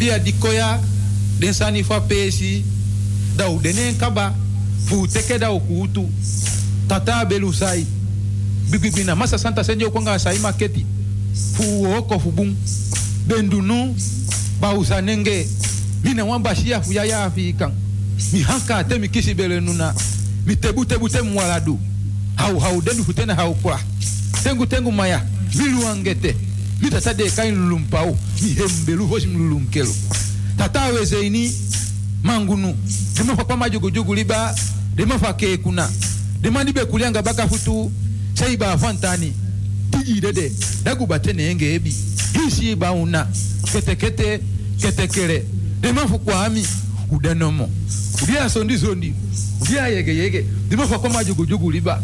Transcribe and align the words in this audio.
bia 0.00 0.18
dikoya 0.18 0.80
den 1.38 1.52
sani 1.52 1.84
fa 1.84 2.00
pesi 2.00 2.64
da 3.36 3.50
u 3.50 3.60
denen 3.60 3.94
kaba 3.98 4.32
fu 4.86 5.06
teke 5.06 5.38
da 5.38 5.52
ukutu 5.52 6.08
tata 6.88 7.24
belu 7.24 7.52
sai 7.52 7.84
bibibina 8.70 9.14
masa 9.14 9.38
santa 9.38 9.62
senjo 9.64 9.90
konga 9.90 10.18
sai 10.18 10.38
maketi. 10.38 10.86
Fu 11.54 11.84
oko 11.96 12.18
fu 12.18 12.30
bum 12.32 12.56
bendunu 13.28 13.94
ba 14.60 14.72
usanenge 14.72 15.46
mina 16.02 16.24
wan 16.24 16.42
bashia 16.42 16.80
fu 16.80 16.92
ya 16.92 17.04
ya 17.04 17.30
fi 17.30 17.52
kan 17.52 17.72
mi 18.32 18.42
hanka 18.42 18.84
te 18.84 18.98
mi 18.98 19.08
kisi 19.08 19.34
nuna. 19.34 19.94
Mi 20.46 20.56
tebu 20.56 20.84
tebu 20.86 21.08
te 21.08 21.18
hau 22.36 22.58
hau 22.58 22.80
denu 22.80 23.04
fu 23.04 23.12
tena 23.12 23.34
hau 23.34 23.54
kwa. 23.54 23.78
Tengu 24.42 24.66
tengu 24.66 24.90
maya 24.90 25.22
milu 25.54 25.86
angete 25.86 26.34
vita 26.80 27.00
sadeka 27.00 27.44
inlulumpao 27.46 28.18
ihembelu 28.46 29.06
vosimlulunkelo 29.06 29.94
tatawe 30.58 31.04
zeini 31.04 31.52
mangunu 32.22 32.76
limafa 33.18 33.56
majogojogo 33.56 34.14
liba 34.14 34.54
limafa 34.96 35.32
kekuna 35.32 35.90
limandi 36.42 36.72
bekulianga 36.72 37.22
bakafutu 37.22 37.92
seiba 38.34 38.78
fantani 38.78 39.32
tijidede 39.90 40.52
dagubatene 40.84 41.42
ebi. 41.74 41.94
Hisiiba 42.32 42.92
una. 42.92 43.26
Ketekete 43.72 44.40
ketekele 44.80 45.44
limafu 45.82 46.18
kwami 46.18 46.66
udenomo 47.10 47.70
udia 48.22 48.50
sondi 48.50 48.78
sondi 48.78 49.14
udia 49.60 49.88
yege 49.88 50.16
yege. 50.16 50.44
Limafa 50.70 50.98
kwa 50.98 51.08
wi, 51.08 51.14
majogojogo 51.16 51.70
liba 51.70 52.02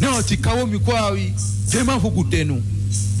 neotikawo 0.00 0.66
mikwawi 0.66 1.32
limafu 1.72 2.10
kutenu 2.10 2.62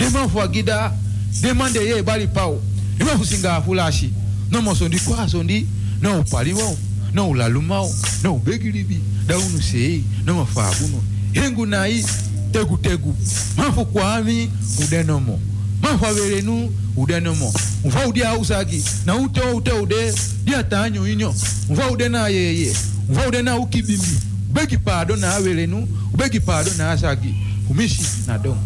limanfu 0.06 0.42
agida 0.42 0.92
demande 1.40 1.80
ye 1.80 2.02
bali 2.02 2.26
pawo 2.26 2.62
limanfu 2.98 3.26
singafu 3.26 3.74
lashi 3.74 4.10
nomosondi 4.50 4.98
kwasondi 5.00 5.66
na 6.00 6.18
upali 6.18 6.52
wawo 6.52 6.78
na 7.12 7.24
ulalumawo 7.24 7.94
na 8.22 8.30
ubegilibi 8.30 9.00
daunu 9.26 9.62
seyi 9.62 10.04
nomafu 10.26 10.60
abuno 10.60 11.02
hengu 11.32 11.66
nayi 11.66 12.04
tegutegu 12.52 13.16
mafu 13.56 13.86
kwami 13.86 14.50
udenomo 14.84 15.40
mafu 15.82 16.06
aberenu 16.06 16.72
udenomo 16.96 17.54
nfa 17.84 18.06
udi 18.06 18.22
ausagi 18.22 18.84
na 19.06 19.16
ute 19.16 19.40
ute 19.40 19.72
ude 19.72 20.14
diatanyo 20.44 21.08
inyo 21.08 21.34
nfa 21.70 21.90
ude 21.90 22.08
na 22.08 22.28
yeye 22.28 22.76
nfa 23.10 23.28
ude 23.28 23.42
na 23.42 23.56
ukibimbi 23.58 24.16
ubegi 24.50 24.78
pado 24.78 25.16
na 25.16 25.34
aberenu 25.34 25.88
ubegi 26.14 26.40
pado 26.40 26.70
na 26.78 26.90
asagi 26.92 27.34
umishi 27.70 28.00
na 28.26 28.38
domo 28.38 28.60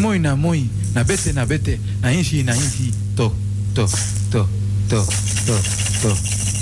moi 0.00 0.18
na 0.18 0.36
moi 0.36 0.68
na 0.94 1.04
bete 1.04 1.32
na 1.32 1.44
bete 1.46 1.78
na 2.02 2.10
inshi 2.12 2.42
na 2.42 2.54
inshi 2.54 2.92
to 3.16 3.32
to 3.74 3.86
to 4.30 4.46
to 4.90 5.00
to 5.44 5.56
to 6.02 6.10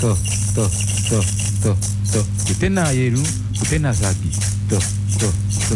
to 0.01 0.11
to 0.53 0.65
to 1.09 1.17
to 1.63 1.71
to. 2.13 2.21
Kutena 2.47 2.91
yeru 2.91 3.21
kutena 3.59 3.93
zagi 3.93 4.31
to 4.69 4.77
to 5.19 5.29
to 5.69 5.75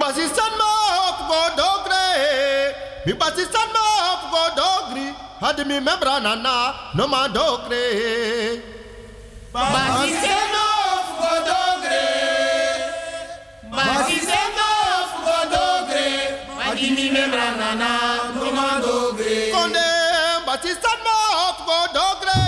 Basistan 0.00 0.52
ma 0.60 0.70
op 1.08 1.18
go 1.28 1.40
dogre 1.56 2.06
Mi 3.06 3.12
basistan 3.12 3.68
ma 3.74 3.84
op 4.12 4.22
go 4.32 4.42
dogri 4.60 5.06
Hadi 5.40 5.64
mi 5.64 5.80
membra 5.80 6.20
nana 6.20 6.74
no 6.94 7.06
ma 7.08 7.28
dogre. 7.28 7.82
Basistan 9.52 10.57
Masisendo 13.88 14.66
fugo 15.10 15.38
dogre, 15.52 16.08
wadimi 16.58 17.10
membrana 17.10 17.74
na 17.74 17.92
doma 18.34 18.80
dogre. 18.84 19.50
Konde, 19.52 19.88
basisando 20.46 21.14
fugo 21.56 21.78
dogre. 21.96 22.47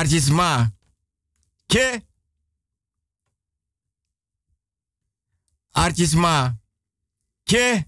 Arjisma. 0.00 0.72
Ke. 1.68 2.00
Arjisma. 5.74 6.56
Ke. 7.44 7.84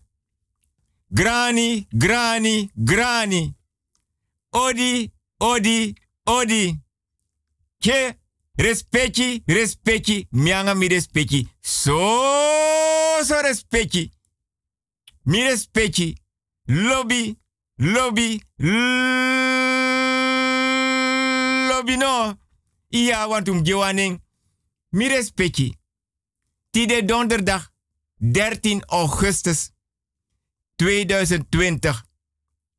Grani, 1.10 1.86
grani, 1.90 2.70
grani. 2.76 3.54
Odi, 4.52 5.10
odi, 5.40 5.94
odi. 6.26 6.78
Ke. 7.80 8.18
Respecti, 8.58 9.42
respecti, 9.46 10.26
mianga 10.32 10.74
mi 10.74 10.88
respecti. 10.88 11.48
So, 11.60 11.96
so 13.24 13.40
respecti. 13.40 14.12
Mi 15.24 15.42
respecti. 15.42 16.14
Lobby, 16.66 17.34
lobby, 17.78 18.42
lobby 18.58 19.71
no. 21.88 22.38
Iya 22.88 23.26
wantum 23.28 23.62
gewaning. 23.64 24.20
Mi 24.90 25.08
respecti. 25.08 25.76
Tide 26.70 27.04
donderdag 27.04 27.70
13 28.18 28.82
augustus 28.86 29.70
2020. 30.76 32.02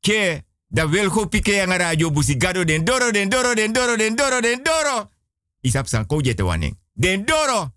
Ke, 0.00 0.44
da 0.68 0.88
wil 0.88 1.08
go 1.08 1.26
pike 1.26 1.60
aan 1.60 1.76
radio 1.76 2.10
busi 2.10 2.36
den 2.36 2.84
doro 2.84 3.10
den 3.10 3.28
doro 3.28 3.54
den 3.54 3.72
doro 3.72 3.96
den 3.96 4.16
doro 4.16 4.40
den 4.40 4.62
doro. 4.62 5.10
Isap 5.60 5.86
san 5.86 6.06
ko 6.06 6.20
jete 6.20 6.42
waning. 6.42 6.76
Den 6.92 7.24
doro. 7.24 7.72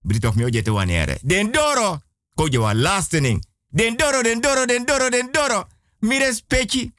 Britof 0.00 0.34
jete 0.36 0.70
wanere. 0.70 1.18
Den 1.22 1.52
doro. 1.52 2.00
Ko 2.34 2.46
je 2.48 2.74
lastening. 2.74 3.44
Den 3.74 3.96
doro, 3.96 4.22
den 4.22 4.40
doro, 4.40 4.66
den 4.66 4.84
doro, 4.86 5.08
den 5.10 5.32
doro. 5.32 5.66
Mi 5.98 6.18
respecti. 6.18 6.92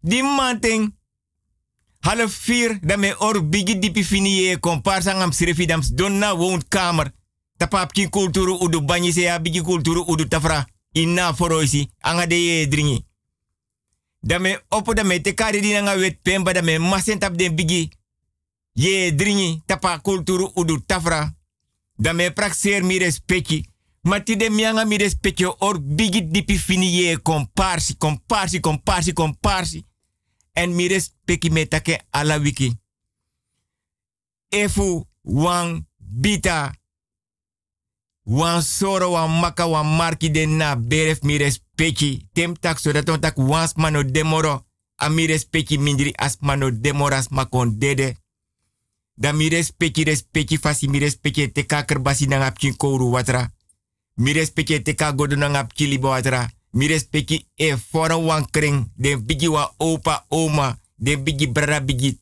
Di. 0.00 0.22
Half 2.00 2.44
vier, 2.46 2.78
me 2.96 3.14
or 3.18 3.42
bigi 3.42 3.78
dipi 3.78 4.04
fini 4.04 4.30
ye 4.30 4.58
komparsa 4.58 5.14
ngam 5.14 5.30
donna 5.94 6.34
woonkamer. 6.34 7.12
Tapap 7.56 7.92
ki 7.92 8.08
kulturu 8.08 8.58
udu 8.60 8.80
banyi 8.80 9.12
se 9.12 9.20
ya 9.22 9.38
bigi 9.38 9.60
kulturu 9.62 10.04
udu 10.06 10.28
tafra. 10.28 10.66
Inna 10.92 11.34
foroisi, 11.34 11.90
anga 12.00 12.26
de 12.26 12.34
ye 12.34 12.68
dringi. 12.68 13.04
Da 14.20 14.38
me 14.38 14.58
opo 14.68 14.94
da 14.94 15.04
me 15.04 15.20
te 15.20 15.34
kari 15.34 15.60
di 15.60 15.72
wet 15.72 16.22
pemba 16.22 16.52
da 16.52 16.62
me 16.62 16.78
masen 16.78 17.18
tap 17.18 17.36
den 17.36 17.54
bigi. 17.54 17.90
Ye 18.72 19.14
dringi, 19.14 19.62
tapa 19.66 19.98
kulturu 19.98 20.50
udu 20.54 20.80
tafra. 20.86 21.34
Da 21.96 22.12
me 22.12 22.30
praxeer 22.30 22.82
mi 22.82 22.98
respecti. 22.98 23.66
Mati 24.02 24.36
de 24.36 24.50
mianga 24.50 24.84
mi 24.84 24.96
respecti 24.96 25.44
or 25.44 25.80
bigi 25.80 26.30
dipi 26.30 26.58
fini 26.58 26.86
ye 26.86 27.18
komparsi, 27.22 27.96
komparsi, 27.96 28.60
komparsi. 29.12 29.84
En 30.58 30.74
mi 30.74 30.88
respecti 30.88 31.50
me 31.50 31.68
take 31.68 32.00
ala 32.10 32.38
wiki. 32.38 32.78
Efu 34.48 35.06
wang 35.22 35.86
bita. 35.96 36.74
Wan 38.22 38.62
soro 38.62 39.10
wan 39.10 39.30
maka 39.40 39.66
wan 39.66 39.86
na 40.46 40.76
beref 40.76 41.22
mi 41.22 41.36
respecti. 41.36 42.26
Tem 42.32 42.56
tak 42.56 42.78
so 42.78 42.92
dat 42.92 43.06
tak 43.20 43.36
demoro. 44.02 44.66
A 44.96 45.08
mi 45.08 45.26
respecti 45.26 45.78
mindri 45.78 46.12
as 46.16 46.36
mano 46.40 46.70
demoras 46.70 47.28
makon 47.28 47.78
dede. 47.78 48.16
Da 49.14 49.32
mi 49.32 49.48
respecti 49.48 50.04
respecti 50.04 50.58
fasi 50.58 50.88
mi 50.88 50.98
respecti 50.98 51.52
te 51.52 51.66
kaker 51.66 52.00
basi 52.02 52.26
na 52.26 52.38
ngap 52.38 52.58
watra. 53.10 53.52
Mi 54.14 54.32
respecti 54.32 54.82
te 54.82 54.94
ka 54.94 55.12
godo 55.12 55.36
na 55.36 55.66
watra. 56.00 56.57
Mi 56.70 56.86
respecti 56.86 57.46
e 57.54 57.76
fora 57.76 58.16
wan 58.16 58.50
kring. 58.50 58.92
Den 58.96 59.24
bigi 59.26 59.48
wan 59.48 59.68
opa 59.76 60.24
oma. 60.28 60.78
Den 60.96 61.22
bigi 61.22 61.48
brada 61.48 61.80
bigi. 61.80 62.20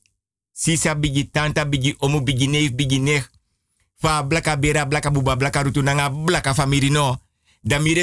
Sisa 0.52 0.94
bigi 0.94 1.30
tanta 1.30 1.64
bigi 1.64 1.94
omu 1.98 2.22
bigi 2.22 2.98
neef. 2.98 3.30
Fa 3.96 4.22
blaka 4.22 4.56
bera 4.56 4.86
blaka 4.86 5.10
buba 5.10 5.36
blaka 5.36 5.62
rutu 5.62 5.82
nanga 5.82 6.10
blaka 6.10 6.54
famiri 6.54 6.90
no. 6.90 7.18
Da 7.60 7.78
mi 7.78 7.94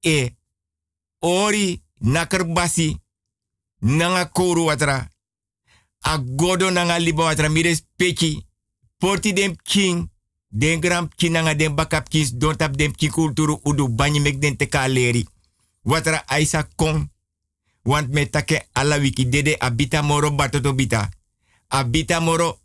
e. 0.00 0.36
Ori 1.18 1.82
naker 1.98 2.44
basi. 2.44 2.96
Nanga 3.80 4.24
kouru 4.24 4.64
watra 4.64 5.08
a 6.00 6.18
godo 6.18 6.70
nanga 6.70 6.98
liba 6.98 7.24
watra 7.24 7.48
mi 7.48 7.62
respecti. 7.62 8.46
Porti 8.98 9.32
dem 9.32 9.56
king. 9.62 10.10
Den 10.52 10.80
gram 10.80 11.08
king 11.16 11.56
den 11.56 11.74
bakap 11.74 12.08
kis 12.08 12.32
don 12.32 12.56
tap 12.56 12.76
dem 12.76 12.92
udu 13.62 13.88
banyi 13.88 14.20
mek 14.20 14.40
den 14.40 14.56
te 14.56 14.66
kaleri. 14.66 15.26
Watra 15.84 16.28
aisa 16.28 16.62
kong. 16.76 17.08
Want 17.84 18.08
me 18.08 18.26
take 18.26 18.68
ala 18.74 18.96
wiki 18.98 19.24
dede 19.24 19.56
abita 19.60 20.02
moro 20.02 20.30
batoto 20.30 20.72
bita. 20.72 21.10
Abita 21.68 22.20
moro 22.20 22.60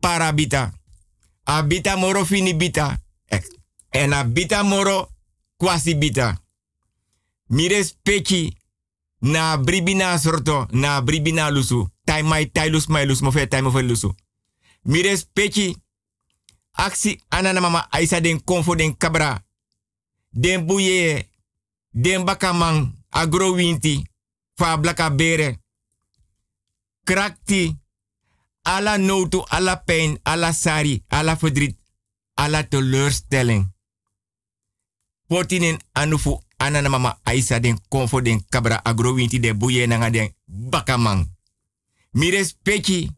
parabita. 0.00 0.72
Abita 1.44 1.96
moro 1.96 2.24
fini 2.24 2.54
bita. 2.54 2.98
En 3.92 4.12
abita 4.12 4.62
moro 4.62 5.08
kwasi 5.56 5.94
bita. 5.94 6.40
Mi 7.48 7.68
respecti 7.68 8.56
na 9.20 9.56
bribina 9.56 10.18
sorto 10.18 10.66
na 10.72 11.00
bribina 11.00 11.50
lusu 11.50 11.88
tai 12.04 12.22
mai 12.22 12.46
tai 12.46 12.70
lus 12.70 12.86
mai 12.88 13.06
lus 13.06 13.20
mo 13.20 13.30
tai 13.30 13.62
mo 13.62 13.70
lusu. 13.80 14.14
Mi 14.82 15.02
respecti 15.02 15.76
aksi 16.72 17.20
anana 17.28 17.60
mama 17.60 17.86
aisa 17.90 18.20
den 18.20 18.44
konfo 18.44 18.74
den 18.74 18.96
kabra. 18.96 19.44
Den 20.30 20.66
buye 20.66 21.28
den 21.96 22.24
bakamang 22.24 22.92
agro 23.10 23.54
winti 23.54 24.04
fa 24.54 24.76
blaka. 24.76 25.10
Krakti 27.04 27.76
ala 28.62 28.98
notu, 28.98 29.44
ala 29.48 29.76
pijn, 29.76 30.18
ala 30.22 30.52
sari, 30.52 31.04
ala 31.08 31.36
verdriet, 31.36 31.76
ala 32.34 32.68
teleurstelling. 32.68 33.74
Portinen 35.26 35.78
anufu 35.92 36.40
anana 36.56 36.88
mama 36.88 37.18
aisa 37.22 37.60
den 37.60 37.78
konfo 37.88 38.20
den 38.20 38.44
kabra 38.48 38.80
agro 38.84 39.14
winti 39.14 39.40
de 39.40 39.54
buye 39.54 39.86
nanga 39.86 40.10
den 40.10 40.34
bakamang. 40.44 41.30
Mi 42.10 42.30
respecti 42.30 43.10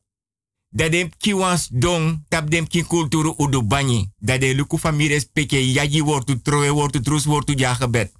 dat 0.69 0.93
dem 0.93 1.11
ki 1.19 1.33
wans 1.33 1.69
don 1.71 2.25
tap 2.29 2.51
dem 2.51 2.67
ki 2.67 2.83
kulturu 2.83 3.35
udu 3.38 3.62
banyi. 3.62 4.12
Dat 4.19 4.41
de 4.41 4.55
luku 4.55 4.79
van 4.79 4.97
mi 4.97 5.09
respecti 5.09 5.73
yaji 5.73 6.03
wortu 6.03 6.43
troe 6.43 6.71
wortu 6.71 7.01
trus 7.01 7.25
wortu 7.25 7.55
jagebed. 7.55 8.18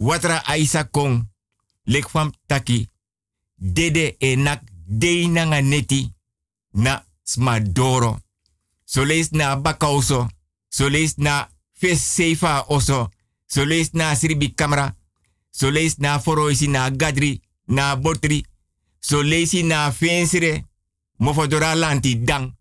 Watra 0.00 0.46
aisa 0.46 0.84
kong. 0.84 1.28
Lek 1.84 2.08
fam 2.08 2.32
taki. 2.46 2.88
Dede 3.54 4.16
e 4.18 4.36
nak 4.36 4.62
dei 4.86 5.26
nanga 5.28 5.60
neti. 5.60 6.12
Na 6.70 7.04
smadoro. 7.22 8.18
So 8.84 9.04
lees 9.04 9.30
na 9.30 9.56
bakauso. 9.56 10.28
So 10.68 10.88
lees 10.88 11.16
na 11.16 11.48
fes 11.72 12.14
seifa 12.14 12.64
oso. 12.68 13.08
So 13.46 13.64
lees 13.64 13.92
na 13.92 14.14
sribi 14.14 14.54
kamera. 14.54 14.96
So 15.50 15.70
lees 15.70 15.96
na 15.98 16.18
foroisi 16.18 16.68
na 16.68 16.90
gadri. 16.90 17.40
Na 17.66 17.96
botri. 17.96 18.46
So 19.00 19.22
leesi 19.22 19.62
na 19.62 19.92
fensire. 19.92 20.64
Mofodora 21.18 21.74
lanti 21.74 22.14
dang. 22.24 22.56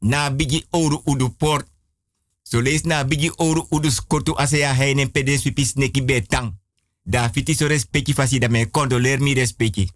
Na 0.00 0.30
bigi 0.30 0.66
oru 0.72 1.02
udu 1.06 1.28
port. 1.30 1.68
So 2.48 2.60
lees 2.60 2.84
na 2.84 3.04
bigi 3.04 3.30
oru 3.36 3.66
udu 3.70 3.90
skotu 3.90 4.38
asea 4.38 4.74
heinen 4.74 5.10
pedes 5.10 5.42
pipis 5.42 5.74
neki 5.74 6.02
betang. 6.02 6.54
Da 7.02 7.30
fiti 7.30 7.54
so 7.54 7.66
respecti 7.66 8.12
fasi 8.14 8.38
da 8.38 8.48
me 8.48 8.70
condoleer 8.70 9.20
mi 9.20 9.34
respecti. 9.34 9.90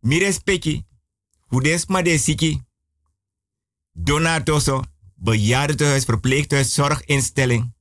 Mi 0.00 0.18
respecti. 0.18 0.84
Hudes 1.50 1.86
ma 1.86 2.02
de 2.02 2.18
siki. 2.18 2.62
Donatoso. 3.92 4.84
Bejaardentehuis, 5.14 6.04
verpleeghuis, 6.04 6.74
zorginstelling. 6.74 7.74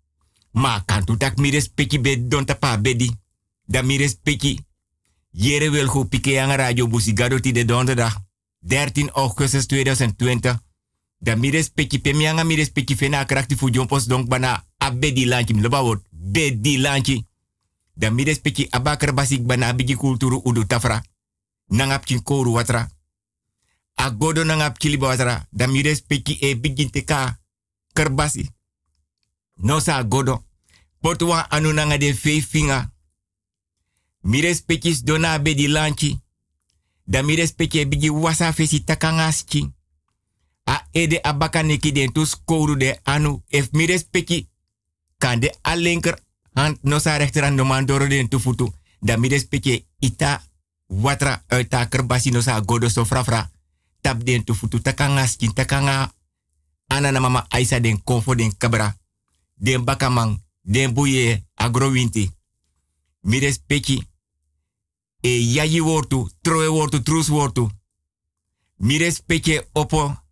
Maar 0.52 0.86
kan 0.86 1.06
tu 1.06 1.18
tak 1.18 1.38
mi 1.38 1.50
respecti 1.50 2.00
be 2.00 2.28
don 2.28 2.46
tapa 2.46 2.78
bedi. 2.82 3.12
Da 3.66 3.82
mi 3.82 3.98
respecti. 3.98 4.66
Jere 5.32 5.70
wil 5.70 5.88
go 5.88 6.04
pike 6.04 6.56
radio 6.56 6.88
busigado 6.88 7.40
de 7.40 7.66
donderdag 7.66 8.18
13 8.60 9.12
augustus 9.12 9.66
2020. 9.66 10.67
Da 11.20 11.36
mi 11.36 11.50
respecti 11.50 12.00
pe 12.00 12.14
mianga 12.14 12.44
mi 12.44 12.56
respecti 12.56 12.96
jompos 13.70 14.08
donk 14.08 14.28
bana 14.28 14.66
abedi 14.78 15.26
lanchi 15.26 15.54
mi 15.54 15.62
loba 15.62 15.82
word 15.82 16.02
bedi 16.12 16.78
lanchi. 16.78 17.26
Da 17.94 18.12
abakar 18.72 19.14
basik 19.14 19.46
bana 19.46 19.74
bigi 19.74 19.96
kulturu 19.96 20.42
udu 20.46 20.66
tafra. 20.66 21.04
Nangap 21.68 22.06
koru 22.24 22.54
watra. 22.54 22.88
Agodo 23.96 24.44
nangap 24.44 24.78
kiliba 24.78 25.08
watra. 25.08 25.48
Da 25.52 25.68
mi 25.68 25.82
respecti 25.82 26.38
e 26.40 26.56
teka 26.92 27.40
kerbasi. 27.94 28.50
No 29.56 29.80
sa 29.80 29.98
agodo. 29.98 30.44
Portuwa 31.00 31.50
anu 31.50 31.74
nanga 31.74 31.98
de 31.98 32.14
fei 32.14 32.42
finga. 32.42 32.92
Mi 34.22 34.42
dona 35.04 35.40
be 35.40 35.56
di 35.56 35.68
lanchi. 35.68 36.22
Da 37.06 37.22
mi 37.24 37.36
respecti 37.36 37.86
bigi 37.86 38.10
wasa 38.10 38.54
fesi 38.54 38.84
takangaschi. 38.84 39.77
A 40.68 40.88
ede 40.92 41.20
abaka 41.24 41.64
neki 41.64 41.92
den 41.92 42.12
tus 42.12 42.36
kouru 42.46 42.76
de 42.76 43.00
anu. 43.04 43.44
If 43.48 43.72
mi 43.72 43.86
respecti 43.86 44.50
kan 45.18 45.40
de 45.40 45.54
alinker 45.62 46.20
hand 46.54 46.78
no 46.82 47.00
sa 47.00 47.18
rechterhand 47.18 47.56
no 47.56 47.66
man 47.66 47.86
doro 47.86 48.08
den 48.08 48.30
tu. 48.30 48.74
Da 49.00 49.18
mi 49.18 49.28
respecti 49.28 49.86
ita 50.00 50.44
watra 50.88 51.44
uit 51.48 51.70
ta 51.70 51.88
kerbasi 51.88 52.32
no 52.32 52.42
sa 52.42 52.62
godo 52.62 52.90
so 52.90 53.06
frafra. 53.06 53.50
Tap 54.02 54.24
den 54.24 54.44
tu 54.44 54.54
futu 54.54 54.82
takanga 54.82 55.28
skin 55.28 55.54
takanga 55.54 56.14
anana 56.88 57.20
mama 57.20 57.46
aisa 57.50 57.80
den 57.80 58.04
konfo 58.04 58.36
den 58.36 58.58
kabra. 58.58 58.96
Den 59.60 59.84
bakamang, 59.84 60.44
den 60.62 60.94
buye 60.94 61.44
agrowinti. 61.56 62.32
Mires 63.22 63.60
peki. 63.68 64.04
E 65.22 65.30
yayi 65.54 65.82
wortu, 65.82 66.30
troe 66.42 66.68
wortu, 66.68 67.04
trus 67.04 67.30
wortu. 67.30 67.72
Peki 69.26 69.62
opo. 69.74 70.27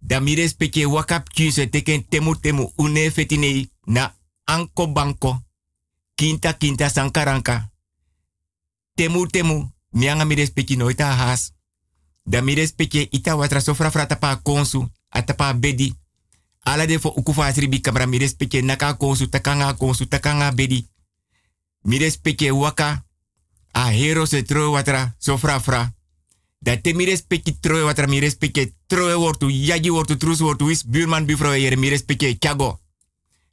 Da 0.00 0.20
peki 0.58 0.86
wakap 0.86 1.28
kuse 1.28 1.66
teken 1.66 2.04
temu 2.08 2.34
temu 2.34 2.72
une 2.76 3.10
fetine 3.10 3.70
na 3.86 4.14
anko 4.44 4.86
banko. 4.86 5.42
Kinta 6.14 6.52
kinta 6.52 6.88
sankaranka. 6.88 7.70
Temu 8.94 9.26
temu. 9.26 9.70
Mianga 9.92 10.24
mires 10.24 10.50
peki 10.50 10.76
noita 10.76 11.14
has. 11.14 11.52
Da 12.24 12.40
mires 12.40 12.72
peki 12.72 13.08
ita 13.10 13.36
watra 13.36 13.60
sofra 13.60 13.90
frata 13.90 14.16
pa 14.16 14.36
konsu. 14.36 14.88
Atapa 15.08 15.54
bedi. 15.54 15.94
Ala 16.64 16.86
ukufa 17.04 17.46
asribi 17.46 17.80
kamera 17.80 18.06
mires 18.06 18.34
peki 18.34 18.62
naka 18.62 18.94
konsu 18.94 19.28
takanga 19.28 19.74
konsu 19.74 20.06
takanga 20.06 20.52
bedi. 20.52 20.88
Mires 21.82 22.18
peki 22.18 22.50
waka. 22.50 23.04
A 23.72 23.90
hero 23.90 24.26
se 24.26 24.42
tro 24.42 24.70
watra 24.70 25.14
sofra 25.18 25.60
fra. 25.60 25.92
Da 26.58 26.76
te 26.76 26.92
mi 26.92 27.06
troe 27.60 27.82
watra 27.82 28.06
mi 28.06 28.20
respecti 28.20 28.79
troe 28.90 29.14
wortu 29.14 29.50
yagi 29.50 29.90
wortu 29.90 30.16
trus 30.16 30.40
wortu 30.40 30.70
is 30.70 30.82
buurman 30.82 31.26
buurvrouw 31.26 31.52
hier 31.52 31.78
mi 31.78 31.88
respecti 31.88 32.36
chago. 32.38 32.78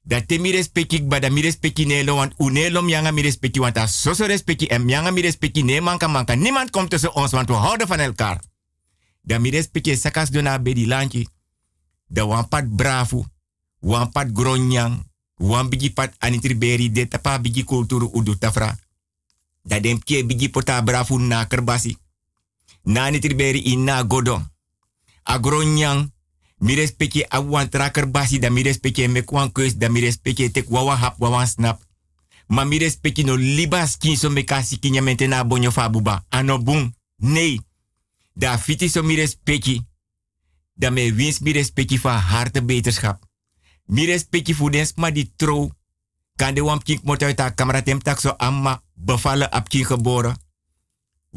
Da 0.01 0.21
te 0.25 0.39
mi 0.39 0.51
respecti 0.51 1.03
bada 1.03 1.29
mi 1.29 1.41
respecti 1.41 1.85
nelo 1.85 2.15
want 2.15 2.33
mianga 2.81 3.11
mi 3.11 3.21
respecti 3.21 3.59
want 3.59 3.77
a 3.77 3.87
soso 3.87 4.25
respecti 4.25 4.65
en 4.67 4.85
mianga 4.85 5.11
mi 5.11 5.21
respecti 5.21 5.63
ne 5.63 5.81
manka 5.81 6.07
manka. 6.07 6.35
Niemand 6.35 6.69
komt 6.69 6.89
tussen 6.89 7.13
ons 7.15 7.31
want 7.31 7.49
we 7.49 7.53
houden 7.55 7.87
van 7.87 7.99
elkaar. 7.99 8.41
Da 9.21 9.39
mi 9.39 9.49
respecti 9.49 9.95
sakas 9.95 10.29
dona 10.29 10.59
bedi 10.59 10.87
lanchi. 10.87 11.27
Da 12.07 12.25
wan 12.25 12.47
pat 12.47 12.75
brafu, 12.75 13.25
wan 13.79 14.11
pat 14.11 14.27
gronyang, 14.33 15.03
wan 15.35 15.69
bigi 15.69 15.93
pat 15.93 16.15
anitriberi 16.17 16.91
de 16.91 17.07
tapa 17.07 17.39
bigi 17.39 17.63
kulturu 17.63 18.09
udu 18.13 18.37
tafra. 18.37 18.77
Da 19.63 19.79
dem 19.79 20.03
kie 20.03 20.25
bigi 20.25 20.49
pota 20.49 20.81
brafu 20.81 21.17
na 21.17 21.45
kerbasi. 21.45 21.97
Nani 22.83 23.19
triberi 23.19 23.59
ina 23.59 24.03
godo. 24.03 24.41
Agronyang. 25.27 26.11
Mi 26.57 26.75
respecte 26.75 27.25
a 27.29 27.39
wan 27.39 27.69
tracker 27.69 28.09
basi 28.09 28.39
da 28.39 28.49
mi 28.49 28.61
respecte 28.61 29.07
me 29.07 29.21
kwan 29.21 29.51
keus 29.51 29.75
da 29.77 29.89
mi 29.89 29.99
respecte 29.99 30.51
tek 30.51 30.69
wawa 30.69 30.95
hap 30.95 31.19
wawa 31.19 31.45
snap. 31.45 31.81
Ma 32.47 32.63
mi 32.63 32.77
respecte 32.77 33.23
no 33.23 33.35
libas 33.35 33.97
kin 33.97 34.17
so 34.17 34.29
me 34.29 34.43
kasi 34.43 34.79
kinya 34.79 35.43
bonyo 35.43 35.71
fabuba. 35.71 36.25
Ano 36.29 36.57
bung. 36.63 36.95
Nee. 37.15 37.61
Da 38.33 38.57
fiti 38.57 38.87
so 38.87 39.03
mi 39.03 39.15
respecte. 39.15 39.85
Da 40.73 40.89
me 40.89 41.13
wins 41.13 41.39
mi 41.39 41.51
respecte 41.51 41.99
van 41.99 42.19
harte 42.19 42.63
beterschap. 42.63 43.23
Mi 43.85 44.05
respecte 44.05 44.55
voor 44.55 44.71
di 45.11 45.33
tro. 45.35 45.69
Kan 46.35 46.53
de 46.53 46.61
wam 46.61 46.83
kink 46.83 47.03
mot 47.03 47.23
uit 47.23 47.37
tem 47.83 47.99
tak 47.99 48.19
so 48.19 48.33
amma 48.37 48.81
ap 49.49 49.67
geboren. 49.69 50.35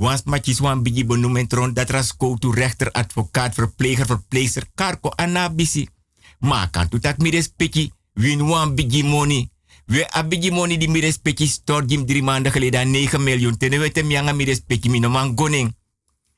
Wans 0.00 0.22
matjes 0.24 0.62
wan 0.64 0.82
bigi 0.82 1.04
benoemen 1.04 1.48
tron 1.48 1.74
dat 1.74 1.90
ras 1.90 2.14
to 2.16 2.52
rechter, 2.52 2.90
advocaat, 2.92 3.54
verpleger, 3.54 4.06
verpleegster, 4.06 4.64
karko, 4.74 5.10
anabisi. 5.16 5.88
Maar 6.38 6.70
kan 6.70 6.88
tu 6.88 6.98
tak 6.98 7.18
mi 7.18 7.30
respecti, 7.30 7.92
win 8.14 8.48
wan 8.48 8.74
bigi 8.74 9.02
money. 9.04 9.50
We 9.86 10.06
a 10.10 10.22
bigi 10.24 10.50
money 10.50 10.78
di 10.78 10.88
mi 10.88 11.00
respecti 11.00 11.46
store 11.46 11.86
jim 11.86 12.06
drie 12.06 12.22
maanden 12.22 12.52
geleden 12.52 12.90
9 12.90 13.22
miljoen. 13.22 13.58
Tene 13.58 13.78
we 13.78 13.90
te 13.92 14.02
mianga 14.02 14.32
mi 14.32 14.44
respecti 14.44 14.88
mi 14.88 14.98
no 14.98 15.08
man 15.08 15.36
goning. 15.36 15.76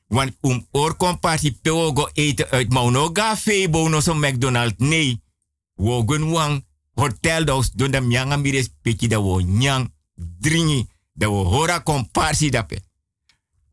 Want 0.07 0.35
um 0.41 0.67
or 0.71 0.97
komparti 0.97 1.57
peogo 1.61 2.09
eten 2.13 2.49
uit 2.49 2.73
mauno 2.73 3.09
ga 3.13 3.37
febo 3.37 3.89
no 3.89 3.99
so 3.99 4.13
McDonald. 4.13 4.73
Nee. 4.77 5.21
Wogun 5.75 6.31
wang 6.31 6.65
hotel 6.93 7.45
dos 7.45 7.71
don 7.71 7.91
da 7.91 7.99
mianga 7.99 8.37
mi 8.37 8.51
respecti 8.51 9.07
da 9.07 9.19
wo 9.19 9.39
nyang 9.39 9.93
dringi. 10.39 10.87
Da 11.13 11.29
wo 11.29 11.43
hora 11.43 11.79
komparsi 11.79 12.49
dape. 12.49 12.81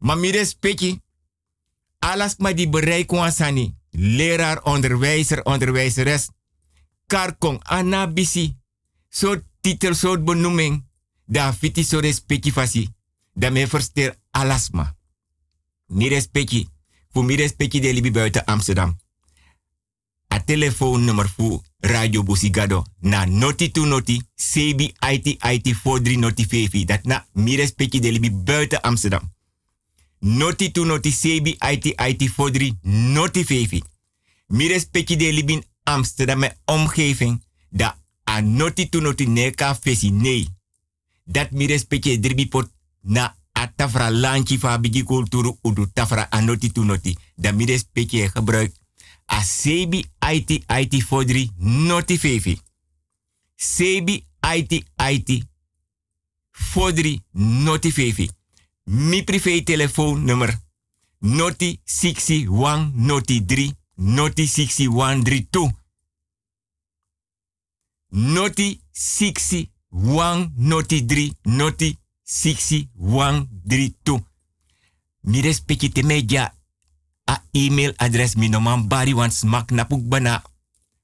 Maar 0.01 0.19
mi 0.19 0.31
respecti. 0.31 0.99
Alas 1.99 2.37
ma 2.39 2.53
die 2.53 3.05
sani. 3.31 3.75
Leraar, 3.91 4.63
onderwijzer, 4.63 5.45
onderwijzeres. 5.45 6.29
Karkong, 7.07 7.61
anabisi. 7.63 8.57
Soort 9.09 9.45
titel, 9.61 9.95
soort 9.95 10.25
benoeming. 10.25 10.85
Da 11.27 11.53
fiti 11.53 11.85
so 11.85 11.99
respecti 11.99 12.53
fasi. 12.53 12.89
Da 13.35 13.51
me 13.51 13.67
versteer 13.67 14.17
alasma. 14.31 14.97
Mi 15.87 16.09
respecti. 16.09 16.69
Voor 17.13 17.25
mi 17.25 17.37
respecti 17.37 17.81
de 17.81 18.11
buiten 18.11 18.45
Amsterdam. 18.45 18.97
A 20.35 20.41
telefoonnummer 20.45 21.29
voor 21.29 21.63
Radio 21.79 22.23
Busigado 22.23 22.85
na 23.01 23.25
noti 23.25 23.71
to 23.71 23.85
noti 23.85 24.23
CB 24.35 24.81
IT 25.11 25.27
IT 25.27 25.77
43 25.83 26.17
noti 26.17 26.47
5. 26.47 26.85
Dat 26.85 27.03
na 27.03 27.27
mi 27.33 27.57
respecti 27.57 28.01
de 28.01 28.33
buiten 28.33 28.81
Amsterdam. 28.81 29.39
Noti 30.21 30.71
tu 30.71 30.85
noti 30.85 31.11
sebi 31.11 31.57
IT 31.73 31.85
IT 31.85 32.29
fodri 32.31 32.79
noti 32.83 33.45
fevi. 33.45 33.83
Mi 34.47 34.67
respecti 34.69 35.17
de 35.17 35.33
libin 35.33 35.63
Amsterdam 35.83 36.45
omgeving. 36.65 37.43
Da 37.71 37.99
a 38.25 38.41
noti 38.41 38.89
tu 38.89 39.01
noti 39.01 39.27
neka 39.27 39.75
fesi 39.75 40.11
nee. 40.11 40.49
Dat 41.25 41.51
mi 41.51 41.67
respecti 41.67 42.21
dribi 42.21 42.49
pot 42.49 42.71
na 43.01 43.37
a 43.53 43.73
tafra 43.77 44.11
lanchi 44.11 44.59
fa 44.59 44.79
bigi 44.79 45.03
kulturu 45.03 45.59
udu 45.63 45.87
tafra 45.93 46.27
a 46.31 46.41
noti 46.41 46.73
tu 46.73 46.85
noti. 46.85 47.17
Da 47.35 47.53
mi 47.53 47.65
respecti 47.65 48.31
gebruik 48.35 48.75
a 49.27 49.43
sebi 49.43 50.05
IT 50.33 50.51
IT 50.67 51.03
fodri 51.03 51.51
noti 51.57 52.19
fevi. 52.19 52.61
Sebi 53.57 54.27
IT 54.57 54.85
IT 54.97 55.47
fodri 56.51 57.23
noti 57.33 57.93
fevi. 57.93 58.31
Mi 58.93 59.23
privé 59.23 59.63
telefoonnummer 59.63 60.59
noti 61.19 61.81
61 61.85 62.91
noti 62.95 63.41
3 63.41 63.73
noti 63.95 64.47
6132. 64.47 65.75
Noti 68.09 68.81
61 68.91 70.51
noti 70.57 71.05
3 71.05 71.33
noti 71.43 71.99
6132. 72.25 74.25
Mi 75.21 75.41
respecti 75.41 75.93
te 75.93 76.03
media 76.03 76.59
a 77.25 77.43
email 77.53 77.95
adres 77.97 78.35
mi 78.35 78.49
noman 78.49 78.89
bari 78.89 79.13
wan 79.13 79.31
smak 79.31 79.71
napuk 79.71 80.03
bana. 80.03 80.43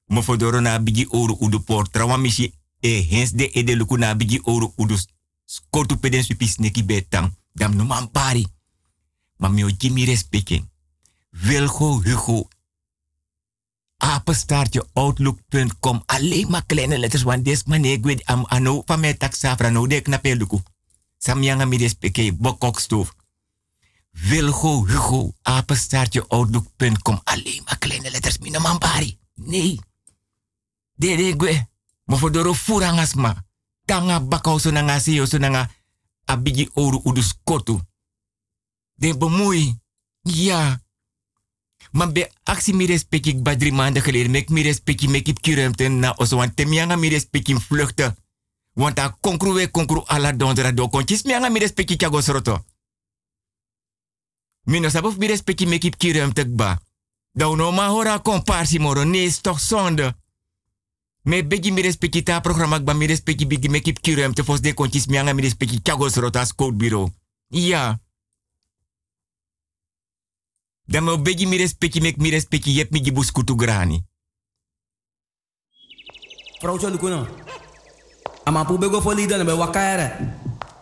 Mo 0.07 0.21
fodoro 0.21 0.59
na 0.59 0.79
bigi 0.79 1.07
oru 1.09 1.37
udu 1.39 1.63
portra 1.63 2.05
wan 2.05 2.21
misi 2.21 2.53
e 2.79 3.07
hens 3.09 3.31
de 3.31 3.51
ede 3.53 3.75
luku 3.75 3.97
na 3.97 4.15
bigi 4.15 4.41
oru 4.43 4.73
udu 4.77 4.97
skotu 5.45 5.97
peden 5.97 6.23
supis 6.23 6.59
neki 6.59 6.83
betang 6.83 7.36
dam 7.57 7.75
no 7.75 7.83
man 7.83 8.11
pari. 8.11 8.45
Maar 9.37 9.51
mi 9.51 9.73
Jimmy 9.77 10.05
respecting. 10.05 10.69
Wilgo 11.29 12.01
Hugo. 12.01 12.47
Apenstaartje 13.97 14.87
outlook.com. 14.93 16.03
Alleen 16.05 16.49
maar 16.49 16.65
kleine 16.65 16.97
letters, 16.97 17.23
want 17.23 17.45
des 17.45 17.63
manier 17.63 17.91
ik 17.91 18.03
weet 18.03 18.25
am 18.25 18.45
ano 18.45 18.81
van 18.85 18.99
mij 18.99 19.13
taxafra 19.13 19.69
no 19.69 19.87
de 19.87 20.01
knappe 20.01 20.35
luku. 20.35 20.59
Samyanga 21.17 21.65
mi 21.65 21.77
respecte 21.77 22.33
bokokstoof. 22.33 23.13
Wilgo 24.11 24.85
Hugo. 24.85 25.33
Apenstaartje 25.41 26.27
outlook.com. 26.27 27.21
Alleen 27.23 27.61
maar 27.65 27.77
kleine 27.77 28.11
letters, 28.11 28.37
mi 28.37 28.49
no 28.49 28.59
man 28.59 28.77
pari. 28.77 29.17
Nee. 29.35 29.79
De 30.93 31.15
de 31.15 31.33
gwe. 31.37 31.67
De 32.31 32.55
furangasma. 32.55 33.45
Tanga 33.85 34.19
bakau 34.19 34.59
so 34.59 34.71
nanga 34.71 34.99
siyo 34.99 35.25
so 35.25 35.37
nanga 35.37 35.69
abigi 36.27 36.69
oru 36.73 37.01
udus 37.03 37.33
kotu. 37.43 37.79
De 38.93 39.17
bemoei. 39.17 39.79
Ja. 40.21 40.81
Maar 41.91 42.11
bij 42.11 42.31
actie 42.43 42.73
mi 42.73 42.85
respect 42.85 43.25
ik 43.25 43.43
badri 43.43 43.71
maanden 43.71 44.01
geleden. 44.01 44.31
Mek 44.31 44.49
mi 44.49 44.61
respect 44.61 45.01
ik 45.01 45.09
mek 45.09 45.27
ik 45.27 45.41
kuremte 45.41 45.87
na 45.87 46.13
oso. 46.17 46.35
Want 46.37 46.55
temianga 46.55 46.95
mi 46.95 47.09
respect 47.09 47.47
ik 47.47 47.59
vluchten. 47.59 48.17
Want 48.73 48.99
a 48.99 49.17
konkru 49.21 49.53
we 49.53 49.71
konkru 49.71 50.03
ala 50.05 50.31
dondra 50.31 50.71
do 50.71 50.89
kontjes. 50.89 51.23
Mianga 51.23 51.49
mi 51.49 51.59
respect 51.59 51.89
ik 51.89 52.03
agos 52.03 52.27
roto. 52.27 52.65
Mino 54.63 54.89
sabuf 54.89 55.17
mi 55.17 55.27
respect 55.27 55.61
ik 55.61 55.67
mek 55.67 55.83
ik 55.83 55.97
kuremte 55.97 56.49
ba. 56.49 56.79
Da 57.31 57.55
no 57.55 57.71
ma 57.71 57.87
hora 57.87 58.17
komparsi 58.17 58.79
moro. 58.79 59.03
Nee, 59.03 59.25
is 59.25 59.41
toch 59.41 59.59
zonde. 59.59 60.15
Me 61.27 61.43
begi 61.43 61.71
mi 61.71 61.81
respecti 61.81 62.23
ta 62.23 62.39
programma 62.39 62.79
ba 62.79 62.93
mi 62.93 63.05
respecti 63.05 63.45
bigi 63.45 63.67
me 63.67 63.81
kip 63.81 63.99
kirem 63.99 64.33
te 64.33 64.43
fos 64.43 64.61
de 64.61 64.73
kontjes 64.73 65.07
mi 65.07 65.17
anga 65.17 65.33
mi 65.33 65.41
respecti 65.41 65.81
kagos 65.81 66.15
rotas 66.15 66.53
code 66.55 66.77
bureau. 66.77 67.09
Ja. 67.51 67.99
Dan 70.87 71.03
me 71.03 71.17
begi 71.17 71.45
mi 71.45 71.57
respecti 71.57 71.99
mek 71.99 72.17
mi 72.17 72.29
respecti 72.29 72.71
yep 72.71 72.91
mi 72.91 73.01
gibus 73.01 73.31
kutu 73.31 73.55
grani. 73.55 74.03
Vrouw 76.61 76.79
Cholukuno. 76.79 77.27
Ama 78.45 78.63
pu 78.65 78.77
bego 78.77 79.01
foli 79.01 79.27
dan 79.27 79.45
be 79.45 79.51
wakare. 79.51 80.11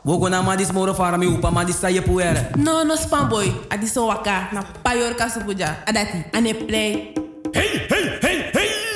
Wogo 0.03 0.29
na 0.29 0.41
madis 0.41 0.71
moro 0.71 0.93
fara 0.93 1.17
mi 1.17 1.25
upa 1.25 1.51
madis 1.51 1.79
sa 1.79 1.89
ye 1.89 2.01
puere. 2.01 2.51
No, 2.55 2.83
no 2.83 2.95
spam 2.95 3.29
boy. 3.29 3.49
Adi 3.69 3.87
so 3.87 4.05
waka 4.05 4.49
na 4.53 4.61
payor 4.61 5.15
kasupuja. 5.15 5.83
Adati 5.85 6.23
ane 6.33 6.53
play. 6.53 7.13
Hey, 7.53 7.87
hey, 7.89 8.19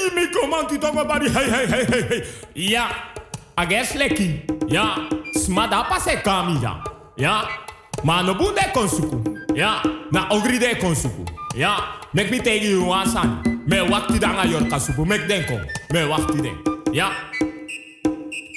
hey, 0.09 0.15
hey, 0.15 0.27
mi 0.27 0.31
comanti 0.31 0.77
tongo 0.79 1.05
bari, 1.05 1.29
hey, 1.29 1.49
hey, 1.49 1.67
hey, 1.67 1.85
hey, 1.85 2.01
hey. 2.01 2.23
Ja, 2.55 2.89
ages 3.57 3.93
leki. 3.93 4.41
Ja, 4.67 4.95
smada 5.35 5.83
pase 5.83 6.21
kami 6.23 6.59
ja. 6.61 6.83
Ja, 7.17 7.47
ma 8.03 8.21
no 8.21 8.33
bunde 8.33 8.71
konsuku. 8.73 9.23
Ja, 9.55 9.81
na 10.11 10.27
ogri 10.29 10.59
de 10.59 10.75
konsuku. 10.75 11.25
Ja, 11.55 11.77
mek 12.13 12.31
mi 12.31 12.39
tegi 12.39 12.71
you 12.71 12.93
asan. 12.93 13.41
Me 13.67 13.81
wakti 13.81 14.19
danga 14.19 14.45
yor 14.45 14.67
kasupu, 14.69 15.05
mek 15.05 15.27
denko. 15.27 15.59
Me 15.93 16.05
wakti 16.05 16.41
den. 16.41 16.57
Ja. 16.93 17.11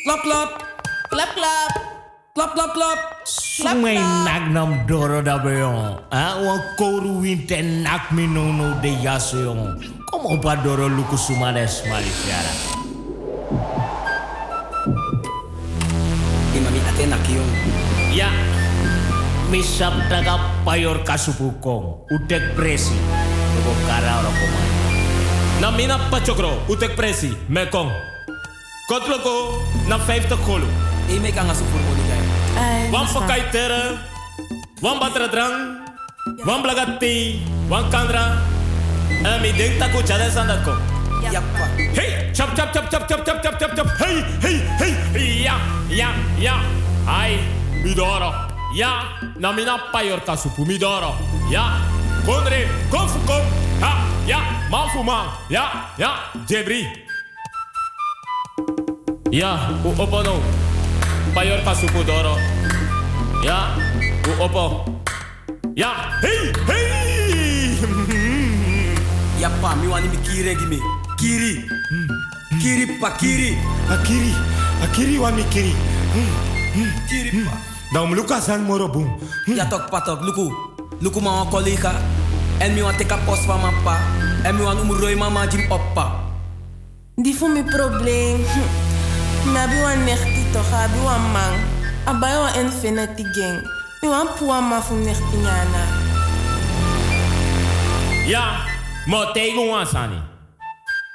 Klap, 0.04 0.22
klap. 0.22 0.62
Klap, 1.10 1.34
klap. 1.34 1.91
Klap, 2.32 2.56
klap, 2.56 2.72
klap. 2.72 2.98
Sumay 3.28 4.00
nak 4.00 4.48
nam 4.56 4.88
doro 4.88 5.20
da 5.20 5.36
beyon. 5.36 6.00
Ah, 6.08 6.40
wan 6.40 6.64
koru 6.80 7.20
winte 7.20 7.60
nak 7.60 8.08
mi 8.08 8.24
no 8.24 8.48
no 8.48 8.80
de 8.80 8.88
yaso 9.04 9.36
yon. 9.36 9.76
Como 10.08 10.40
pa 10.40 10.56
doro 10.56 10.88
luku 10.88 11.12
sumades 11.12 11.84
malisiara. 11.92 12.52
Imami 16.56 16.80
ate. 16.88 17.04
Ya. 18.16 18.32
Misap 19.52 19.92
taga 20.08 20.40
payor 20.64 21.04
kasupukong. 21.04 22.08
Utek 22.16 22.56
presi. 22.56 22.96
Lugo 23.60 23.76
kara 23.84 24.24
ora 24.24 24.32
komay. 24.32 24.68
Na 25.60 25.68
mina 25.68 26.00
pachokro, 26.08 26.64
utek 26.64 26.96
presi, 26.96 27.36
mekong. 27.52 27.92
Kotloko, 28.88 29.60
na 29.84 30.00
50 30.00 30.32
kolo. 30.48 30.68
E 31.12 31.20
me 31.20 31.28
kanga 31.28 31.52
Wan 32.92 33.06
pakai 33.08 33.48
tere, 33.48 33.96
wan 34.84 35.00
batra 35.00 35.28
drang, 35.32 35.80
wan 36.44 36.60
blagati, 36.60 37.40
wan 37.68 37.88
kandra. 37.88 38.36
En 39.24 39.40
mi 39.40 39.52
denk 39.52 39.78
taku. 39.78 40.02
Hey, 41.94 42.32
chap 42.34 42.54
chap 42.56 42.72
chap 42.72 42.90
chap 42.90 43.08
chap 43.08 43.24
chap 43.24 43.42
chap 43.42 43.58
chap 43.58 43.72
chap. 43.76 43.86
Hey, 43.96 44.20
hey, 44.42 44.56
hey. 44.80 45.44
Ja, 45.44 45.56
ja, 45.88 46.10
ja. 46.38 46.60
Ai, 47.06 47.38
midoro. 47.84 48.32
Ja, 48.74 49.20
na 49.38 49.52
mina 49.52 49.78
payor 49.92 50.20
kasupu 50.20 50.64
midoro. 50.64 51.14
Ja, 51.50 51.80
kondre, 52.26 52.68
konfu 52.90 53.18
kom. 53.26 53.44
Ha, 53.80 53.92
ja, 54.26 54.40
manfu 54.70 55.02
man. 55.02 55.26
Ja, 55.48 55.94
ja, 55.98 56.10
jebri. 56.48 56.86
Ja, 59.30 59.70
u 59.84 59.94
opo 59.96 60.22
no. 60.22 60.36
Payor 61.34 61.64
kasupu 61.64 62.04
doro. 62.04 62.36
Ja, 63.44 63.72
u 64.28 64.32
opo. 64.42 64.84
Ja, 65.74 66.20
hey, 66.20 66.52
hey. 66.68 67.80
Yappa, 69.40 69.74
mi 69.80 69.88
wani 69.88 70.08
mi 70.08 70.16
kiri 70.20 70.54
gimi. 70.54 70.78
Kiri. 71.16 71.64
Kiri 72.60 72.84
pa 73.00 73.10
kiri. 73.16 73.56
Akiri, 73.88 74.32
akiri 74.84 75.16
wa 75.18 75.30
mi 75.32 75.42
kiri. 75.48 75.72
Kiri 77.08 77.44
pa. 77.48 77.56
Dan 77.92 78.08
mu 78.08 78.14
luka 78.14 78.40
san 78.40 78.62
moro 78.68 78.88
boom. 78.88 79.08
Ja 79.48 79.64
tok 79.64 79.88
patok, 79.90 80.20
luku. 80.20 80.52
Luku 81.00 81.20
ma 81.20 81.42
wan 81.42 81.48
collega. 81.50 81.92
En 82.60 82.74
mi 82.74 82.82
wan 82.84 82.94
teka 82.96 83.16
post 83.24 83.44
van 83.48 83.60
mijn 83.60 83.74
pa. 83.84 83.96
En 84.44 84.54
mi 84.56 84.62
wan 84.62 84.78
umuroi 84.78 85.16
mama 85.16 85.46
jim 85.48 85.64
oppa. 85.72 86.12
Die 87.16 87.34
voor 87.34 87.50
mijn 87.50 87.64
probleem. 87.64 88.36
Hm. 88.44 88.91
Nabi 89.44 89.76
wan 89.82 90.04
nechti 90.06 90.44
toch, 90.52 90.72
abi 90.72 90.98
wan 91.04 91.20
man. 91.32 91.54
Abai 92.06 92.36
wan 92.38 92.54
infinity 92.60 93.24
gang. 93.34 93.58
Mi 94.02 94.08
wan 94.08 94.26
puwa 94.38 94.60
ma 94.60 94.80
fu 94.80 94.94
nechti 94.94 95.36
nyana. 95.36 95.82
Ja, 98.26 98.44
mo 99.06 99.32
tegen 99.32 99.66
wan 99.68 99.86
sani. 99.86 100.18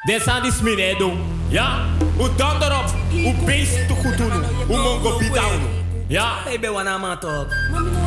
De 0.07 0.19
sani 0.19 0.51
smine 0.51 0.95
do. 0.99 1.11
Ja, 1.49 1.79
u 2.19 2.27
dan 2.37 2.61
erop. 2.63 2.89
U 3.13 3.33
beest 3.45 3.87
te 3.87 3.93
goed 3.93 4.17
doen. 4.17 4.43
U 4.69 4.75
mongo 4.77 5.17
bitaunu. 5.17 5.67
Ja, 6.07 6.33
Baby 6.45 6.67
wana 6.67 6.97
ma 6.97 7.15
tok. 7.15 7.47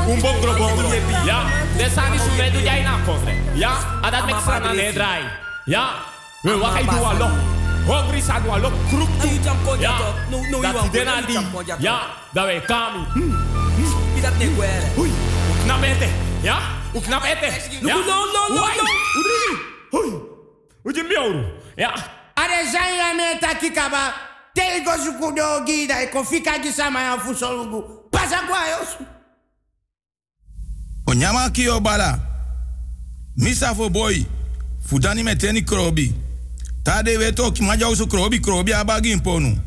un 0.08 0.20
bongro 0.20 0.52
bongro. 0.56 0.88
Ja, 1.24 1.42
de 1.76 1.88
sani 1.94 2.18
smine 2.18 2.50
do 2.52 2.58
jij 2.58 2.82
na 2.82 2.94
kofre. 3.06 3.32
Ja, 3.54 3.72
adat 4.02 4.24
mek 4.26 4.34
sana 4.46 4.72
ne 4.72 4.92
drai. 4.92 5.22
Ja, 5.64 5.88
we 6.42 6.58
wakai 6.58 6.84
do 6.84 7.04
alo. 7.04 7.28
Hungry 7.86 8.20
zijn 8.20 8.42
we 8.42 8.60
lok 8.60 8.72
kroep 8.88 9.08
toe. 9.20 9.78
Ja, 9.78 9.98
dat 10.60 10.82
die 10.82 10.90
dena. 10.90 11.22
Ja, 11.78 12.00
dat 12.32 12.44
wij 12.44 12.60
kami. 12.60 13.04
Dat 14.22 14.38
niet 14.38 14.56
wel. 14.56 14.68
Oei, 14.98 15.12
hoe 15.46 15.56
knap 15.64 15.82
ete. 15.82 16.08
Ja. 16.42 16.58
No, 16.92 17.88
no, 17.88 18.24
no, 18.32 18.54
no. 18.54 18.66
Oei, 19.98 20.12
hoe 20.82 20.94
je 20.94 21.04
miauw. 21.08 21.44
Ja. 21.76 21.94
Are 22.34 22.68
zijn 22.72 22.94
ja 22.94 23.12
met 23.12 23.40
takikaba. 23.40 24.14
Telgo 24.52 24.90
sukudo 25.04 25.62
gida 25.64 26.00
e 26.00 26.06
kofika 26.06 26.58
gisama 26.62 27.00
ya 27.00 27.18
fusolugu. 27.18 27.84
Pasa 28.10 28.40
kwa. 28.46 28.58
Onyama 31.06 31.50
kiyo 31.50 31.80
bala. 31.80 32.18
Misa 33.36 33.74
fo 33.74 33.90
boy. 33.90 34.26
Fudani 34.86 35.22
meteni 35.22 35.62
krobi. 35.62 36.14
Tade 36.82 37.16
weto 37.18 37.50
ki 37.52 37.62
maja 37.62 37.88
usu 37.88 38.06
krobi 38.06 38.38
krobi 38.40 38.72
abagi 38.74 39.10
imponu. 39.12 39.58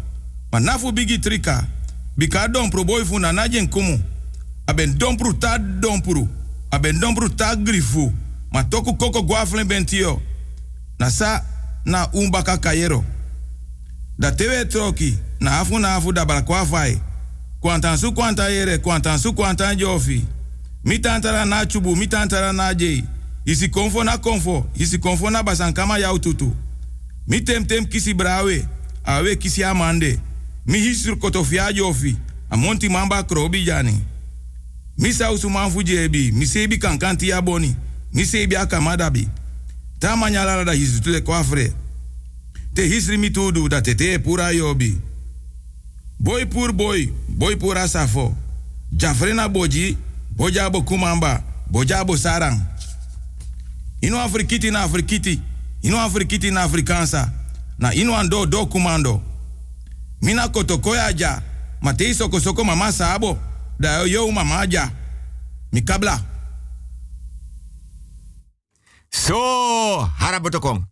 Manafu 0.52 0.91
bigi 0.91 1.17
trika. 1.19 1.63
Bika 2.17 2.47
dompro 2.47 2.84
boy 2.84 3.04
fu 3.06 3.19
nkumu. 3.19 3.99
Aben 4.67 4.97
dompru 4.97 5.34
ta 5.34 5.58
dompru. 5.58 6.28
Aben 6.71 6.99
dompru 6.99 7.30
ta 7.30 7.56
grifu. 7.56 8.12
Matoku 8.52 8.95
koko 8.97 9.21
guaflen 9.23 9.67
bentio. 9.67 10.21
Nasa 10.99 11.43
na 11.86 12.08
umbaka 12.13 12.58
kayero. 12.58 13.04
Da 14.19 14.32
tewe 14.32 14.65
troki. 14.65 15.17
Na 15.39 15.60
afu 15.60 15.80
na 15.80 15.95
afu 15.95 16.12
da 16.13 16.26
balakwa 16.26 16.65
fai. 16.65 16.99
Kwantan 17.60 17.97
su 17.97 18.12
kwanta 18.12 18.49
yere, 18.49 18.78
kwantan 18.78 19.19
su 19.19 19.34
kwantan 19.34 19.78
jofi. 19.78 20.26
Mi 20.84 20.99
tantara 20.99 21.45
na 21.45 21.65
chubu, 21.65 21.95
mi 21.95 22.08
tantara 22.08 22.54
na 22.54 22.73
jei. 22.73 23.04
Isi 23.45 23.69
konfo 23.69 24.04
na 24.04 24.17
konfo, 24.17 24.65
isi 24.76 24.97
konfo 24.97 25.30
na 25.30 25.43
basankama 25.43 25.97
yau 25.97 26.19
tutu. 26.19 26.52
Mi 27.27 27.41
tem 27.41 27.65
tem 27.65 27.86
kisi 27.86 28.13
brawe, 28.13 28.67
awe 29.03 29.36
kisi 29.36 29.63
amande. 29.63 30.19
Mi 30.65 30.79
hisru 30.79 31.17
kotofia 31.17 31.73
jofi, 31.73 32.15
amonti 32.49 32.89
mamba 32.89 33.23
krobi 33.23 33.63
jani. 33.63 33.99
Mi 34.97 35.13
sausu 35.13 35.49
manfu 35.49 35.83
jebi, 35.83 36.31
mi 36.31 36.45
sebi 36.45 36.77
kankanti 36.77 37.29
ya 37.29 37.41
boni, 37.41 37.75
mi 38.13 38.25
sebi 38.25 38.55
akamadabi. 38.55 39.27
Da 39.99 40.15
hisu 40.73 41.01
tule 41.01 41.21
kwafre. 41.21 41.73
Te 42.73 42.88
hisri 42.88 43.17
mi 43.17 43.29
tudu 43.29 43.69
pura 44.23 44.51
yobi. 44.51 44.97
Boy 46.19 46.45
pur 46.45 46.71
boy, 46.73 47.07
boy 47.29 47.55
pura 47.55 47.88
safo. 47.88 48.36
Jafrena 48.91 49.49
boji, 49.49 49.97
bojabo 50.36 50.81
kumamba, 50.81 51.43
bojabo 51.71 52.17
sarang. 52.17 52.59
Ino 54.01 54.19
afrikiti 54.21 54.71
na 54.71 54.81
afrikiti, 54.83 55.39
ino 55.84 56.00
afrikiti 56.02 56.52
na 56.52 56.63
afrikansa, 56.63 57.32
na 57.78 57.93
ino 57.93 58.15
ando 58.17 58.46
do 58.46 58.65
kumando. 58.65 59.22
Mina 60.22 60.48
kotokoya 60.48 61.13
ja, 61.13 61.41
matei 61.82 62.15
mama 62.65 62.91
sabo, 62.91 63.38
da 63.80 64.02
yo 64.04 64.32
mama 64.32 64.65
ja. 64.67 64.89
Mikabla. 65.72 66.22
So, 69.12 70.10
harabotokong. 70.17 70.86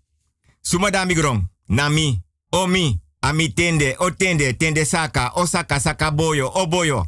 Sumada 0.61 1.05
migrong. 1.05 1.45
Nami, 1.69 2.21
omi, 2.51 2.99
ami 3.21 3.49
tende, 3.49 3.95
o 3.99 4.09
tende, 4.11 4.85
saka, 4.85 5.31
osaka, 5.35 5.79
saka 5.79 6.11
boyo, 6.11 6.51
o 6.53 6.65
boyo, 6.67 7.07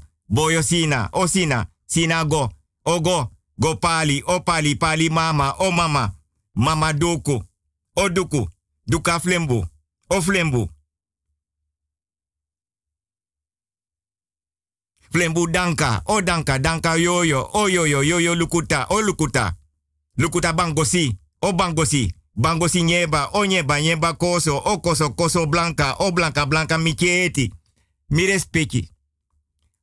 sina, 0.64 1.10
o 1.12 1.28
sina, 1.28 1.68
go, 2.26 2.50
o 2.86 3.00
go, 3.00 3.32
pali, 3.76 4.24
o 4.26 4.40
pali, 4.40 5.10
mama, 5.10 5.56
o 5.60 5.72
mama, 5.72 6.14
mama 6.56 6.94
doku, 6.94 7.44
o 7.96 8.10
duku, 8.10 8.50
duka 8.88 9.20
flembu, 9.20 9.66
o 10.10 10.22
flembu. 10.22 10.70
Flembu 15.12 15.48
danka, 15.48 16.02
o 16.06 16.22
danka, 16.22 16.60
danka 16.60 16.96
yoyo, 16.98 17.50
o 17.54 17.70
yoyo, 17.70 18.04
yoyo 18.04 18.36
lukuta, 18.36 18.88
o 18.90 19.02
lukuta. 19.02 19.56
Lukuta 20.18 20.54
bangosi, 20.54 21.18
o 21.42 21.54
bangosi. 21.54 22.14
Bangosi 22.36 22.82
nyeba, 22.84 23.30
o 23.34 23.46
nyeba, 23.46 23.82
nyeba 23.82 24.14
koso, 24.14 24.58
o 24.58 24.80
koso, 24.82 25.10
koso 25.14 25.46
blanca, 25.46 25.96
o 26.00 26.12
blanca, 26.12 26.46
blanca 26.46 26.78
mikieti. 26.78 27.52
Mi 28.10 28.26
respecti. 28.26 28.90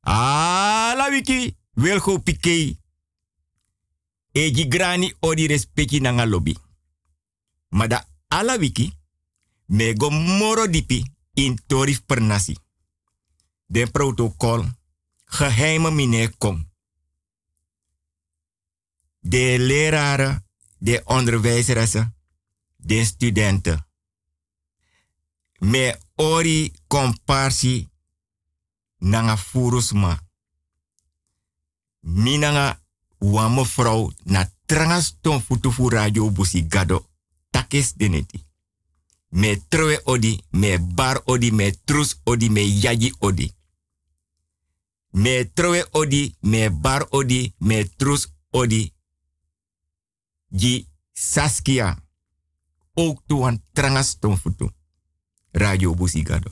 La 0.05 1.07
wiki, 1.09 1.55
wel 1.75 1.99
go 1.99 2.19
pikei. 2.19 2.77
Eji 4.33 4.67
grani 4.67 5.13
odi 5.19 5.47
respecti 5.47 5.99
nanga 5.99 6.25
lobby. 6.25 6.57
Mada 7.71 8.03
ala 8.27 8.57
wiki, 8.57 8.93
mego 9.65 10.09
moro 10.09 10.67
dipi 10.67 10.99
in 11.33 11.59
torif 11.67 12.01
per 12.05 12.21
nasi. 12.21 12.57
Den 13.65 13.91
protocol, 13.91 14.65
geheime 15.25 15.91
mine 15.91 16.33
kom. 16.37 16.69
De 19.19 19.55
leraren, 19.59 20.45
de 20.77 21.01
onderwijzeressen, 21.05 22.15
de 22.75 23.05
studenten. 23.05 23.85
Me 25.59 25.99
ori 26.15 26.73
komparsi 26.87 27.89
nanga 28.97 29.37
furusma. 29.37 30.19
Minanga 31.99 32.81
wa 33.17 33.49
mevrouw 33.49 34.11
na 34.23 34.51
trangas 34.65 35.17
ton 35.21 35.41
futu 35.41 35.71
fu 35.71 35.89
radio 35.89 36.31
busi 36.31 36.65
gado. 36.67 37.10
Takes 37.51 37.93
deneti. 37.93 38.39
Me 39.29 39.61
troe 39.67 40.01
odi, 40.03 40.43
me 40.49 40.79
bar 40.79 41.21
odi, 41.25 41.51
me 41.51 41.71
trus 41.85 42.19
odi, 42.23 42.49
me 42.49 42.61
yaji 42.61 43.13
odi. 43.19 43.51
Me 45.11 45.51
troe 45.53 45.85
odi, 45.91 46.35
me 46.39 46.69
bar 46.71 47.05
odi, 47.09 47.53
me 47.57 47.83
trus 47.95 48.27
odi. 48.49 48.93
Gi 50.49 50.87
Saskia. 51.13 52.03
Ook 52.93 53.21
tuan 53.27 53.63
trangas 53.73 54.17
ton 54.19 54.37
futu. 54.37 54.71
Radio 55.51 55.93
Busigado. 55.93 56.51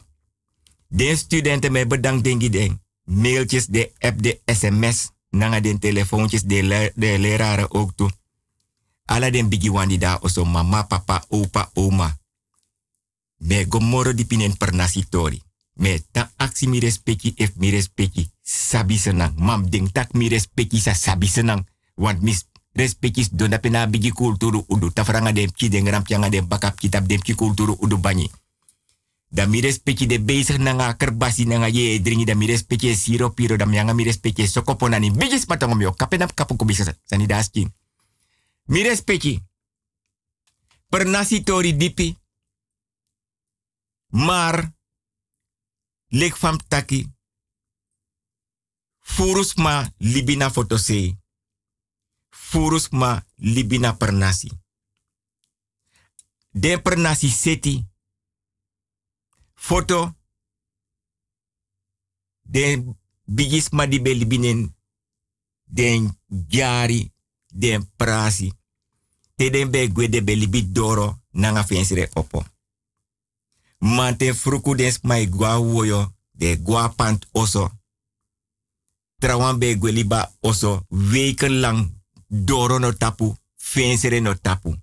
De 0.87 1.15
studenten 1.15 1.71
mij 1.71 1.87
bedankt 1.87 2.23
dengi 2.23 2.49
den. 2.49 2.81
Mailtjes, 3.03 3.65
de 3.65 3.91
app, 3.97 4.21
de 4.23 4.41
sms. 4.45 5.11
Nanga 5.29 5.59
den 5.59 5.79
telefoontjes, 5.79 6.41
de, 6.43 6.63
le 6.63 6.91
de 6.95 7.19
leraren 7.19 7.71
ook 7.71 7.91
toe. 7.95 8.11
Alla 9.09 9.29
den 9.29 9.49
bigi 9.49 9.69
wandi 9.69 9.97
da 9.97 10.19
oso 10.21 10.45
mama, 10.45 10.83
papa, 10.83 11.23
opa, 11.29 11.71
oma. 11.73 12.17
Me 13.37 13.65
gomoro 13.65 14.13
di 14.13 14.25
pinen 14.25 14.57
per 14.57 14.71
nasitori. 14.73 15.41
Me 15.73 16.03
ta 16.11 16.31
aksi 16.35 16.67
mi 16.67 16.79
respecti 16.79 17.33
ef 17.37 17.53
mi 17.55 17.69
respecti 17.69 18.29
sabi 18.41 18.97
senang. 18.97 19.33
Mam 19.37 19.69
ding 19.69 19.91
tak 19.91 20.13
mi 20.13 20.27
respecti 20.27 20.79
sa 20.79 20.93
sabi 20.93 21.27
senang. 21.27 21.65
Want 21.95 22.21
mis 22.21 22.45
respectis 22.73 23.29
don 23.31 23.59
pena 23.59 23.87
bigi 23.87 24.11
kulturu 24.11 24.63
udu. 24.67 24.91
Tafranga 24.91 25.31
dem 25.31 25.51
ki 25.51 25.69
den 25.69 25.89
rampjanga 25.89 26.29
dem 26.29 26.47
bakap 26.47 26.77
kitab 26.77 27.07
dem 27.07 27.21
ki 27.21 27.33
kulturu 27.33 27.77
udu 27.79 27.97
banyi. 27.97 28.29
Da 29.29 29.47
mi 29.47 29.61
respecti 29.61 30.05
de 30.05 30.19
bezig 30.19 30.57
nanga 30.57 30.93
kerbasi 30.93 31.45
nanga 31.45 31.67
ye 31.67 32.01
dringi 32.01 32.25
da 32.25 32.35
mi 32.35 32.45
respecti 32.45 32.95
siro 32.95 33.29
piro 33.33 33.55
da 33.55 33.65
mianga 33.65 33.93
mi 33.93 34.03
respecti 34.03 34.47
sokopo 34.47 34.87
nani 34.87 35.11
bigis 35.11 35.45
patongom 35.45 35.81
yo 35.81 35.93
kapena 35.93 36.27
kapu 36.27 36.55
kubisa 36.55 36.93
sani 37.05 37.25
daskin. 37.25 37.73
Mi 38.69 38.83
respecti. 38.83 39.43
Per 40.89 41.05
tori 41.43 41.75
dipi. 41.75 42.15
Maar 44.09 44.73
lek 46.07 46.37
fam 46.37 46.57
taki. 46.67 47.17
Furus 48.99 49.55
ma 49.55 49.93
libina 49.97 50.49
fotose. 50.51 51.17
Furus 52.29 52.89
ma 52.89 53.25
libina 53.35 53.95
per 53.95 54.11
nasi. 54.11 54.49
Den 56.51 56.81
per 56.81 57.17
seti. 57.17 57.87
Foto. 59.53 60.15
Den 62.41 62.99
bigis 63.23 63.69
ma 63.69 63.85
di 63.85 64.01
be 64.01 64.13
libinen. 64.13 64.77
Den 65.63 66.21
jari. 66.27 67.11
Den 67.47 67.91
prasi. 67.95 68.58
Te 69.39 69.47
den 69.49 69.69
be 69.71 69.87
gwe 69.87 70.09
de 70.09 70.19
be 70.23 70.35
libi 70.35 70.71
doro. 70.71 71.21
Nanga 71.31 71.63
fensire 71.63 72.09
opo. 72.13 72.43
Mante 73.79 74.33
fruku 74.33 74.75
des 74.75 74.99
mai 75.01 75.29
gwa 75.29 75.57
woyo. 75.57 76.13
De 76.31 76.57
gwa 76.61 76.89
pant 76.89 77.27
oso. 77.31 77.71
Trawan 79.19 79.59
be 79.59 79.77
gwe 79.77 79.91
liba 79.91 80.35
oso. 80.39 80.85
Weken 80.89 81.59
lang. 81.59 82.01
Doro 82.27 82.79
no 82.79 82.91
tapu. 82.91 83.35
Fensire 83.55 84.19
no 84.19 84.35
tapu. 84.35 84.75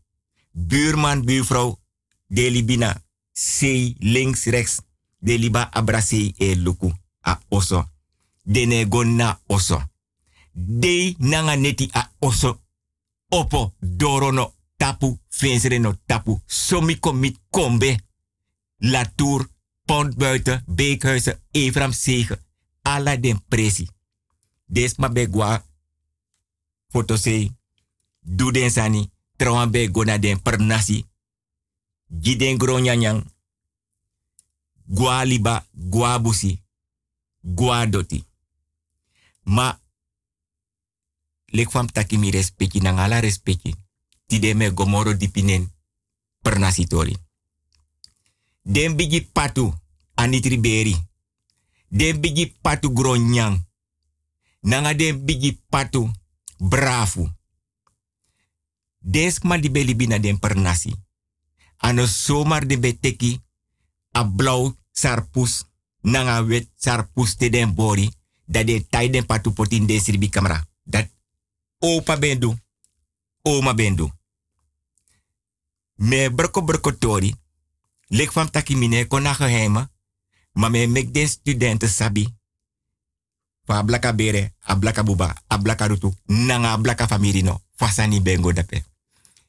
Buurman, 0.52 1.24
buurvrouw. 1.24 1.78
De 2.26 2.50
libina. 2.50 3.02
Sei 3.32 3.96
links, 3.98 4.44
rechts. 4.44 4.80
De 5.18 5.38
liba 5.38 5.68
abrasei 5.72 6.34
e 6.36 6.54
luku. 6.54 6.92
A 7.20 7.40
oso. 7.48 7.90
Dene 8.42 8.88
gonna 8.88 9.40
oso. 9.46 9.82
De 10.52 11.14
nanga 11.18 11.56
neti 11.56 11.88
a 11.92 12.12
oso. 12.18 12.65
Opo 13.28 13.74
doro 13.78 14.30
no 14.30 14.54
tapu. 14.76 15.20
Fensere 15.28 15.78
no 15.78 15.94
tapu. 16.06 16.40
Somi 16.46 16.98
komit 16.98 17.38
kombe. 17.50 17.96
Latour. 18.76 19.50
Pont 19.84 20.16
buiten. 20.16 20.62
Beekhuizen. 20.66 21.40
Evram 21.50 21.92
Zegen. 21.92 22.38
Alla 22.82 23.16
den 23.16 23.44
presi. 23.48 23.88
Desma 24.64 25.08
begwa. 25.08 25.66
Fotosei. 26.88 27.50
Doe 28.20 28.52
den 28.52 28.70
sani. 28.70 29.10
Trouwan 29.36 29.70
den 30.20 30.42
per 30.42 30.60
nasi. 30.60 31.06
Giden 32.20 32.58
gronyanyang. 32.58 33.24
Gwa 34.84 35.24
liba. 35.24 35.66
Gwa 35.72 36.20
busi. 36.20 36.62
Gwa 37.40 37.86
doti. 37.86 38.24
Ma. 39.42 39.80
Lek 41.56 41.70
fam 41.70 41.86
taki 41.88 42.18
mi 42.18 42.30
respecti 42.30 42.80
nang 42.80 42.98
ala 42.98 43.20
respecti. 43.20 43.72
Tide 44.26 44.54
me 44.54 44.74
gomoro 44.74 45.16
dipinen. 45.16 45.72
Per 46.42 46.58
nasi 46.58 46.86
tori. 46.86 47.16
Den 48.62 48.96
bigi 48.96 49.24
patu. 49.32 49.72
Anitri 50.14 50.58
beri. 50.60 50.96
Den 51.88 52.20
bigi 52.20 52.46
patu 52.60 52.92
gronyang. 52.92 53.66
Nanga 54.60 54.94
den 54.94 55.24
bigi 55.24 55.62
patu. 55.68 56.10
Brafu. 56.58 57.24
Desma 58.98 59.56
di 59.56 59.70
beli 59.70 59.96
bina 59.96 60.18
den 60.18 60.38
per. 60.38 60.56
Ano 61.76 62.06
somar 62.06 62.66
de 62.66 62.78
beteki. 62.78 63.40
A 64.12 64.24
blau 64.24 64.76
sarpus. 64.92 65.64
Nanga 66.00 66.44
wet 66.44 66.68
sarpus 66.76 67.36
te 67.36 67.48
den 67.48 67.74
bori. 67.74 68.10
Dat 68.44 68.66
de 68.66 68.86
tai 68.88 69.10
den 69.10 69.26
patu 69.26 69.52
potin 69.52 69.86
de 69.86 70.00
sribi 70.00 70.28
kamera. 70.28 70.66
Dat 70.84 71.15
opa 71.78 72.16
bendu. 72.16 72.54
Oma 73.42 73.74
bendu. 73.74 74.10
Me 75.94 76.30
broko 76.30 76.62
broko 76.62 76.98
tori. 76.98 77.34
Lek 78.06 78.32
van 78.32 78.50
taki 78.50 78.76
mine 78.76 79.06
kona 79.06 79.34
geheime. 79.34 79.90
Maar 80.52 80.70
me 80.70 80.86
mek 80.86 81.14
den 81.14 81.28
studenten 81.28 81.88
sabi. 81.88 82.34
Fa 83.64 83.82
blaka 83.82 84.14
bere, 84.14 84.54
a 84.60 84.76
blaka 84.76 85.02
buba, 85.02 85.42
a 85.46 85.58
blaka 85.58 85.86
rutu, 85.86 86.14
nanga 86.26 86.70
a 86.72 86.78
blaka 86.78 87.08
famiri 87.08 87.42
no. 87.42 87.60
Fasani 87.74 88.22
bengo 88.22 88.52
dape. 88.52 88.84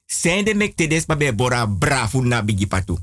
Zijn 0.06 0.46
de 0.46 0.56
mek 0.56 0.76
tedes 0.76 1.06
pa 1.06 1.16
be 1.16 1.34
bora 1.34 1.68
brafu 1.68 2.22
na 2.22 2.44
bigi 2.44 2.68
patu. 2.68 2.98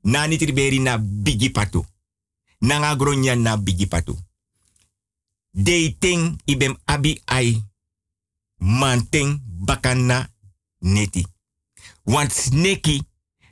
Na 0.00 0.26
ni 0.26 0.36
triberi 0.36 0.78
na 0.78 0.98
bigi 0.98 1.50
patu. 1.50 1.84
Nanga 2.58 2.96
gronya 2.96 3.34
na 3.34 3.56
bigi 3.56 3.86
patu. 3.86 4.18
Dating 5.50 6.40
ibem 6.44 6.76
abi 6.84 7.20
ai. 7.24 7.64
Manteng 8.66 9.42
bakana 9.46 10.32
neti. 10.78 11.26
Want 12.02 12.32
sneki 12.32 13.02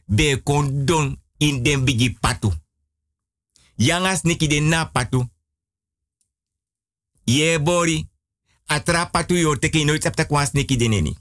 be 0.07 0.43
kondon 0.43 1.23
in 1.39 1.63
den 1.63 1.85
bigi 1.85 2.11
patu. 2.11 2.53
Yanga 3.77 4.17
sneki 4.17 4.47
de 4.47 4.61
na 4.61 4.85
patu. 4.85 5.29
Ye 7.25 7.61
bori. 7.61 8.09
Atra 8.67 9.07
patu 9.07 9.37
yo 9.37 9.57
teke 9.59 9.85
nooit 9.85 10.07
apta 10.07 10.25
kwa 10.25 10.47
sneki 10.47 10.77
de 10.77 10.89
neni. 10.89 11.17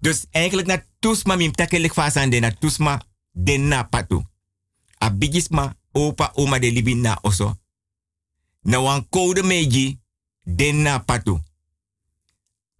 Dus 0.00 0.26
eigenlijk 0.30 0.68
na 0.68 0.84
tusma 0.98 1.36
mim 1.36 1.52
takelik 1.52 1.92
fasan 1.92 2.30
de 2.30 2.40
na 2.40 2.50
tusma 2.50 3.02
de 3.30 3.56
na 3.56 3.82
patu. 3.82 4.26
A 4.98 5.10
bigisma 5.10 5.76
opa 5.92 6.30
oma 6.34 6.58
de 6.58 6.70
libi 6.70 6.94
na 6.94 7.18
oso. 7.22 7.56
Na 8.60 8.80
wan 8.80 9.08
code 9.08 9.42
meji 9.42 10.00
de 10.42 10.72
na 10.72 10.98
patu. 10.98 11.40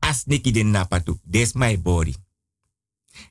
As 0.03 0.27
niki 0.27 0.51
de 0.53 0.63
na 0.63 0.85
patu. 0.85 1.19
Des 1.23 1.55
my 1.55 1.79
body. 1.79 2.15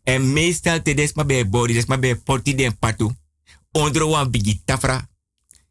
En 0.03 0.33
meestal 0.33 0.81
te 0.81 0.93
des 0.93 1.13
ma 1.13 1.23
be 1.23 1.43
body, 1.45 1.73
des 1.73 1.87
ma 1.87 1.97
be 1.97 2.15
porti 2.15 2.55
den 2.55 2.77
patu. 2.79 3.11
Ondro 3.71 4.09
wan 4.09 4.31
bigi 4.31 4.61
tafra. 4.65 5.09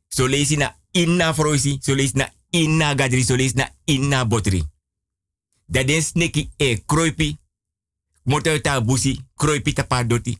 So 0.08 0.28
na 0.28 0.76
inna 0.92 1.34
froisi, 1.34 1.78
so 1.80 1.94
na 1.94 2.28
inna 2.50 2.94
gadri, 2.94 3.24
so 3.24 3.36
na 3.36 3.70
inna 3.84 4.24
botri. 4.24 4.64
Da 5.66 5.84
den 5.84 6.02
sneki 6.02 6.50
e 6.56 6.82
kroipi. 6.86 7.38
Moto 8.22 8.50
uit 8.50 8.84
busi, 8.84 9.20
kroipi 9.34 9.72
tapa 9.72 10.04
doti. 10.04 10.38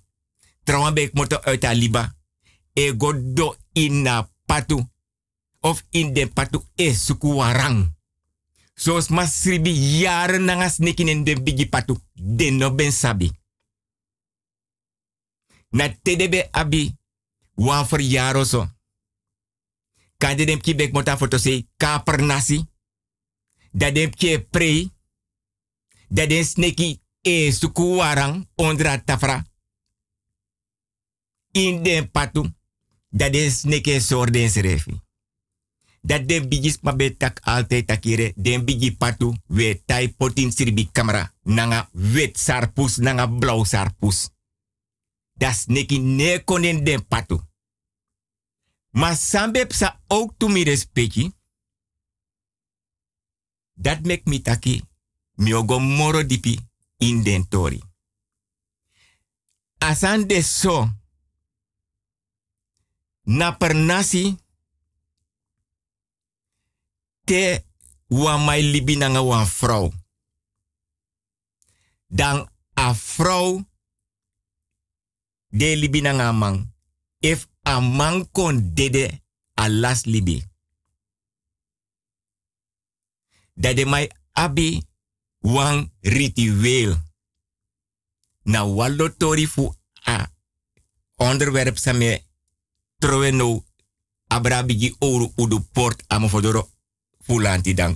Trouwan 0.65 0.95
bek 0.95 1.15
moto 1.15 1.41
uit 1.43 1.65
liba. 1.73 2.15
E 2.73 2.93
godo 2.97 3.57
inna 3.73 4.31
patu. 4.47 4.89
Of 5.61 5.85
in 5.91 6.15
den 6.15 6.33
patu 6.33 6.65
e 6.75 6.95
suku 6.95 7.35
warang. 7.35 7.95
Sos 8.81 9.09
masribi 9.09 9.73
jaren 10.01 10.45
nanga 10.45 10.69
sneki 10.69 11.03
in 11.03 11.25
den 11.25 11.43
bigi 11.45 11.67
patu. 11.69 11.99
Den 12.15 12.57
no 12.57 12.75
ben 12.75 12.93
sabi. 12.93 13.31
Na 15.71 15.89
tedebe 16.03 16.49
abi. 16.51 16.97
Wan 17.55 17.87
verjaro 17.87 18.45
so. 18.45 18.69
Kan 20.17 20.37
de 20.37 20.45
dem 20.45 20.61
kibek 20.61 20.93
mota 20.93 21.17
foto 21.17 21.39
se 21.39 21.67
kaper 21.77 22.23
nasi. 22.23 22.65
Dat 23.73 23.95
dem 23.95 24.11
ke 24.11 24.47
prei. 24.51 24.91
Dat 26.09 26.29
den 26.29 26.45
sneki 26.45 27.01
e 27.21 27.53
suku 27.53 27.97
warang 27.97 28.49
ondra 28.55 29.05
tafra. 29.05 29.45
In 31.53 31.83
den 31.83 32.11
patu. 32.11 32.49
Dat 33.09 33.33
den 33.33 33.51
sneke 33.51 34.01
sor 34.01 34.31
den 34.31 34.51
serefi. 34.51 35.01
Dat 36.01 36.29
den 36.29 36.49
bigis 36.49 36.81
ma 36.81 36.97
betak 36.97 37.41
altijd 37.45 37.87
takire. 37.87 38.33
Den 38.37 38.65
bigi 38.65 38.97
patu 38.97 39.35
we 39.47 39.83
tai 39.87 40.09
potin 40.09 40.53
sirbi 40.53 40.89
kamera. 40.93 41.35
Nanga 41.43 41.89
wet 41.93 42.39
sarpus, 42.39 42.97
nanga 42.97 43.27
blauw 43.27 43.65
sarpus. 43.65 44.29
Das 45.35 45.67
neki 45.67 45.99
ne 45.99 46.43
konen 46.45 46.85
den 46.85 47.07
patu. 47.07 47.41
Maar 48.91 49.17
sambe 49.17 49.67
psa 49.67 50.01
ook 50.07 50.35
tu 50.37 50.49
mi 50.49 50.63
respecti. 50.65 51.33
Dat 53.75 54.07
mek 54.07 54.25
mi 54.25 54.43
taki 54.43 54.83
mi 55.35 55.55
ogo 55.55 55.79
moro 55.79 56.27
dipi 56.27 56.59
in 56.99 57.23
den 57.23 57.49
tori. 57.49 57.83
Asan 59.79 60.27
de 60.27 60.43
so. 60.43 60.89
Na 63.23 63.53
per 63.53 63.75
nasi. 63.77 64.37
Te 67.31 67.65
wa 68.09 68.37
mai 68.37 68.63
libi 68.63 68.97
nanga 68.97 69.23
wan 69.23 69.47
vrouw. 69.47 69.93
Dan 72.07 72.51
a 72.75 72.95
vrouw 72.95 73.69
de 75.49 75.77
libi 75.77 76.01
nanga 76.01 76.33
man. 76.33 76.75
If 77.19 77.47
a 77.63 77.81
man 77.81 78.31
kon 78.31 78.75
dede 78.75 79.23
a 79.55 79.69
las 79.69 80.05
libi. 80.05 80.43
Dat 83.55 83.77
de 83.77 83.87
mai 83.87 84.11
abi 84.33 84.83
wan 85.39 85.93
ritueel. 86.01 86.99
Na 88.43 88.67
wallo 88.67 89.17
tori 89.17 89.47
fu 89.47 89.75
a 90.05 90.31
onderwerp 91.17 91.79
same 91.79 92.27
trowe 92.99 93.31
no 93.31 93.65
abra 94.27 94.65
bigi 94.65 94.97
oru 94.99 95.33
udu 95.37 95.61
port 95.61 96.05
amofodoro 96.07 96.80
fulanti 97.31 97.75
dan. 97.75 97.95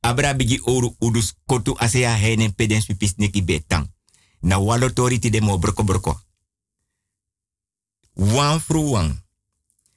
Abra 0.00 0.34
bigi 0.34 0.60
oru 0.64 0.96
udu 1.00 1.20
skotu 1.22 1.72
asea 1.78 2.12
henen 2.14 2.54
pedens 2.54 2.86
pipis 2.86 3.16
neki 3.16 3.42
betang. 3.42 3.88
Na 4.40 4.58
wallo 4.58 4.92
tori 4.92 5.18
ti 5.18 5.30
de 5.30 5.40
mo 5.40 5.58
broko 5.58 5.84
broko. 5.84 6.20
Wan 8.12 8.60
fru 8.60 8.90
wan. 8.90 9.24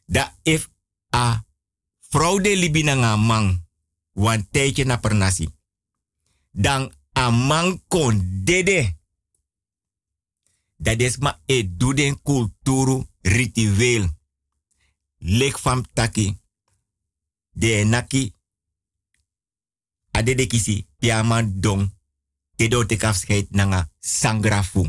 Da 0.05 0.35
if 0.43 0.69
a 1.09 1.43
vrouw 2.09 2.39
de 2.39 2.55
libi 2.55 2.83
na 2.83 2.93
nga 2.95 3.15
man 3.17 3.65
wan 4.13 4.47
tijdje 4.51 4.85
na 4.85 4.97
per 4.97 5.15
nasi. 5.15 5.49
Dan 6.51 6.93
a 7.11 7.31
man 7.31 7.81
kon 7.87 8.43
dede. 8.43 8.95
Dat 10.77 10.99
is 10.99 11.17
e 11.45 11.75
do 11.77 11.93
den 11.93 12.21
kulturu 12.21 13.07
ritueel. 13.21 14.09
Lek 15.17 15.57
fam 15.57 15.83
taki. 15.93 16.37
De 17.51 17.83
naki. 17.85 18.34
Ade 20.15 20.35
de 20.35 20.47
kisi 20.47 20.87
piaman 20.97 21.59
dong. 21.59 21.91
Te 22.55 22.67
do 22.67 22.85
te 22.85 22.95
kafscheid 22.95 23.49
nanga 23.49 23.89
sangrafu. 23.99 24.87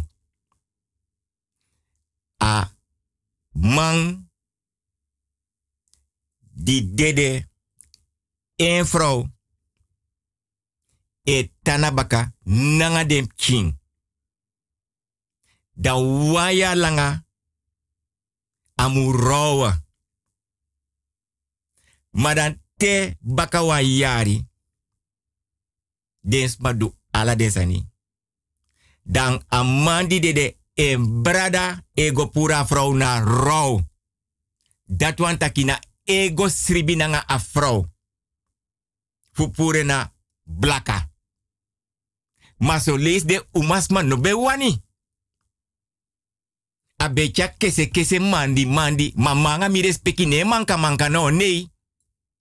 A 2.43 2.71
man 3.51 4.31
die 6.39 6.95
dede 6.95 7.49
een 8.57 8.87
vrouw 8.87 9.31
e 11.23 11.51
tanabaka 11.63 12.35
nanga 12.79 13.05
dem 13.05 13.27
king. 13.35 13.79
Dan 15.73 16.31
waya 16.31 16.77
langa 16.77 17.25
amurowa. 18.75 19.85
Maar 22.11 22.57
te 22.77 23.17
baka 23.21 23.81
yari. 23.81 24.47
Dens 26.27 26.57
madu 26.59 26.91
ala 27.11 27.37
desani. 27.37 27.87
Dan 29.03 29.45
amandi 29.49 30.21
dede 30.21 30.57
en 30.75 31.23
brada 31.23 31.85
ego 31.95 32.27
pura 32.27 32.67
vrouw 32.67 32.93
na 32.93 33.21
rouw. 33.21 33.81
Dat 34.85 35.19
wan 35.19 35.39
takina 35.39 35.81
ego 36.05 36.49
sribi 36.49 36.97
nanga 36.97 37.25
a 37.31 37.41
vrouw. 37.41 37.87
Fupure 39.33 39.83
na 39.83 40.13
blaka. 40.43 41.11
Maar 42.57 42.81
zo 42.81 42.97
lees 42.97 43.23
de 43.23 43.47
umasma 43.53 44.03
no 44.03 44.21
be 44.21 44.35
wani. 44.37 44.83
A 47.03 47.13
becha 47.13 47.49
kese 47.49 47.87
kese 47.87 48.19
mandi 48.19 48.67
mandi. 48.67 49.13
Ma 49.17 49.35
manga 49.35 49.69
mi 49.69 49.81
respecti 49.81 50.27
ne 50.27 50.45
manka 50.45 50.77
manka 50.77 51.09
no 51.09 51.29
nee. 51.31 51.71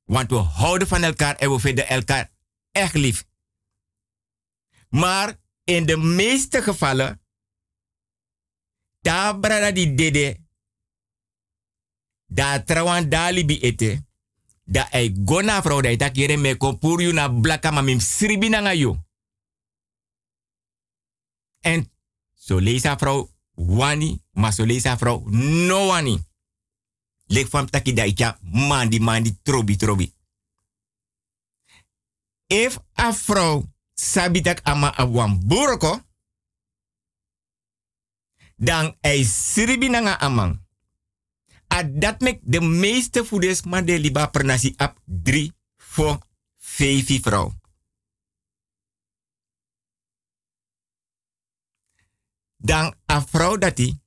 Want 0.04 0.30
we 0.30 0.38
houden 0.38 0.88
van 0.88 1.04
elkaar 1.04 1.36
en 1.36 1.52
we 1.52 1.60
vinden 1.60 1.88
elkaar 1.88 2.32
echt 2.72 2.94
lief. 2.94 3.26
Maar 4.96 5.40
in 5.64 5.86
de 5.86 5.98
meeste 5.98 6.62
gevallen, 6.62 7.22
daar 9.02 9.40
brada 9.40 9.72
die 9.72 9.94
dede, 9.94 10.38
daar 12.26 12.64
trouwan 12.66 13.10
dalibi 13.10 13.60
ete, 13.60 14.06
da 14.64 14.92
ai 14.92 15.22
gona 15.26 15.62
vrouw 15.62 15.82
da 15.82 15.90
ita 15.90 16.10
kere 16.10 16.38
me 16.38 16.56
na 17.14 17.30
blaka 17.30 17.72
ma 17.72 17.82
mim 17.82 18.00
sribi 18.00 18.50
na 18.50 18.60
ngayo. 18.60 19.06
En 21.60 21.92
so 22.34 22.60
leesa 22.60 22.98
vrouw 22.98 23.30
wani, 23.54 24.22
ma 24.32 24.52
so 24.52 24.66
leesa 24.66 24.98
vrouw 24.98 25.30
no 25.30 25.88
wani. 25.88 26.24
Lek 27.26 27.48
fam 27.48 27.70
taki 27.70 27.94
da 27.94 28.06
ita 28.06 28.40
mandi 28.42 29.00
mandi 29.00 29.40
trobi 29.42 29.76
trobi. 29.76 30.14
If 32.48 32.80
a 32.94 33.14
vrouw 33.14 33.75
sabitak 33.96 34.60
ama 34.64 34.92
awan 34.96 35.40
burko, 35.48 36.04
dan 38.56 38.96
ai 39.02 39.24
sribi 39.24 39.90
na 39.90 40.00
nga 40.00 40.20
amang. 40.20 40.60
A 41.74 41.84
dat 41.84 42.22
mek 42.22 42.40
de 42.44 42.62
meeste 42.62 43.26
voeders 43.26 43.64
maar 43.64 43.86
de 43.86 44.00
liba 44.00 44.28
per 44.28 44.46
nasi 44.46 44.74
ap 44.78 45.00
3 45.04 45.52
voor 45.78 46.20
5 46.58 47.22
vrouw. 47.22 47.54
Dan 52.58 52.94
a 53.12 53.22
vrouw 53.22 53.58
dat 53.58 53.76
die 53.76 54.02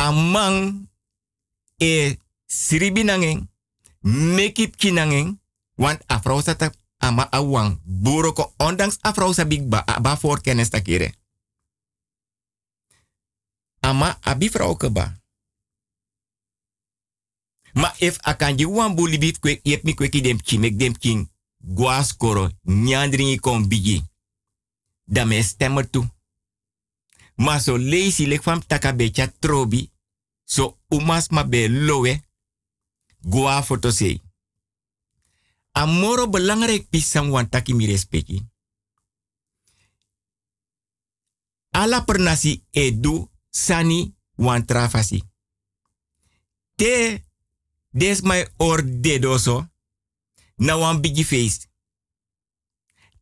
a 0.00 0.10
man 0.10 0.88
e 1.76 2.16
sribi 2.46 3.02
nangen 3.02 3.50
mekip 4.34 4.76
kinangen 4.76 5.40
want 5.74 6.10
a 6.10 6.20
vrouw 6.20 6.42
zat 6.42 6.81
ama 7.02 7.26
awang 7.30 7.80
buroko 7.84 8.54
ondanks 8.56 8.98
a 9.00 9.12
vrouw 9.12 9.32
sa 9.32 9.44
big 9.44 9.68
ba 9.68 9.84
ba 10.00 10.16
voor 10.16 10.40
kennis 10.40 10.70
takere. 10.70 11.14
Ama 13.80 14.18
abi 14.20 14.50
vrouw 14.50 14.76
keba. 14.76 15.20
Ma 17.72 17.94
if 17.98 18.18
akanji 18.20 18.66
wan 18.66 18.94
buli 18.94 19.18
bif 19.18 19.38
kwek 19.38 19.60
yep 19.62 19.82
mi 19.82 19.94
dem 20.20 20.42
chimek 20.42 20.78
dem 20.78 20.98
king 20.98 21.30
guas 21.58 22.16
koro 22.16 22.50
nyandringi 22.62 23.40
kon 23.40 23.68
bigi. 23.68 24.04
Da 25.04 25.24
me 25.24 25.42
stemmer 25.42 25.90
toe. 25.90 26.06
Ma 27.34 27.58
so 27.58 27.76
lazy 27.76 28.26
lek 28.26 28.42
fam 28.42 28.66
taka 28.66 28.94
trobi. 29.38 29.90
So 30.44 30.78
umas 30.88 31.28
ma 31.30 31.44
be 31.44 31.68
lowe. 31.68 32.20
Gua 33.20 33.62
foto 33.62 33.90
sei. 33.90 34.20
Amoro 35.72 36.28
belangrijk 36.28 36.88
pisang 36.90 37.30
wan 37.30 37.48
taki 37.48 37.74
mi 37.74 37.86
respecti. 37.86 38.42
Ala 41.70 42.04
pernasi 42.04 42.64
edu 42.70 43.30
sani 43.50 44.14
wan 44.34 44.64
trafasi. 44.64 45.22
Te 46.74 47.24
des 47.90 48.20
my 48.20 48.46
or 48.56 48.82
dedoso 48.84 49.70
na 50.56 50.76
wan 50.76 51.00
bigi 51.00 51.24
feest. 51.24 51.68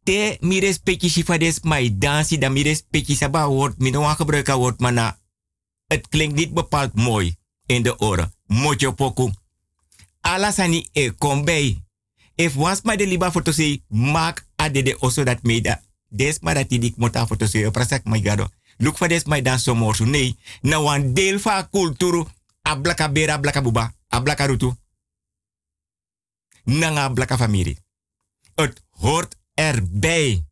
Te 0.03 0.37
mi 0.41 0.61
respecti 0.61 1.09
shifa 1.09 1.39
des 1.39 1.61
my 1.63 1.99
dansi 1.99 2.39
da 2.39 2.49
mi 2.49 2.63
respecti 2.63 3.15
saba 3.15 3.49
woord 3.49 3.79
mi 3.79 3.91
no 3.91 4.01
wan 4.01 4.17
gebruiken 4.17 4.57
woord 4.59 4.81
het 5.87 6.09
klinkt 6.09 6.35
niet 6.35 6.55
bepaald 6.55 6.95
mooi 6.95 7.37
in 7.67 7.83
de 7.83 7.99
oren. 7.99 8.35
Mojo 8.47 8.93
poku. 8.93 9.31
Ala 10.21 10.53
sani 10.53 10.89
e 10.93 11.11
kombei. 11.11 11.83
If 12.41 12.57
was 12.57 12.81
my 12.89 12.97
de 12.97 13.05
liba 13.05 13.29
foto 13.29 13.53
say 13.53 13.85
maak 13.93 14.47
adede 14.57 14.97
also 15.05 15.25
dat 15.25 15.43
meda. 15.45 15.83
Des 16.09 16.41
maar 16.41 16.55
dat 16.55 16.69
dik 16.69 16.97
mota 16.97 17.27
foto 17.27 17.47
say 17.47 17.71
prasak 17.71 18.05
my 18.05 18.21
gado. 18.21 18.49
Look 18.81 18.97
for 18.97 19.09
this 19.09 19.25
my 19.25 19.43
dan 19.43 19.59
so 19.59 19.75
morsu. 19.75 20.07
Nee, 20.07 20.39
na 20.61 20.81
wan 20.81 21.13
deel 21.13 21.39
van 21.39 21.69
kulturu 21.71 22.25
ablaka 22.63 23.13
bera 23.13 23.37
ablaka 23.37 23.63
buba 23.63 23.93
ablaka 24.09 24.47
rutu. 24.47 24.73
Nanga 26.65 27.13
blaka 27.13 27.37
familie. 27.37 27.77
Het 28.55 28.83
hoort 28.91 29.37
erbij. 29.55 30.45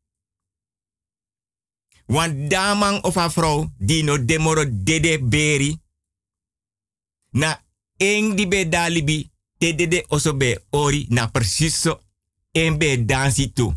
Want 2.07 2.51
damang 2.51 3.03
of 3.03 3.17
a 3.17 3.31
vrouw 3.31 3.73
die 3.79 4.05
no 4.05 4.25
demoro 4.25 4.65
dede 4.69 5.25
beri. 5.25 5.81
Na 7.31 7.65
eng 7.97 8.37
di 8.37 8.49
be 8.49 9.31
dalibi 9.59 9.75
te 9.75 9.75
dede 9.75 10.05
oso 10.09 10.35
be 10.37 10.67
ori 10.71 11.07
na 11.11 11.31
zo 11.71 12.01
en 12.53 12.79
be 12.79 13.05
dansi 13.05 13.53
tu. 13.53 13.75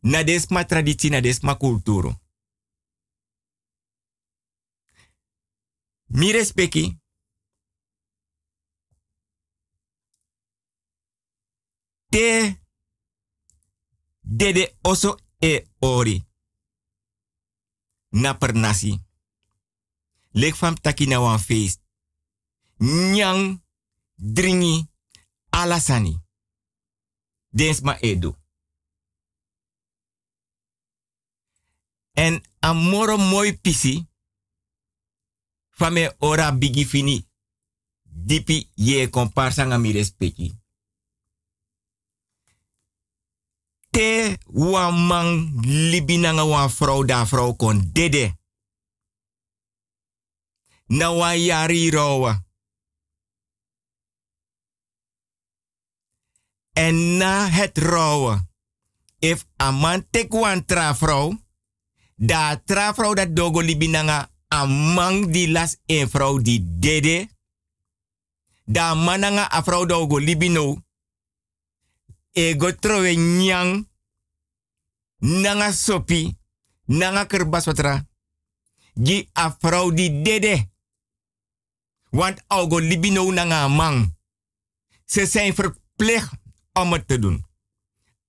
Na 0.00 0.22
desma 0.22 0.64
traditie, 0.64 1.10
na 1.10 1.20
desma 1.20 1.56
kulturo. 1.56 2.20
Mi 6.06 6.32
respecti. 6.32 6.98
Te 12.08 12.58
dede 14.20 14.76
oso 14.82 15.18
e 15.38 15.68
ori. 15.78 16.26
Na 18.10 18.38
per 18.38 18.54
nasi. 18.54 19.02
Lek 20.30 20.54
fam 20.54 20.74
wan 21.20 21.38
feest. 21.38 21.80
Nyang, 22.78 23.60
dringi, 24.18 24.90
alasani. 25.50 26.20
Dens 27.48 27.80
ma 27.80 27.96
edu. 28.00 28.36
En 32.12 32.42
amoro 32.60 33.16
moi 33.16 33.58
pisi. 33.58 34.06
Fame 35.70 36.14
ora 36.18 36.52
bigi 36.52 36.84
fini. 36.84 37.28
Dipi 38.02 38.70
ye 38.74 39.08
komparsa 39.08 39.64
nga 39.64 39.78
mi 39.78 39.92
respecti. 39.92 40.58
Te 43.90 44.38
wan 44.44 45.06
man 45.06 45.60
libina 45.62 46.32
nga 46.32 46.44
wan 46.44 46.68
vrouw 46.68 47.04
da 47.04 47.24
vrouw 47.24 47.56
kon 47.56 47.90
dede. 47.92 48.36
Na 50.86 51.10
wan. 51.10 52.47
En 56.78 57.16
na 57.16 57.48
het 57.50 57.78
rouwen, 57.78 58.50
if 59.18 59.42
a 59.62 59.70
man 59.70 60.06
tek 60.10 60.32
wan 60.32 60.64
tra 60.64 60.94
vrouw, 60.94 61.34
da 62.14 62.62
tra 62.64 62.94
vrouw 62.94 63.14
dat 63.14 63.34
dogo 63.36 63.60
libinanga 63.60 64.30
a 64.54 64.66
man 64.66 65.32
di 65.32 65.50
las 65.50 65.76
een 65.86 66.10
vrouw 66.10 66.38
die 66.38 66.78
dede, 66.78 67.28
da 68.64 68.94
mananga 68.94 69.50
a 69.52 69.62
vrouw 69.62 69.86
dogo 69.86 70.18
libino, 70.18 70.82
ego 72.32 72.70
trowe 72.74 73.14
nyang, 73.14 73.88
nanga 75.18 75.72
sopi, 75.72 76.36
nanga 76.84 77.26
kerbas 77.26 77.64
watra, 77.64 78.06
gi 78.94 79.28
a 79.38 79.56
vrouw 79.58 79.90
die 79.90 80.22
dede. 80.22 80.70
Want 82.10 82.42
ogo 82.46 82.78
libino 82.78 83.30
nanga 83.30 83.68
man. 83.68 84.16
Ze 85.04 85.26
zijn 85.26 85.54
verplicht 85.54 86.32
om 86.72 86.92
het 86.92 87.08
te 87.08 87.18
doen. 87.18 87.46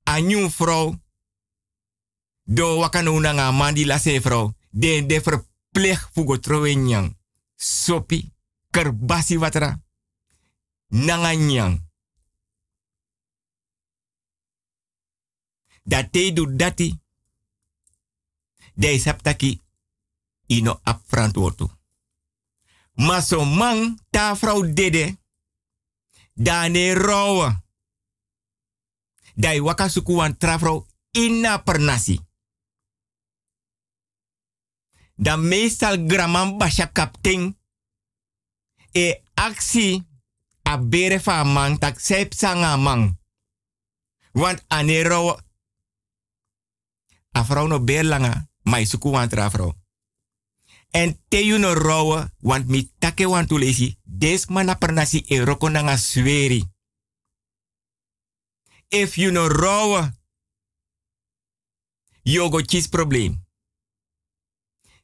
A 0.09 0.17
nieuw 0.17 0.49
vrouw, 0.49 1.01
do 2.43 2.77
wakano 2.79 3.19
na 3.19 3.31
nga 3.31 3.51
man 3.51 3.73
die 3.73 3.85
la 3.85 3.97
se 3.97 4.21
vrouw, 4.21 4.55
de 4.69 5.05
de 5.05 5.21
verplicht 5.21 6.09
fugo 6.13 6.39
trowe 6.39 6.73
nyang. 6.73 7.17
Sopi, 7.55 8.33
kerbasi 8.69 9.37
watra, 9.37 9.81
nanga 10.87 11.33
nyang. 11.33 11.87
Dat 15.83 16.11
te 16.11 16.33
do 16.33 16.55
dati, 16.55 16.99
de 18.73 18.99
saptaki, 18.99 19.61
ino 20.45 20.79
ap 20.83 21.01
verantwoord 21.05 21.77
Maar 22.93 23.21
zo 23.21 23.45
man, 23.45 23.99
ta 24.09 24.35
vrouw 24.35 24.73
dede, 24.73 25.17
dane 26.33 26.93
rouwen 26.93 27.68
dai 29.39 29.59
waka 29.63 29.87
suku 29.87 30.19
wan 30.19 30.37
trafro 30.37 30.85
inna 31.11 31.63
per 31.63 31.79
nasi. 31.79 32.19
Dan 35.15 35.47
meestal 35.47 36.05
graman 36.07 36.57
basha 36.57 36.91
kapting 36.91 37.55
e 38.91 39.23
aksi 39.33 40.03
a 40.63 40.77
bere 40.77 41.19
fa 41.19 41.43
man 41.43 41.77
tak 41.79 41.99
sep. 41.99 42.33
Want 44.31 44.63
anero 44.67 45.39
a 47.31 47.43
vrouw 47.43 47.67
no 47.67 47.79
beer 47.83 48.03
langa, 48.03 48.49
mai 48.63 48.85
suku 48.85 49.09
wan 49.09 49.29
trafro. 49.29 49.75
En 50.91 51.21
te 51.27 51.57
no 51.57 51.73
rowe, 51.73 52.29
want 52.39 52.67
mi 52.67 52.91
take 52.99 53.45
tu 53.47 53.57
lesi, 53.57 53.97
des 54.03 54.47
mana 54.47 54.75
per 54.75 54.91
nasi 54.91 55.23
e 55.27 55.39
roko 55.39 55.69
nanga 55.69 55.97
sweri 55.97 56.63
if 58.89 59.15
you 59.15 59.31
no 59.31 59.47
rowe, 59.47 60.09
you 62.21 62.49
go 62.49 62.61
chis 62.61 62.87
probleem. 62.87 63.47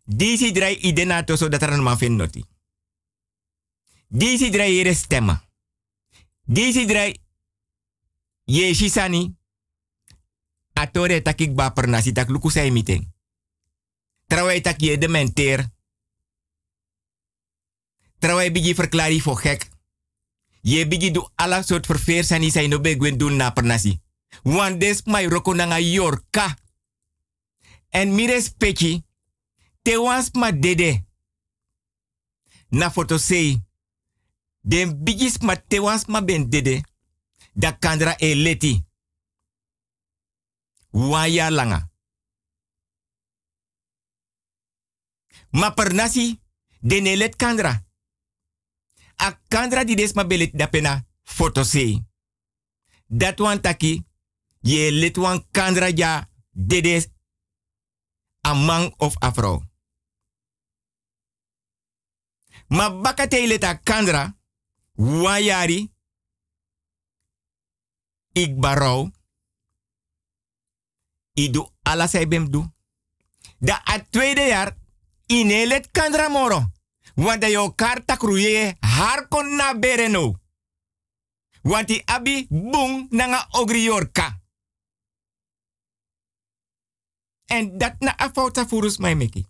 Disi 0.05 0.51
drai 0.51 0.77
idena 0.81 1.23
to 1.23 1.35
so 1.35 1.49
dat 1.49 1.61
een 1.61 1.83
man 1.83 1.97
vindt 1.97 2.17
noti. 2.17 2.45
Disi 4.07 4.49
drai 4.49 4.71
hier 4.71 4.95
stemmen. 4.95 5.41
Disi 6.43 6.85
drai 6.85 7.21
ye 8.43 8.73
shisani. 8.73 9.37
Atore 10.73 11.21
takik 11.21 11.55
ba 11.55 11.71
per 11.71 11.87
nasi 11.87 12.11
tak 12.11 12.29
luku 12.29 12.49
say 12.49 12.69
meeting. 12.69 13.13
Terwijl 14.27 14.61
tak 14.61 14.79
je 14.79 14.97
de 14.97 15.07
menteer. 15.07 15.69
Terwijl 18.19 18.51
bigi 18.51 18.75
verklari 18.75 19.21
voor 19.21 19.37
gek. 19.37 19.69
Je 20.65 20.87
bigi 20.87 21.11
du 21.11 21.21
ala 21.35 21.61
soort 21.61 21.85
verveer 21.85 22.25
sani 22.25 22.49
sai 22.51 22.67
no 22.67 22.79
begwen 22.81 23.17
doen 23.17 23.35
na 23.35 23.51
pernasi. 23.53 24.01
Want 24.43 24.79
des 24.79 25.03
mai 25.05 25.27
yorka. 25.93 26.57
En 27.89 28.15
mi 28.15 28.25
respecti, 28.25 29.05
te 29.81 29.97
wans 29.97 30.31
ma 30.31 30.51
dede. 30.51 31.05
Na 32.69 32.91
foto 32.91 33.17
sei. 33.17 33.61
Den 34.61 35.03
bigis 35.03 35.37
ma 35.37 35.55
te 35.55 35.79
wans 35.79 36.05
ma 36.05 36.23
ben 36.23 36.49
dede. 36.49 36.83
Da 37.53 37.77
kandra 37.77 38.17
e 38.17 38.35
leti. 38.35 38.83
Waya 40.89 41.49
langa. 41.51 41.89
Ma 45.49 45.69
pernasi, 45.73 46.39
den 46.79 47.05
e 47.05 47.15
let 47.15 47.35
kandra 47.35 47.84
a 49.15 49.39
kandra 49.47 49.83
di 49.83 49.95
des 49.95 50.13
ma 50.13 50.25
belit 50.25 50.57
da 50.57 50.67
pena 50.67 51.05
foto 51.23 51.63
se. 51.63 52.03
Dat 53.07 53.39
wan 53.39 53.61
taki, 53.61 54.05
je 54.59 54.91
lit 54.91 55.17
wan 55.17 55.45
kandra 55.51 55.87
ja 55.95 56.29
dedes 56.51 57.07
a 58.47 58.53
man 58.53 58.93
of 58.97 59.23
a 59.23 59.31
vrouw. 59.31 59.63
Ma 62.67 63.13
kandra, 63.83 64.37
wayari, 64.93 65.93
ik 68.31 68.63
ala. 71.81 72.07
Da 73.59 73.81
a 73.85 73.99
tweede 74.09 74.41
jaar, 74.41 74.77
inelet 75.25 75.91
kandra 75.91 76.27
moro. 76.27 76.71
Want 77.15 77.41
de 77.41 77.47
yo 77.47 77.75
karta 77.75 78.17
kruye 78.17 78.75
har 78.79 79.27
kon 79.27 79.55
na 79.55 79.73
bereno. 79.79 80.39
Want 81.61 81.87
die 81.87 82.01
abi 82.05 82.47
bung 82.49 83.07
nanga 83.09 83.47
ogri 83.51 83.83
yorka. 83.83 84.41
En 87.45 87.77
dat 87.77 87.99
na 87.99 88.17
afouta 88.17 88.67
furus 88.67 88.97
mai 88.97 89.15
meki. 89.15 89.45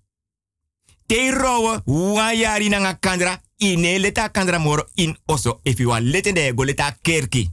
Te 1.05 1.31
rowe 1.31 1.81
wayari 1.85 2.69
nanga 2.69 2.99
kandra 2.99 3.41
ine 3.57 3.99
leta 3.99 4.29
kandra 4.29 4.59
moro 4.59 4.87
in 4.93 5.17
oso 5.25 5.59
if 5.63 5.79
you 5.79 5.89
want 5.89 6.05
lete 6.05 6.33
de 6.33 6.53
go 6.53 6.63
leta 6.63 6.97
kerki. 7.01 7.49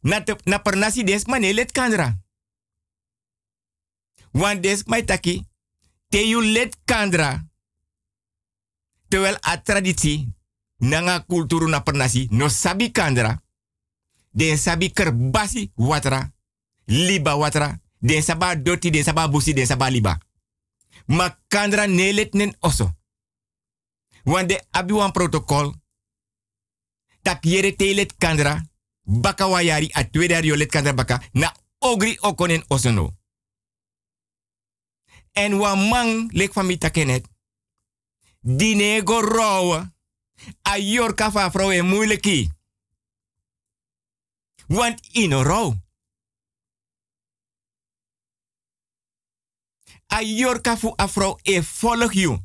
Na, 0.00 0.22
na 0.44 0.58
pernasi 0.58 1.04
des 1.04 1.24
mane 1.26 1.54
let 1.54 1.72
kandra. 1.72 2.18
Want 4.32 4.62
des 4.62 4.82
mai 4.86 5.04
taki 5.04 5.46
te 6.08 6.28
you 6.28 6.42
let 6.42 6.76
kandra 6.84 7.51
terwijl 9.12 9.36
a 9.40 9.56
traditie 9.62 10.28
nanga 10.78 11.20
kulturu 11.20 11.68
na 11.68 11.80
pernasi 11.80 12.28
no 12.30 12.48
sabi 12.48 12.90
kandra 12.92 13.42
den 14.30 14.56
sabi 14.58 14.90
kerbasi 14.92 15.70
watra 15.76 16.32
liba 16.86 17.36
watra 17.36 17.80
den 18.00 18.22
saba 18.22 18.56
doti 18.56 18.90
den 18.90 19.04
saba 19.04 19.28
busi 19.28 19.52
den 19.54 19.66
saba 19.66 19.90
liba 19.90 20.18
ma 21.06 21.28
kandra 21.48 21.86
nelet 21.86 22.34
nen 22.34 22.56
oso 22.60 22.90
want 24.24 24.48
de 24.48 24.56
abi 24.70 24.92
wan 24.92 25.12
protocol 25.12 25.82
Tak 27.22 27.44
yere 27.46 27.76
telet 27.76 28.14
kandra. 28.18 28.60
Baka 29.02 29.46
wayari 29.46 29.90
a 29.94 30.04
tweede 30.04 30.46
yolet 30.46 30.70
kandra 30.70 30.92
baka. 30.92 31.22
Na 31.32 31.54
ogri 31.78 32.18
okonen 32.20 32.64
osono. 32.68 33.10
En 35.32 35.54
wa 35.54 35.76
man 35.76 36.28
lek 36.32 36.52
van 36.52 36.78
takenet. 36.78 37.31
Dinego 38.44 39.20
rouwe. 39.20 39.92
A 40.68 40.76
yorka 40.76 41.30
van 41.30 41.50
vrouw 41.50 41.70
en 41.70 41.86
moeilijkie. 41.86 42.52
Want 44.66 45.06
in 45.12 45.32
een 45.32 45.42
rouw. 45.42 45.74
A 50.14 50.20
yorka 50.20 50.76
fu 50.76 50.92
a 51.00 51.08
vrouw 51.08 51.38
e 51.42 51.62
volg 51.62 52.12
you. 52.12 52.38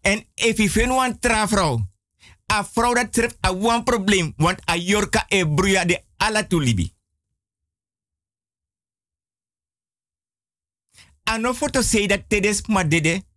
En 0.00 0.26
if 0.34 0.56
je 0.56 0.70
vindt 0.70 0.94
een 0.94 1.18
tra 1.18 1.48
vrouw. 1.48 1.88
A 2.52 2.64
vrouw 2.64 2.94
dat 2.94 3.12
treft 3.12 3.46
a 3.46 3.50
one 3.50 3.82
probleem. 3.82 4.32
Want 4.36 4.70
a 4.70 4.74
e 5.28 5.46
bruya 5.54 5.84
de 5.84 6.04
ala 6.16 6.46
tulibi. 6.46 6.94
Ano 11.22 11.52
voor 11.52 11.70
te 11.70 11.82
zeggen 11.82 12.08
dat 12.08 12.28
tedes 12.28 12.66
maar 12.66 12.88
dede. 12.88 13.28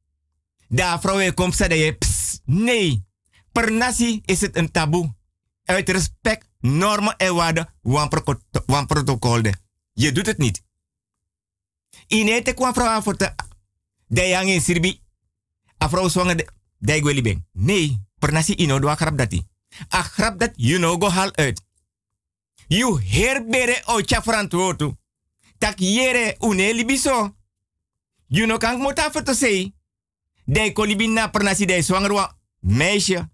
Da 0.74 1.00
vrouw 1.00 1.20
e 1.20 1.32
komt 1.32 1.56
zeggen 1.56 1.78
je 1.78 1.92
ps. 1.92 2.40
Nee. 2.46 3.06
Per 3.52 3.72
nasi 3.72 4.22
is 4.26 4.42
het 4.42 4.56
een 4.56 4.72
taboe. 4.72 5.16
Uit 5.64 5.90
respect, 5.90 6.50
normen 6.60 7.18
en 7.18 7.36
waarden, 7.36 7.74
wan 8.66 8.86
protocol. 8.88 9.42
Je 9.94 10.12
doet 10.12 10.26
het 10.26 10.38
niet. 10.38 10.64
Inete 12.08 12.54
kwam 12.54 12.74
vrouw 12.74 12.88
aan 12.88 13.04
voor 13.04 13.18
te... 13.18 13.36
De 14.08 14.22
yang 14.22 14.50
in 14.50 14.62
Sirbi. 14.62 15.02
A 15.84 15.90
vrouw 15.90 16.08
zwanger 16.08 16.38
de... 16.38 16.48
De 16.78 16.96
ik. 16.96 17.40
Nee. 17.52 18.02
Per 18.20 18.32
nasi 18.32 18.54
ino 18.54 18.80
doa 18.80 18.96
grap 18.96 19.18
dati. 19.18 19.48
A 19.94 20.02
grap 20.02 20.40
dat 20.40 20.52
you 20.56 20.78
know 20.78 21.02
go 21.02 21.10
hal 21.10 21.36
uit. 21.36 21.62
You 22.68 23.02
herbere 23.04 23.82
o 23.86 24.02
chafrantuotu. 24.06 24.96
Tak 25.58 25.80
yere 25.80 26.36
une 26.40 26.86
biso. 26.86 27.36
You 28.28 28.46
know 28.46 28.58
kan 28.58 28.80
mota 28.80 29.12
voor 29.12 29.24
te 29.24 29.34
zeggen. 29.34 29.82
De 30.46 30.72
kolibina 30.74 31.30
per 31.30 31.44
nasi 31.44 31.66
de 31.66 31.82
zwanger 31.82 32.14
wa 32.14 32.38
meisje. 32.60 33.30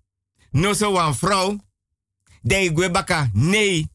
No 0.51 0.73
so 0.73 0.91
wan 0.91 1.15
vrouw. 1.15 1.57
De 2.41 2.71
gwebaka, 2.73 3.29
nee. 3.33 3.87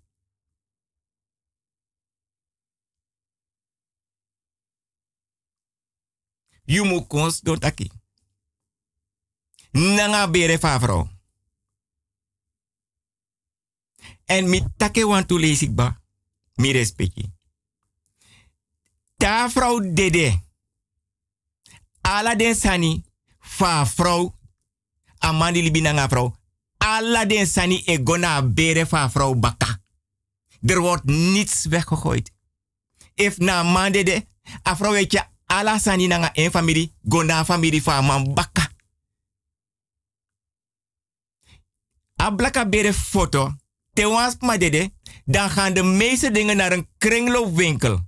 You 6.64 6.86
moet 6.86 7.06
kons 7.06 7.40
don 7.40 7.58
taki. 7.58 7.90
Nanga 9.70 10.30
bere 10.30 10.58
fa. 10.58 11.06
En 14.24 14.48
mi 14.48 14.64
take 14.76 15.06
wan 15.06 15.26
tu 15.26 15.38
lees 15.38 15.74
ba. 15.74 16.00
Mi 16.54 16.72
respecti. 16.72 17.32
Ta 19.16 19.50
vrouw 19.50 19.92
dede. 19.92 20.42
Ala 22.04 22.34
den 22.34 22.54
sani 22.54 23.04
fa 23.38 23.86
vrouw. 23.86 24.34
Amandi 25.18 25.62
libi 25.62 25.80
nanga 25.80 26.08
vrouw 26.08 26.34
alla 26.84 27.24
den 27.24 27.46
sani 27.46 27.82
e 27.86 27.98
gona 28.04 28.42
bere 28.42 28.86
van 28.86 29.10
vrouw 29.10 29.34
Baka. 29.34 29.80
Er 30.60 30.80
wordt 30.80 31.04
niets 31.04 31.64
weggegooid. 31.64 32.32
If 33.14 33.38
na 33.38 33.62
mande 33.62 34.02
de, 34.02 34.26
a 34.68 34.76
vrouw 34.76 34.92
weet 34.92 35.12
je, 35.12 35.24
alla 35.46 35.78
sani 35.78 36.06
nanga 36.06 36.30
een 36.32 36.50
familie, 36.50 36.94
gona 37.08 37.44
familie 37.44 37.82
van 37.82 38.04
man 38.04 38.34
Baka. 38.34 38.72
A 42.22 42.30
blaka 42.30 42.68
bere 42.68 42.94
foto, 42.94 43.56
te 43.92 44.08
wans 44.08 44.36
ma 44.40 44.56
dan 45.24 45.50
gaan 45.50 45.74
de 45.74 45.82
meeste 45.82 46.30
dingen 46.30 46.56
naar 46.56 46.72
een 46.72 46.88
kringloopwinkel. 46.98 48.00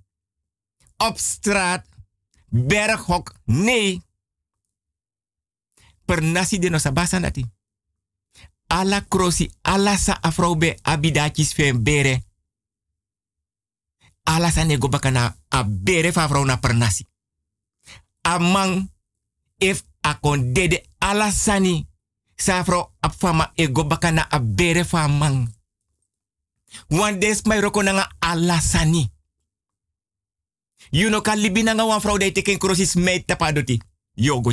Op 0.96 1.18
straat, 1.18 1.86
berghok, 2.48 3.34
nee. 3.44 4.00
Per 6.04 6.22
nasi 6.22 6.58
de 6.58 6.70
no 6.70 6.78
sabasa 6.78 7.18
nati 7.18 7.56
ala 8.68 9.00
krosi, 9.00 9.50
ala 9.62 9.96
sa 9.96 10.18
afrobe 10.22 10.78
abidakis 10.82 11.54
fen 11.54 11.82
bere. 11.82 12.24
Ala 14.26 14.50
sa 14.50 14.64
nego 14.64 14.88
bakana 14.88 15.36
a 15.50 15.62
bere 15.64 16.12
fa 16.12 16.24
afro 16.24 16.44
na 16.44 16.58
pernasi. 16.58 17.06
Amang 18.22 18.90
if 19.58 19.84
akon 20.02 20.52
dede 20.52 20.82
ala 20.98 21.30
sani 21.30 21.86
sa 22.36 22.58
afro 22.58 22.92
apfama 23.00 23.52
ego 23.56 23.84
bakana 23.84 24.26
a 24.30 24.38
bere 24.38 24.84
fa 24.84 25.08
mang. 25.08 25.54
Wan 26.90 27.20
des 27.20 27.42
mai 27.46 27.62
ala 28.20 28.60
sani. 28.60 29.10
You 30.96 31.10
know 31.12 31.20
kan 31.20 31.36
libi 31.36 31.60
nanga 31.62 31.84
wan 31.84 32.00
vrouw 32.00 32.16
dat 32.16 32.34
teken 32.34 32.58
krosis 32.58 32.94
mei 32.94 33.24
tapadoti. 33.24 33.80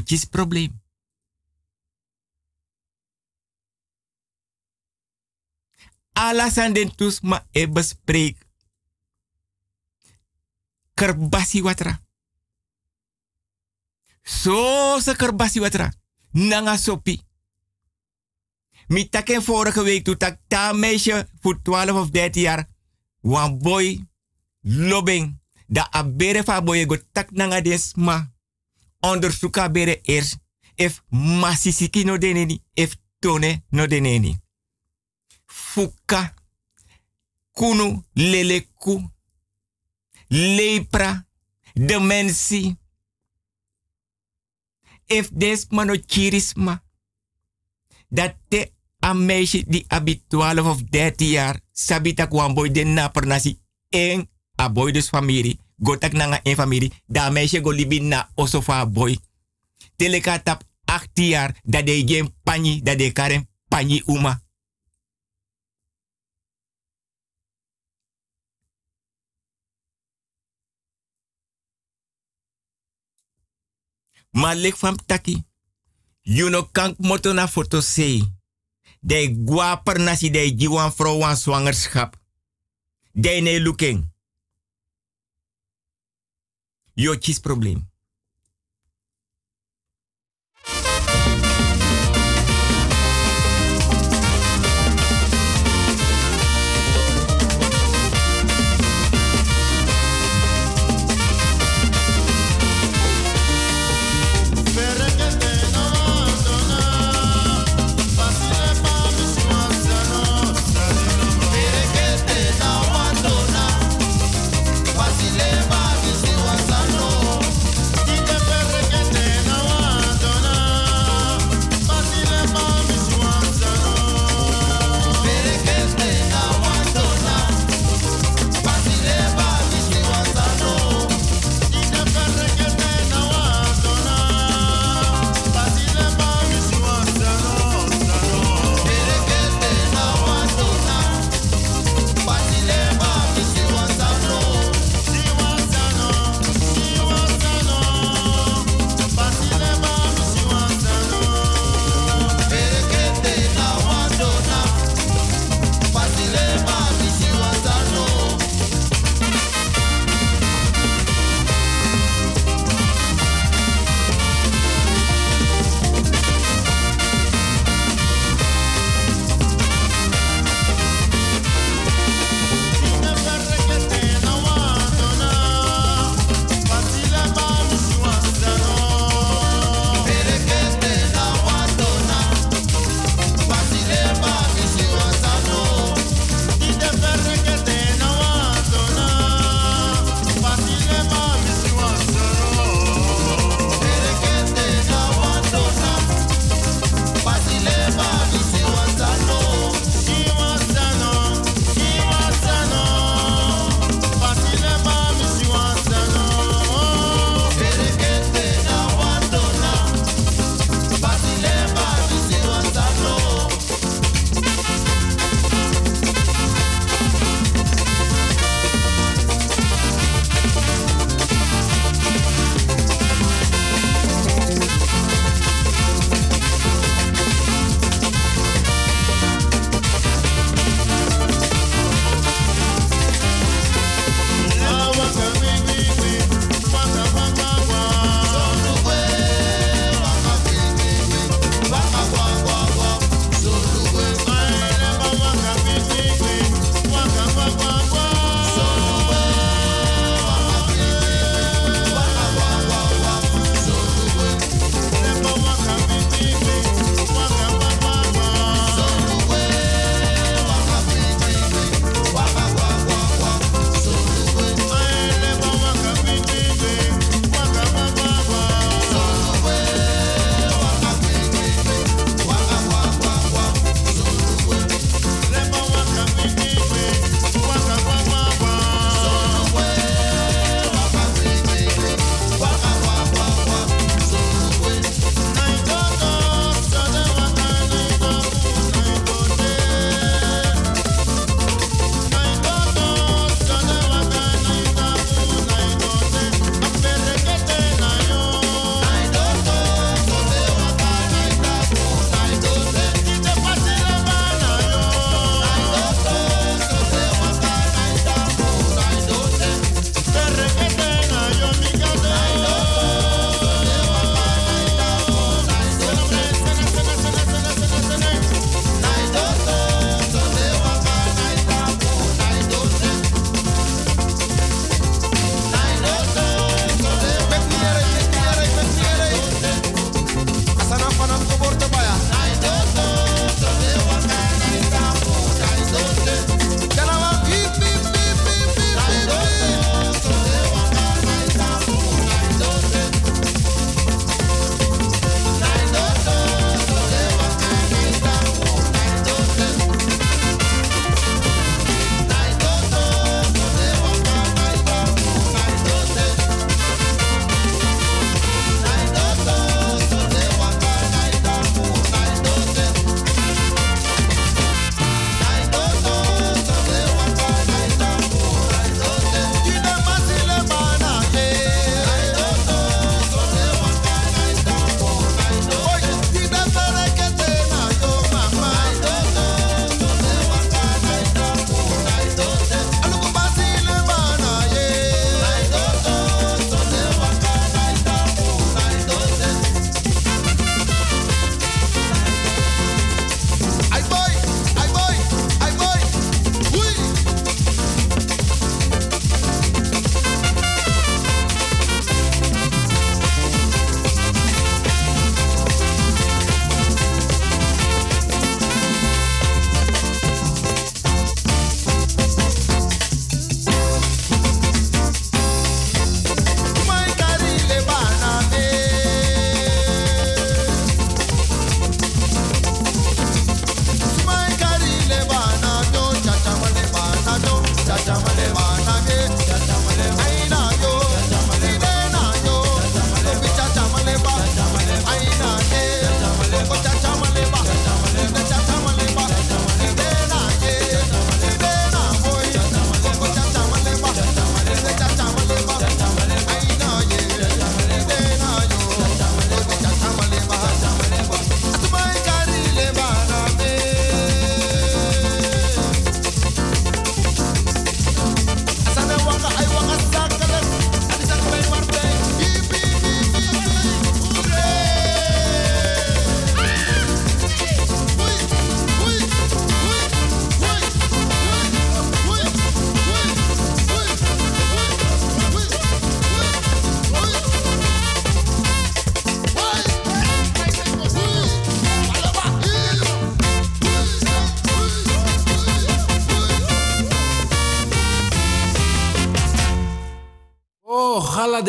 Chis 0.03 0.25
probleem. 0.25 0.81
den 6.73 6.95
tus 6.95 7.21
ma 7.21 7.45
e 7.51 7.67
bespreek. 7.69 8.37
Kerbasi 10.93 11.61
watra. 11.61 11.99
Zo 14.23 14.99
se 14.99 15.15
kerbasi 15.15 15.59
watra. 15.59 15.93
Nanga 16.31 16.77
sopi. 16.77 17.21
Mi 18.87 19.09
taken 19.09 19.43
vorige 19.43 19.83
week 19.83 20.03
toen 20.03 20.17
tak 20.17 20.39
ta 20.47 20.73
meisje 20.73 21.27
voor 21.41 21.61
12 21.61 21.91
of 21.91 22.09
13 22.09 22.41
jaar. 22.41 22.67
Wan 23.21 23.57
boy 23.57 24.05
lobing. 24.61 25.42
Da 25.73 25.87
abere 25.91 26.43
fa 26.43 26.61
boy 26.61 26.85
go 26.85 26.97
tak 27.11 27.31
nanga 27.31 27.61
desma. 27.61 28.31
Onderzoek 28.99 29.57
bere 29.71 29.99
eerst. 30.03 30.37
If 30.75 31.01
masisiki 31.09 32.05
no 32.05 32.17
deneni. 32.17 32.61
If 32.73 32.95
tone 33.19 33.63
no 33.69 33.87
deneni 33.87 34.37
fuka, 35.73 36.33
kunu, 37.51 38.03
leleku, 38.13 39.11
lepra, 40.27 41.27
dementie. 41.73 42.77
If 45.05 45.29
des 45.31 45.67
mano 45.69 45.95
chirisma, 46.05 46.83
dat 48.07 48.35
te 48.47 48.71
een 48.99 49.27
die 49.67 49.85
abi 49.87 50.23
12 50.27 50.65
of 50.65 50.81
13 50.89 51.29
jaar, 51.29 51.59
sabita 51.71 52.27
kwam 52.27 52.53
boy 52.53 52.71
den 52.71 52.93
na 52.93 53.09
pernasi, 53.09 53.59
en 53.89 54.29
a 54.61 54.69
boy 54.71 54.91
dus 54.91 55.09
familie, 55.09 55.59
gotak 55.77 56.13
nanga 56.13 56.39
een 56.43 56.55
familie, 56.55 56.91
da 57.05 57.29
meisje 57.29 57.61
go 57.61 57.71
na 57.99 58.29
osofa 58.35 58.85
boy. 58.85 59.17
Teleka 59.95 60.39
tap 60.39 60.63
18 60.85 61.27
jaar, 61.27 61.59
dat 61.63 61.85
de 61.85 62.03
geen 62.05 62.33
pani, 62.43 62.81
dat 62.81 62.97
de 62.97 63.11
karen 63.11 63.49
pani 63.67 64.01
uma. 64.05 64.41
Lik 74.33 74.75
van 74.75 74.97
taki. 75.05 75.43
You 76.21 76.49
no 76.49 76.63
kan 76.71 76.95
moto 76.97 77.33
na 77.33 77.47
foto 77.47 77.81
sei. 77.81 78.23
De 78.99 79.41
guaper 79.45 79.99
nasi 79.99 80.31
de 80.31 80.55
jiwan 80.55 80.93
aan 81.23 81.37
zwangerschap. 81.37 82.15
De 83.11 83.29
ne 83.29 83.61
looking. 83.61 84.12
Yo 86.95 87.15
chis 87.19 87.39
probleem. 87.39 87.92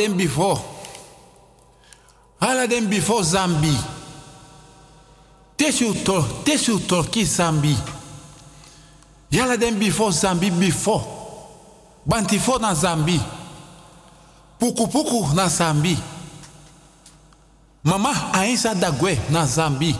Den 0.04 0.16
before. 0.16 0.60
Hala 2.40 2.66
den 2.66 2.88
before 2.88 3.22
Zambi. 3.24 3.74
Tesu 5.56 5.94
to, 6.04 6.22
tesu 6.44 6.78
torki 6.86 7.24
Zambi. 7.24 7.76
Yala 9.30 9.56
den 9.56 9.78
before 9.78 10.12
Zambi 10.12 10.50
before. 10.50 11.04
Bantifo 12.06 12.58
na 12.60 12.74
Zambi. 12.74 13.20
Puku 14.58 14.86
puku 14.88 15.34
na 15.34 15.48
Zambi. 15.48 15.96
Mama 17.84 18.32
ainsa 18.34 18.74
dagwe 18.74 19.18
na 19.30 19.46
Zambi. 19.46 19.94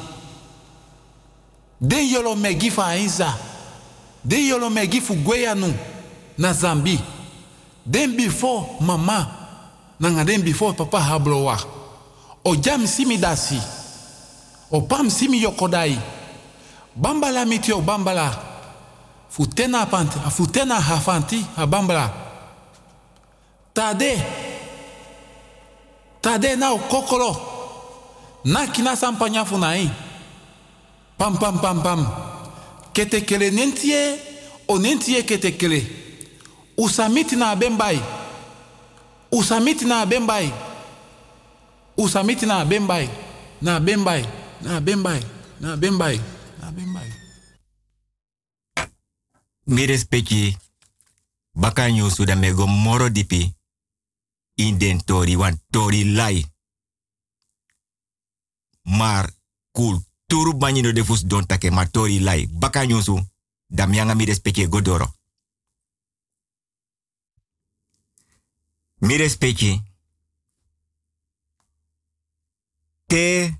Den 1.80 2.08
yolo 2.08 2.34
megi 2.36 2.70
fa 2.70 2.86
ainsa. 2.86 3.34
Den 4.24 4.46
yolo 4.48 4.70
megi 4.70 5.00
fu 5.00 5.14
gweyanu 5.14 5.74
na 6.38 6.52
Zambi. 6.52 6.98
Den 7.86 8.16
before 8.16 8.66
mama. 8.80 9.43
Nanga 10.00 10.24
den 10.24 10.42
before 10.42 10.74
papa 10.74 10.98
hablowa. 10.98 11.56
O 12.44 12.54
jam 12.56 12.86
simi 12.86 13.16
dasi. 13.18 13.58
O 14.70 14.80
pam 14.82 15.10
simi 15.10 15.40
yokodai. 15.42 15.98
Bambala 16.96 17.44
mitio 17.44 17.80
bambala. 17.80 18.30
Futena 19.30 19.86
panti, 19.86 20.18
a 20.24 20.30
futena 20.30 20.80
hafanti, 20.80 21.44
a 21.56 21.66
bambala. 21.66 22.12
Tade. 23.72 24.16
Tade 26.20 26.56
na 26.56 26.72
o 26.72 26.78
kokolo. 26.78 27.36
Na 28.44 28.66
kina 28.66 28.96
sampanya 28.96 29.44
funai. 29.44 29.90
Pam 31.18 31.36
pam 31.36 31.58
pam 31.58 31.82
pam. 31.82 32.06
Kete 32.92 33.24
kele 33.24 33.50
nentie, 33.50 34.18
o 34.68 34.78
nentie 34.78 35.22
kete 35.22 35.56
kele. 35.56 35.82
Usamiti 36.76 37.36
na 37.36 37.56
bembai. 37.56 38.00
Usamiti 39.34 39.84
na 39.84 40.06
bembai. 40.06 40.52
Usamiti 41.96 42.46
na 42.46 42.64
bembai. 42.64 43.08
Na 43.60 43.80
bembai. 43.80 44.22
Na 44.62 44.80
bembai. 44.80 45.22
Na 45.60 45.76
bembai. 45.76 46.20
Na 46.60 46.70
bembai. 46.70 47.12
Mi 49.66 49.86
respecti 49.86 50.56
bakanyo 51.54 52.10
suda 52.10 52.36
mego 52.36 52.66
moro 52.66 53.08
dipi 53.08 53.54
in 54.54 54.78
den 54.78 55.04
tori 55.04 55.36
wan 55.36 55.58
tori 55.70 56.04
lai. 56.04 56.46
Maar 58.82 59.30
kulturu 59.72 60.54
banyino 60.54 60.92
de 60.92 61.04
fus 61.04 61.24
don 61.26 61.46
take 61.46 61.70
ma 61.70 61.86
tori 61.86 62.20
lai. 62.20 62.46
Bakanyo 62.46 63.02
su 63.02 63.20
da 63.66 63.86
mianga 63.86 64.14
mi 64.14 64.26
godoro. 64.68 65.12
Mi 69.04 69.16
respecti 69.16 69.82
te 73.06 73.52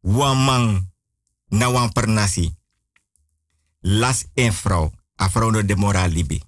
wan 0.00 0.44
man 0.44 0.92
na 1.48 1.70
wan 1.70 1.92
per 1.92 2.08
nasi. 2.08 2.56
Las 3.80 4.26
en 4.34 4.52
vrouw, 4.52 4.90
a 5.16 5.28
de 5.62 5.76
moral 5.76 6.10
libi. 6.10 6.42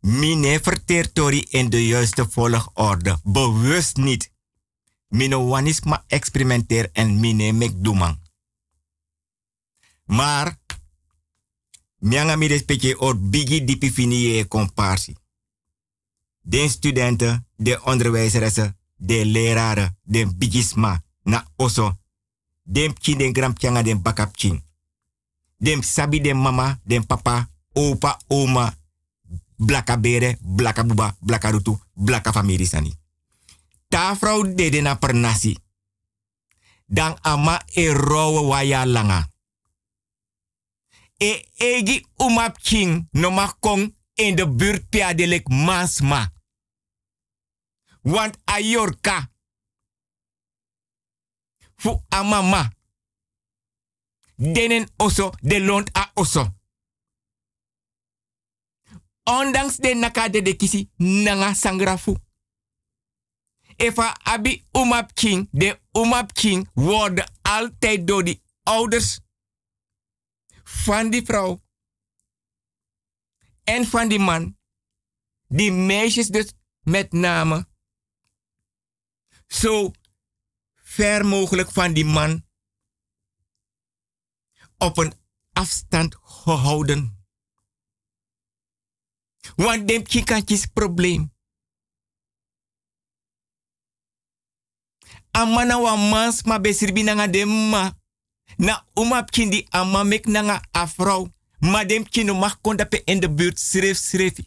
Mine 0.00 0.60
verteert 0.60 1.14
tori 1.14 1.46
in 1.50 1.70
de 1.70 1.86
juiste 1.86 2.28
volgorde, 2.30 3.20
bewust 3.22 3.96
niet. 3.96 4.32
Mine 5.08 5.36
wanisma 5.36 6.04
experimenteer 6.06 6.90
en 6.92 7.20
mine 7.20 7.52
mek 7.52 7.72
doeman. 7.84 8.22
Maar, 10.04 10.58
mianga 11.98 12.36
mi 12.36 12.46
respecte 12.46 12.98
or 12.98 13.16
bigi 13.18 13.64
dipi 13.64 13.92
fini 13.92 14.38
e 14.38 14.48
comparsi. 14.48 15.14
De 16.40 16.68
studenten, 16.68 17.46
de 17.56 17.84
onderwijzeressen, 17.84 18.78
de 18.96 19.24
leraren, 19.24 19.98
de 20.02 20.36
bigisma, 20.36 21.02
na 21.22 21.46
oso. 21.56 21.98
Dem 22.62 22.92
chin 23.00 23.18
den 23.18 23.34
gram 23.34 23.54
tjanga 23.54 23.82
den 23.82 24.02
chin. 24.32 24.62
Dem 25.56 25.82
sabi 25.82 26.20
den 26.20 26.36
mama, 26.36 26.80
den 26.84 27.06
papa, 27.06 27.48
opa, 27.72 28.20
oma, 28.26 28.74
blaka 29.56 30.00
bere, 30.00 30.38
blaka 30.40 30.84
buba, 30.84 31.16
blaka 31.20 31.50
rutu, 31.50 31.78
blaka 31.94 32.32
sani. 32.64 32.94
Ta 33.88 34.14
vrouw 34.14 34.54
dede 34.54 34.80
na 34.80 34.94
per 34.94 35.14
nasi. 35.14 35.56
Dan 36.86 37.16
ama 37.22 37.62
e 37.66 37.92
rowe 37.92 38.40
waya 38.40 38.86
langa. 38.86 39.28
E 41.16 41.48
egi 41.56 42.06
umap 42.16 42.58
king 42.62 43.08
no 43.10 43.30
makong 43.30 43.94
in 44.18 44.34
de 44.34 44.54
buurt 44.54 44.88
piadelek 44.88 45.48
masma. 45.48 46.32
Want 48.02 48.38
ayorka. 48.44 49.30
Fu 51.76 52.02
amama. 52.08 52.72
Denen 54.36 54.88
oso 54.96 55.30
de 55.40 55.60
lont 55.60 55.96
a 55.96 56.10
oso. 56.14 56.56
Ondanks 59.22 59.76
de 59.76 59.94
nakade 59.94 60.42
de 60.42 60.56
kisi 60.56 60.90
nanga 60.96 61.54
sangrafu. 61.54 62.16
Efa 63.76 64.16
abi 64.22 64.66
umap 64.72 65.14
king, 65.14 65.48
de 65.50 65.80
umap 65.92 66.32
king 66.32 66.68
worden 66.74 67.30
altijd 67.42 68.06
door 68.06 68.24
die 68.24 68.42
ouders 68.62 69.20
van 70.64 71.10
die 71.10 71.22
vrouw 71.22 71.60
en 73.68 73.86
van 73.86 74.08
die 74.08 74.18
man, 74.18 74.56
die 75.46 75.72
meisjes 75.72 76.28
dus 76.28 76.52
met 76.80 77.12
name, 77.12 77.68
zo 79.46 79.90
ver 80.74 81.26
mogelijk 81.26 81.72
van 81.72 81.92
die 81.92 82.04
man 82.04 82.46
op 84.78 84.96
een 84.98 85.12
afstand 85.52 86.16
gehouden. 86.20 87.26
Want 89.56 89.88
dem 89.88 90.02
kikantjes 90.02 90.66
probleem. 90.66 91.32
Amana 95.30 95.80
wa 95.80 95.96
mans 95.96 96.42
ma 96.42 96.60
besirbi 96.60 97.02
nanga 97.02 97.26
dem 97.26 97.68
ma. 97.68 97.96
Na 98.56 98.86
umap 98.94 99.30
kindi 99.30 99.66
amma 99.70 100.02
mek 100.02 100.26
nanga 100.26 100.62
afrouw. 100.70 101.37
Ma 101.60 101.84
dem 101.84 102.04
kino 102.08 102.34
mag 102.34 102.58
in 103.04 103.20
de 103.20 103.30
buurt 103.30 103.58
schreef 103.58 103.98
schreef. 103.98 104.38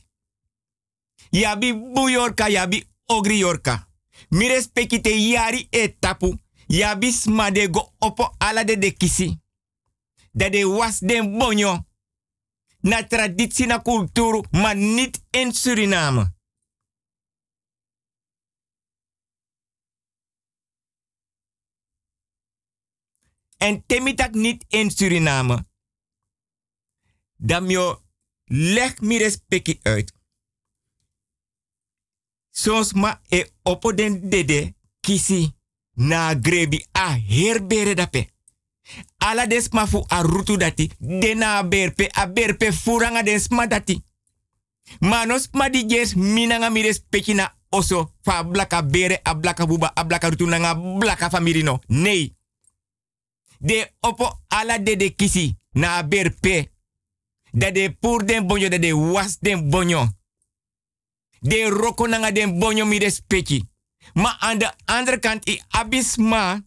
Yabi 1.29 1.73
buyorka, 1.73 2.47
yabi 2.49 2.87
ogri 3.05 3.37
yorka. 3.37 3.87
Mi 4.29 4.47
respecte 4.47 5.09
yari 5.09 5.67
e 5.69 5.95
tapu. 5.99 6.37
Yabi 6.67 7.11
smade 7.11 7.67
go 7.71 7.93
opo 7.99 8.35
ala 8.37 8.63
de 8.63 8.77
de 8.77 8.91
kisi. 8.91 9.39
Dat 10.31 10.51
de 10.51 10.67
was 10.67 10.99
den 10.99 11.37
bonyo. 11.37 11.85
Na 12.81 13.03
traditie 13.07 13.65
na 13.65 13.81
cultuur, 13.81 14.45
maar 14.51 14.75
niet 14.75 15.21
in 15.29 15.53
Suriname. 15.53 16.33
En 23.57 23.85
temitak 23.85 24.33
niet 24.33 24.65
in 24.67 24.91
Suriname. 24.91 25.70
Je 27.45 27.97
leg 28.45 29.01
mi 29.01 29.17
respecti 29.17 29.79
uit. 29.83 30.13
Soms 32.51 32.93
ma 32.93 33.21
e 33.29 33.51
opo 33.63 33.93
den 33.93 34.29
dede 34.29 34.75
kisi 34.99 35.55
na 35.93 36.33
grebi 36.41 36.85
a 36.91 37.17
herbere 37.27 37.93
dape. 37.93 38.29
Ala 39.17 39.47
fu 39.87 40.03
a 40.07 40.21
rutu 40.21 40.57
dati. 40.57 40.91
Dena 40.99 41.67
berpe 41.67 42.09
a 42.11 42.27
berpe 42.27 42.73
furanga 42.73 43.23
ma 43.49 43.67
dati. 43.67 44.03
Manos 44.99 45.47
ma 45.51 45.69
di 45.69 45.85
jes 45.85 46.13
minanga 46.13 46.69
mi 46.69 46.81
respecti 46.81 47.33
na 47.33 47.57
oso 47.69 48.13
fa 48.21 48.43
blaka 48.43 48.83
bere 48.83 49.19
a 49.23 49.35
blaka 49.35 49.65
buba 49.65 49.91
a 49.93 50.03
blaka 50.03 50.29
rutu 50.29 50.45
nanga 50.45 50.75
blaka 50.75 51.29
famirino. 51.29 51.79
Nee. 51.87 52.35
De 53.59 53.93
opo 53.99 54.43
ala 54.47 54.77
de 54.79 54.95
de 54.95 55.15
kisi 55.15 55.57
na 55.71 56.03
berpe. 56.03 56.70
Dat 57.51 57.75
de 57.75 57.95
pur 57.99 58.25
den 58.25 58.47
bonyo, 58.47 58.69
dat 58.69 58.81
de 58.81 58.95
was 58.95 59.37
den 59.39 59.69
bonyo. 59.69 60.07
De 61.39 61.69
roko 61.69 62.07
nanga 62.07 62.31
den 62.31 62.59
bonyo 62.59 62.85
mi 62.85 62.97
respecti. 62.97 63.69
Maar 64.13 64.35
aan 64.39 64.57
de 64.57 64.73
andere 64.85 65.19
kant, 65.19 65.47
i 65.49 65.61
abisma, 65.69 66.61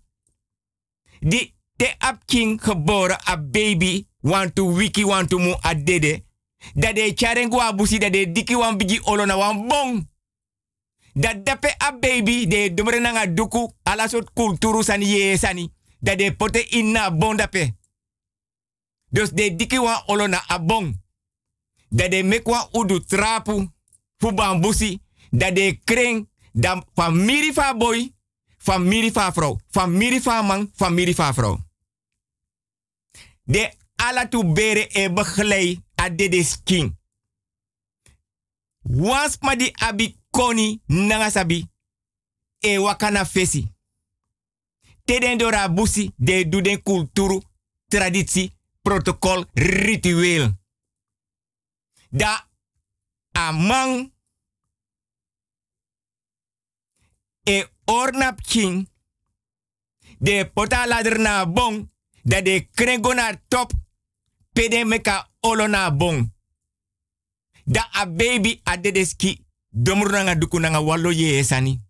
die 1.21 1.55
te 1.77 1.95
ap 1.99 2.23
king 2.27 2.63
geboren, 2.63 3.19
a 3.29 3.37
baby, 3.39 4.07
want 4.21 4.55
to 4.55 4.75
wiki, 4.75 5.05
want 5.05 5.29
to 5.29 5.39
mu 5.39 5.55
a 5.65 5.75
dede. 5.75 6.25
Dat 6.75 6.95
de 6.95 7.13
charengu 7.15 7.61
abusi, 7.61 7.99
dat 7.99 8.13
de 8.13 8.33
diki 8.33 8.57
wan 8.57 8.77
bigi 8.77 9.01
olo 9.03 9.25
na 9.25 9.37
wan 9.37 9.69
bong. 9.69 10.09
Dat 11.13 11.47
dape 11.47 11.75
a 11.83 11.99
baby, 11.99 12.47
de 12.47 12.75
dumre 12.75 13.01
nanga 13.01 13.27
duku, 13.27 13.71
ala 13.83 14.09
sot 14.09 14.33
kulturu 14.33 14.83
sani 14.83 15.07
ye 15.07 15.37
sani. 15.37 15.73
Dat 16.01 16.19
de 16.19 16.37
pote 16.37 16.69
inna 16.69 17.11
bon 17.11 17.37
dape. 17.37 17.75
Dus 19.15 19.31
de 19.31 19.55
diki 19.57 19.79
wan 19.79 20.03
olo 20.07 20.27
na 20.27 20.43
a 20.51 20.59
bong. 20.59 21.01
Dat 21.89 22.11
de 22.11 22.23
mek 22.23 22.47
wan 22.47 22.69
udu 22.73 23.05
trapu. 23.05 23.69
Fuban 24.19 24.61
busi. 24.61 24.99
Dat 25.31 25.55
de 25.55 25.81
kring. 25.85 26.29
Dan 26.53 26.85
familie 26.95 27.53
van 27.53 27.79
boy. 27.79 28.13
Van 28.59 29.33
vrouw. 29.33 29.61
Familie 29.71 30.23
van 30.23 30.47
man. 30.47 30.71
Familie 30.75 31.15
van 31.15 31.35
vrouw. 31.35 31.59
De 33.43 33.73
ala 33.97 34.29
tu 34.29 34.45
bere 34.45 34.89
e 34.89 35.13
begeleid 35.13 35.81
a 36.01 36.09
de 36.09 36.29
de 36.29 36.45
skin. 36.45 36.99
Wans 38.83 39.37
ma 39.41 39.55
di 39.55 39.71
abi 39.73 40.17
koni 40.31 40.81
nangasabi. 40.87 41.69
E 42.59 42.79
wakana 42.79 43.27
fesi. 43.27 43.73
Teden 45.05 45.39
dora 45.39 45.69
busi 45.69 46.11
de 46.17 46.49
du 46.49 46.61
den 46.61 46.83
kulturu, 46.83 47.41
traditie, 47.89 48.54
protocol, 48.85 49.49
ritueel. 49.55 50.53
Da 52.11 52.49
amang 53.33 54.13
e 57.45 57.67
ornap 57.85 58.41
de 60.19 60.45
pota 60.55 60.87
na 61.19 61.45
bon 61.47 61.91
da 62.23 62.41
de 62.41 62.69
krengo 62.75 63.15
na 63.15 63.33
top 63.49 63.73
pede 64.53 64.85
meka 64.85 65.29
bon 65.91 66.31
da 67.67 67.89
a 67.93 68.07
baby 68.07 68.61
a 68.65 68.77
dedeski 68.77 69.45
domru 69.71 70.23
nga 70.23 70.35
duku 70.35 70.59
esani 71.39 71.81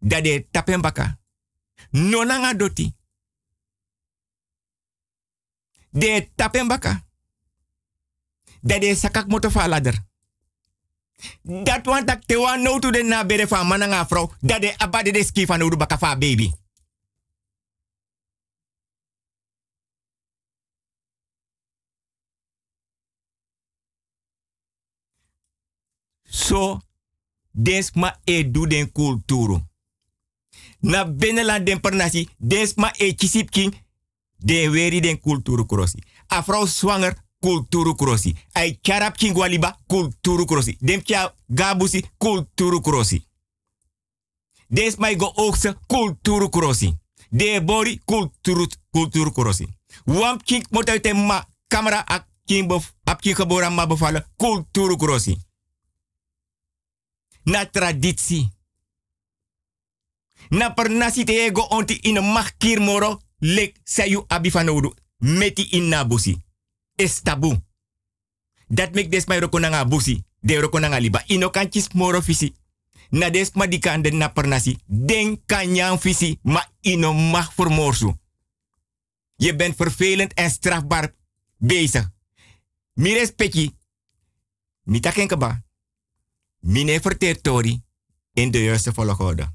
da 0.00 0.20
de 0.20 0.46
tapen 0.50 0.80
baka 0.80 1.18
no 1.92 2.24
nga 2.24 2.54
doti 2.54 2.94
de 5.92 6.28
tapen 6.34 6.66
baka. 6.66 7.04
Da 8.60 8.78
de 8.78 8.94
sakak 8.94 9.28
moto 9.28 9.50
fa 9.50 9.68
ladder 9.68 10.10
dat 11.42 11.86
want 11.86 12.06
tak 12.06 12.24
te 12.26 12.36
wan 12.36 12.62
no 12.62 12.78
to 12.78 12.90
de 12.90 13.02
na 13.02 13.24
bere 13.24 13.46
fa 13.46 13.62
mananga 13.62 14.06
vrouw. 14.06 14.32
Dat 14.40 14.60
de 14.60 14.78
abade 14.78 15.12
de 15.12 15.24
ski 15.24 15.46
van 15.46 15.60
uru 15.60 15.76
baka 15.76 15.98
fa 15.98 16.16
baby. 16.18 16.52
So, 26.24 26.80
desma 27.50 28.20
e 28.24 28.50
du 28.50 28.66
den 28.66 28.92
kulturu. 28.92 29.60
Na 30.80 31.12
binnenland 31.12 31.66
den 31.66 31.80
pernasi, 31.80 32.28
desma 32.38 32.92
e 32.96 33.14
kisip 33.14 33.50
king, 33.50 33.74
de 34.44 34.70
weri 34.70 35.00
den 35.00 35.20
kulturu 35.20 35.66
krosi. 35.66 36.02
A 36.26 36.42
vrouw 36.42 36.66
zwanger, 36.66 37.16
kulturu 37.40 37.94
krosi. 37.94 38.36
Ai 38.52 38.78
charap 38.82 39.16
king 39.16 39.36
waliba, 39.36 39.78
kulturu 39.86 40.44
krosi. 40.44 40.76
Dem 40.80 41.02
gabusi, 41.46 42.04
kulturu 42.18 42.80
krosi. 42.80 43.26
Desma 44.68 45.14
go 45.14 45.32
oogse, 45.34 45.76
kulturu. 45.86 46.48
De 47.30 47.62
bori, 47.64 48.00
kulturu, 48.04 48.66
kulturu 48.90 49.32
krosi. 49.32 49.66
Wam 50.04 50.42
king 50.42 50.66
moet 50.70 51.12
ma 51.14 51.48
camera 51.68 52.04
ak 52.06 52.26
king 52.44 52.66
bof, 52.68 52.94
ap 53.04 53.24
ma 53.70 53.86
bevallen, 53.86 54.24
kulturu 54.36 54.96
na 57.44 57.66
traditie. 57.66 58.50
Na 60.48 60.70
per 60.70 60.90
ego 61.26 61.62
onti 61.62 61.94
in 61.94 62.16
een 62.16 62.32
magkir 62.32 62.80
moro 62.80 63.20
lek 63.42 63.80
sayu 63.84 64.24
abifanodu 64.28 64.94
meti 65.18 65.62
in 65.70 65.88
na 65.88 66.04
busi. 66.06 66.36
Es 66.94 67.22
tabu. 67.22 67.58
Dat 68.68 68.94
mek 68.94 69.10
des 69.10 69.26
mai 69.26 69.38
roko 69.38 69.58
nanga 69.58 69.86
busi. 69.86 70.24
De 70.40 70.60
roko 70.60 70.78
nanga 70.78 71.00
liba. 71.00 71.22
Ino 71.26 71.50
kanchis 71.50 71.88
moro 71.92 72.22
fisi. 72.22 72.54
Na 73.10 73.30
des 73.30 73.50
ma 73.52 73.66
di 73.66 73.78
nasi. 74.46 74.78
Den 74.86 75.42
kanyang 75.46 76.00
fisi. 76.00 76.38
Ma 76.42 76.68
ino 76.80 77.12
mag 77.12 77.52
vermorsu. 77.56 78.14
Je 79.36 79.56
bent 79.56 79.76
vervelend 79.76 80.32
en 80.34 80.50
strafbaar 80.50 81.14
bezig. 81.56 82.10
Mi 82.94 83.14
respecti. 83.14 83.76
Mi 84.82 85.00
taken 85.00 85.26
kaba. 85.26 85.62
Mine 86.60 87.00
verteert 87.00 87.42
tori 87.42 87.82
in 88.32 88.50
de 88.50 88.58
juiste 88.58 88.92
volgorde. 88.92 89.50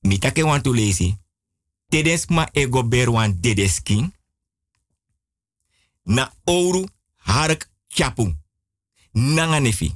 Mita 0.00 0.30
ke 0.30 0.42
want 0.42 0.64
to 0.64 0.74
lezi. 0.74 1.25
Tedes 1.96 2.26
ma 2.26 2.48
ego 2.52 2.88
ber 2.88 3.10
wan 3.10 3.40
dedeskin. 3.40 4.12
Na 6.02 6.32
oru 6.44 6.84
hark 7.16 7.70
chapu. 7.86 8.34
Nanga 9.12 9.58
nefi. 9.58 9.94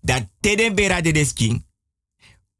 Dat 0.00 0.28
teden 0.40 0.74
bera 0.74 1.00
dedeskin. 1.00 1.66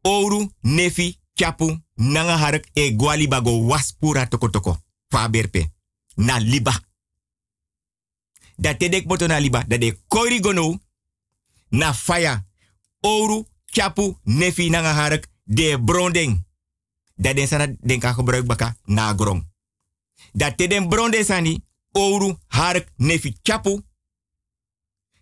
Oru 0.02 0.52
nefi 0.60 1.18
chapu 1.32 1.82
nanga 1.94 2.36
hark 2.36 2.68
e 2.72 2.94
gwali 2.96 3.28
bago 3.28 3.66
waspura 3.66 4.28
toko 4.28 4.50
toko. 4.50 4.78
Fa 5.08 5.28
berpe. 5.30 5.72
Na 6.14 6.38
liba. 6.38 6.80
Dat 8.56 8.78
tedek 8.78 9.06
moto 9.06 9.26
na 9.26 9.38
liba. 9.38 9.64
Dat 9.68 9.80
de 9.80 9.98
kori 10.08 10.42
gono 10.42 10.78
na 11.68 11.94
faya. 11.94 12.46
Oru, 13.00 13.44
chapu, 13.64 14.18
nefi 14.22 14.70
nanga 14.70 14.92
hark, 14.92 15.26
de 15.44 15.82
bronding. 15.84 16.43
Dat 17.14 17.36
den 17.36 17.48
sana 17.48 17.66
den 17.80 18.00
kan 18.00 18.14
gebruik 18.14 18.46
baka 18.46 18.76
na 18.84 19.14
grom. 19.14 19.52
Dat 20.32 20.56
te 20.56 20.66
den 20.66 20.88
bronde 20.88 21.24
sani, 21.24 21.64
oru, 21.92 22.36
hark, 22.46 22.88
nefi, 22.96 23.36
chapu. 23.42 23.82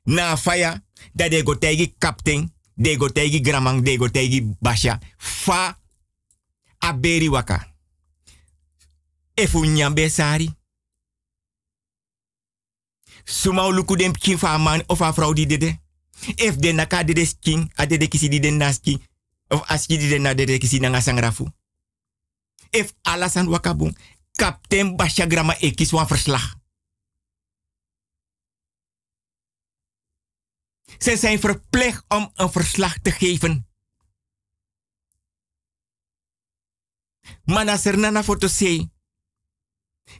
Na 0.03 0.37
faya, 0.37 0.85
dat 1.13 1.31
de 1.31 1.43
go 1.45 1.59
tegi 1.59 1.95
kapten, 1.99 2.55
de 2.75 2.97
go 2.97 3.09
tegi 3.09 3.45
gramang, 3.45 3.85
de 3.85 3.97
go 3.97 4.09
basha. 4.61 4.99
Fa, 5.17 5.79
aberi 6.79 7.29
waka. 7.29 7.75
Efu 9.35 9.65
nyambe 9.65 10.09
sari. 10.09 10.55
Suma 13.25 13.69
luku 13.71 13.97
dem 13.97 14.13
kin 14.13 14.39
fa 14.39 14.59
man 14.59 14.83
of 14.87 15.01
a 15.01 15.33
die 15.35 15.47
dede. 15.47 15.81
If 16.37 16.57
de 16.57 16.73
naka 16.73 17.05
de 17.05 17.25
skin, 17.25 17.71
a 17.77 17.87
de 17.87 18.09
kisi 18.09 18.29
di 18.29 18.41
den 18.41 18.57
naski, 18.57 18.99
of 19.49 19.63
aski 19.69 19.97
di 19.99 20.09
den 20.09 20.23
na. 20.23 20.35
If 22.73 22.97
alasan 23.05 23.53
wakabung, 23.53 23.93
kapten 24.33 24.97
Basha 24.97 25.29
Grama 25.29 25.53
ekis 25.61 25.93
wan 25.93 26.09
verslag. 26.09 26.57
Ze 30.99 31.17
zijn 31.17 31.41
verplicht 31.41 32.05
om 32.09 32.31
een 32.35 32.51
verslag 32.53 32.99
te 32.99 33.11
geven. 33.11 33.67
Maar 37.45 37.67
er 37.85 37.99
nana 37.99 38.23
foto 38.23 38.49
sei. 38.49 38.91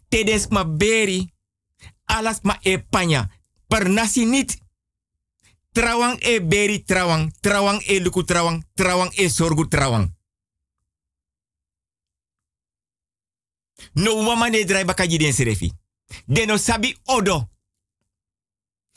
Tedes 0.09 0.47
ma 0.49 0.65
beri, 0.65 1.33
alas 2.05 2.41
ma 2.43 2.59
e 2.61 2.79
panya, 2.79 3.31
per 3.67 3.91
nasi 3.91 4.25
niet. 4.25 4.61
Trawang 5.73 6.21
e 6.21 6.47
beri 6.47 6.85
trawang, 6.85 7.33
trawang 7.41 7.83
e 7.87 8.01
luku 8.01 8.25
trawang, 8.25 8.65
trawang 8.75 9.13
e 9.15 9.29
sorgu 9.29 9.69
trawang. 9.69 10.17
No 13.93 14.25
wama 14.25 14.49
ne 14.49 14.65
drai 14.65 14.85
baka 14.85 15.07
den 15.07 15.33
serefi. 15.33 15.73
Deno 16.27 16.57
sabi 16.57 16.97
odo. 17.05 17.49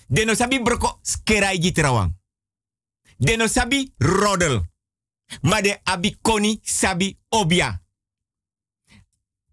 Deno 0.08 0.36
sabi 0.36 0.60
broko 0.60 1.00
skerai 1.02 1.60
gi 1.62 1.72
trawang. 1.72 2.14
Deno 3.18 3.48
sabi 3.48 3.94
rodel. 3.98 4.62
Ma 5.42 5.62
de 5.62 5.80
abi 5.84 6.18
koni 6.22 6.60
sabi 6.64 7.18
obia. 7.30 7.82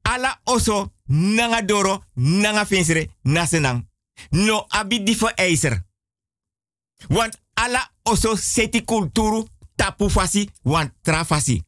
Ala 0.03 0.41
oso 0.45 0.93
nanga 1.05 1.62
doro 1.62 2.05
nanga 2.14 2.66
finsere 2.66 3.11
nasenang. 3.22 3.89
No 4.30 4.66
abi 4.68 5.03
difo 5.03 5.30
eiser. 5.35 5.85
Want 7.09 7.41
ala 7.55 7.91
oso 8.03 8.37
seti 8.37 8.85
kulturu 8.85 9.49
tapu 9.76 10.11
fasi 10.11 10.51
want 10.62 10.93
trafasi. 11.01 11.62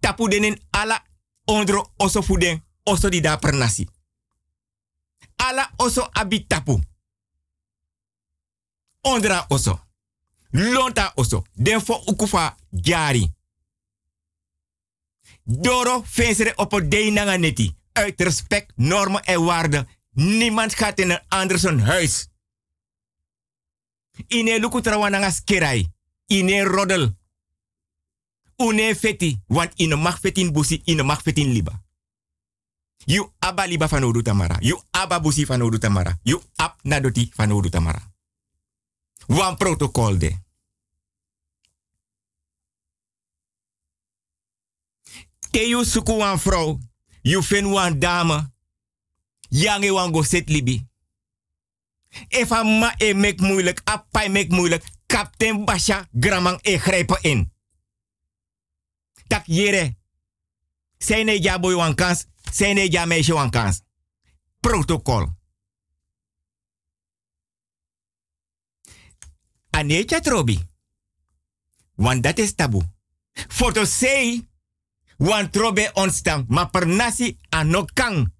Tapu 0.00 0.28
denen 0.28 0.60
ala 0.70 1.04
ondro 1.44 1.92
oso 1.96 2.22
fuden 2.22 2.62
oso 2.90 3.08
di 3.08 3.20
da 3.20 3.38
nasi. 3.52 3.88
Ala 5.36 5.70
oso 5.76 6.08
abi 6.12 6.46
tapu. 6.46 6.80
Ondra 9.00 9.44
oso. 9.48 9.88
Lonta 10.50 11.12
oso. 11.14 11.44
Den 11.52 11.80
fo 11.80 12.02
ukufa 12.06 12.56
jari. 12.70 13.32
Doro 15.42 16.02
fensere 16.02 16.56
op 16.56 16.80
de 16.88 17.10
nanga 17.10 17.36
neti. 17.36 17.74
Uit 17.92 18.20
respect, 18.20 18.72
normen 18.76 19.22
en 19.24 19.44
waarden. 19.44 19.88
Niemand 20.12 20.74
gaat 20.74 20.98
in 20.98 21.10
een 21.10 21.22
ander 21.28 21.58
zijn 21.58 21.80
huis. 21.80 22.28
Ine 24.26 24.60
luku 24.60 24.80
trawananga 24.80 25.30
skerai. 25.30 25.92
Ine 26.26 26.62
rodel. 26.62 27.16
Une 28.56 28.96
feti. 28.96 29.40
Want 29.46 29.72
ine 29.76 29.96
mag 29.96 30.18
fetin 30.18 30.52
busi, 30.52 30.80
ine 30.84 31.02
mag 31.02 31.22
fetin 31.22 31.52
liba. 31.52 31.82
You 33.04 33.32
aba 33.38 33.66
liba 33.66 33.88
van 33.88 34.04
odu 34.04 34.22
tamara. 34.22 34.56
You 34.60 34.82
aba 34.90 35.20
busi 35.20 35.46
van 35.46 35.62
odu 35.62 35.78
tamara. 35.78 36.18
You 36.22 36.42
ab 36.56 36.78
nadoti 36.82 37.30
van 37.34 37.52
odu 37.52 37.68
tamara. 37.68 38.12
Wan 39.26 39.56
protocol 39.56 40.18
de. 40.18 40.36
Te 45.50 45.68
you 45.68 45.84
suku 45.84 46.12
wan 46.12 46.38
vrouw. 46.38 46.78
You 47.22 47.42
fin 47.42 47.70
wan 47.70 47.98
dame. 47.98 48.52
Yange 49.48 49.92
wan 49.92 50.12
go 50.12 50.22
set 50.22 50.48
libi. 50.48 50.88
If 52.28 52.52
a 52.52 52.64
ma 52.64 52.94
e 52.98 53.14
mek 53.14 53.40
moeilijk, 53.40 53.80
a 53.84 54.06
pai 54.10 54.28
mek 54.28 54.50
moeilijk, 54.50 54.84
kapten 55.06 55.64
Basha 55.64 56.08
gramang 56.20 56.58
e 56.62 56.78
grijpen 56.78 57.22
in. 57.22 57.52
Tak 59.26 59.46
jere. 59.46 59.96
Zijn 60.98 61.26
ne 61.26 61.42
ja 61.42 61.58
boy 61.60 61.74
wan 61.74 61.94
kans, 61.94 62.26
zijn 62.52 62.74
ne 62.74 62.90
ja. 62.90 63.72
Protocol. 64.60 65.28
Anecha 69.70 70.20
trobi. 70.20 70.68
Want 71.94 72.22
dat 72.22 72.38
is 72.38 72.54
taboe. 72.54 72.82
Voor 73.32 73.72
te 73.72 73.84
say, 73.84 74.48
wan 75.16 75.50
trobe 75.50 75.90
ontstaan, 75.94 76.44
maar 76.48 76.70
per 76.70 76.86
nasi 76.86 77.38
anokang. 77.48 78.32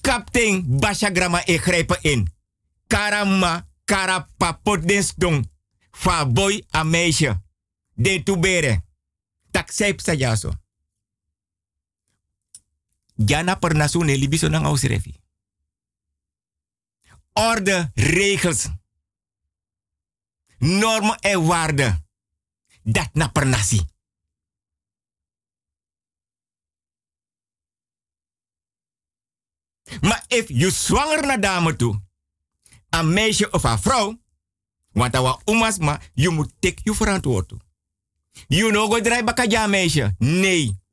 Kapten 0.00 0.78
Basha 0.78 1.10
Grama 1.12 1.42
e 1.44 1.86
in. 2.00 2.32
Karama, 2.86 3.68
karapapot 3.84 4.88
den 4.88 5.02
stong. 5.02 5.50
Fa 5.90 6.26
boy 6.26 6.64
a 6.74 6.82
meisje. 6.82 7.42
De 7.94 8.22
tubere. 8.22 8.82
Tak 9.50 9.70
jaso. 10.16 10.52
Jana 13.26 13.56
per 13.56 13.74
nasu 13.74 14.04
ne 14.04 14.16
libiso 14.16 14.48
nang 14.48 14.64
ausrefi. 14.64 15.14
Orde, 17.32 17.90
regels. 17.94 18.68
Normen 20.58 21.18
en 21.18 21.46
waarden. 21.46 22.06
Dat 22.82 23.08
na 23.12 23.28
per 23.28 23.46
nasi. 23.46 23.86
Maar 30.00 30.24
if 30.28 30.48
je 30.48 30.70
zwanger 30.70 31.26
naar 31.26 31.40
dame 31.40 31.76
toe, 31.76 32.02
een 32.90 33.12
meisje 33.12 33.50
of 33.50 33.64
een 33.64 33.78
vrouw, 33.78 34.20
want 34.92 35.12
dat 35.12 35.22
was 35.22 35.40
omas, 35.44 35.78
maar 35.78 36.10
je 36.14 36.28
moet 36.28 36.52
take 36.58 36.80
je 36.82 36.94
verantwoording. 36.94 37.62
Je 38.46 38.70
no 38.70 38.88
go 38.88 39.00
draai 39.00 39.68
meisje. 39.68 40.14
Nee. 40.18 40.86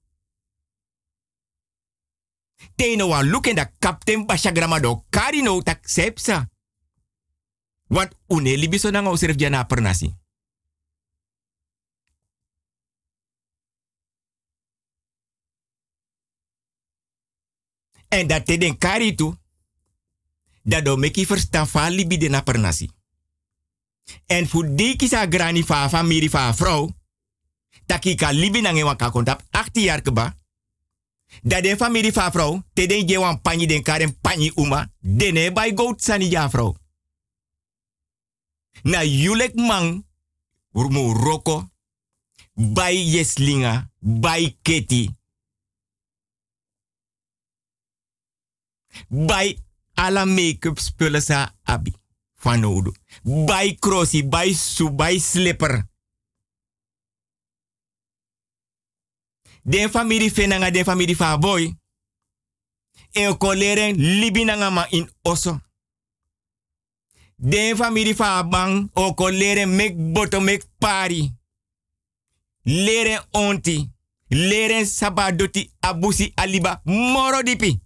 Teno 2.75 3.07
wa 3.07 3.21
look 3.21 3.47
in 3.47 3.55
da 3.55 3.71
captain 3.79 4.25
basha 4.25 4.51
gramado 4.51 5.05
kari 5.09 5.41
no 5.41 5.61
tak 5.61 5.87
sepsa. 5.87 6.49
Want 7.87 8.11
une 8.27 8.57
libiso 8.57 8.91
na 8.91 9.01
ngau 9.01 9.17
serf 9.17 9.35
jana 9.37 9.63
pernasi. 9.63 10.13
En 18.07 18.27
dat 18.27 18.45
te 18.45 18.57
den 18.57 18.77
kari 18.77 19.15
tu. 19.15 19.33
Dat 20.63 20.85
do 20.85 20.95
meki 20.95 21.25
verstaan 21.25 21.67
van 21.67 21.91
libi 21.91 22.17
de 22.17 22.29
na 22.29 22.41
pernasi. 22.41 22.89
En 24.25 24.47
voor 24.47 24.75
die 24.75 24.95
kisa 24.95 25.25
grani 25.29 25.63
fa 25.63 25.89
familie 25.89 26.29
fa 26.29 26.53
vrouw. 26.53 26.89
Taki 27.85 28.15
ka 28.15 28.31
libi 28.31 28.61
na 28.61 28.71
ngewa 28.71 28.95
ka 28.95 29.09
kontap 29.09 29.41
18 29.51 29.83
jaar 29.83 30.01
keba. 30.01 30.44
Dat 31.41 31.63
de 31.63 31.77
familie 31.77 32.11
fa 32.11 32.31
vrouw. 32.31 32.63
Te 32.73 32.85
den 32.87 33.07
je 33.07 33.19
wan 33.19 33.39
den 33.41 33.83
karen 33.83 34.19
panyi 34.19 34.51
uma. 34.55 34.91
Dene 34.99 35.51
bij 35.51 35.71
goat 35.75 36.03
sani 36.03 36.29
ja 36.29 36.49
vrouw. 36.49 36.75
Na 38.83 39.03
yulek 39.03 39.55
man. 39.55 40.05
Urmo 40.71 41.11
roko. 41.11 41.69
Bij 42.53 43.03
yeslinga. 43.03 43.89
Bij 43.99 44.57
keti. 44.61 45.09
Bij 49.07 49.57
alla 49.93 50.25
make-up 50.25 50.79
sa 51.21 51.55
abi. 51.63 51.93
Van. 52.35 52.93
Bij 53.23 53.75
crossie, 53.79 54.25
bij 54.27 54.53
su, 54.53 54.91
bij 54.91 55.19
slipper. 55.19 55.87
Den 59.67 59.89
familie 59.89 60.29
fenanga, 60.29 60.71
den 60.71 60.85
familie 60.85 61.15
fa 61.15 61.37
boy. 61.37 61.73
E 63.11 63.25
ko 63.39 63.53
leren 63.53 63.95
libi 63.97 64.43
nanga 64.45 64.69
ma 64.69 64.85
in 64.91 65.09
oso. 65.23 65.59
Den 67.35 67.77
familie 67.77 68.15
fa 68.15 68.43
bang, 68.43 68.89
o 68.93 69.13
ko 69.13 69.29
leren 69.29 69.75
mek 69.75 69.97
boto 70.13 70.39
mek 70.41 70.63
pari. 70.77 71.31
Leren 72.63 73.19
onti. 73.31 73.89
Leren 74.29 74.85
sabadoti 74.85 75.71
abusi 75.79 76.31
aliba 76.35 76.81
moro 76.85 77.41
dipi. 77.43 77.79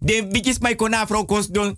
Den 0.00 0.32
bitches 0.32 0.60
mai 0.60 0.76
kona 0.76 1.06
vrouw 1.06 1.24
kos 1.24 1.50
don. 1.50 1.76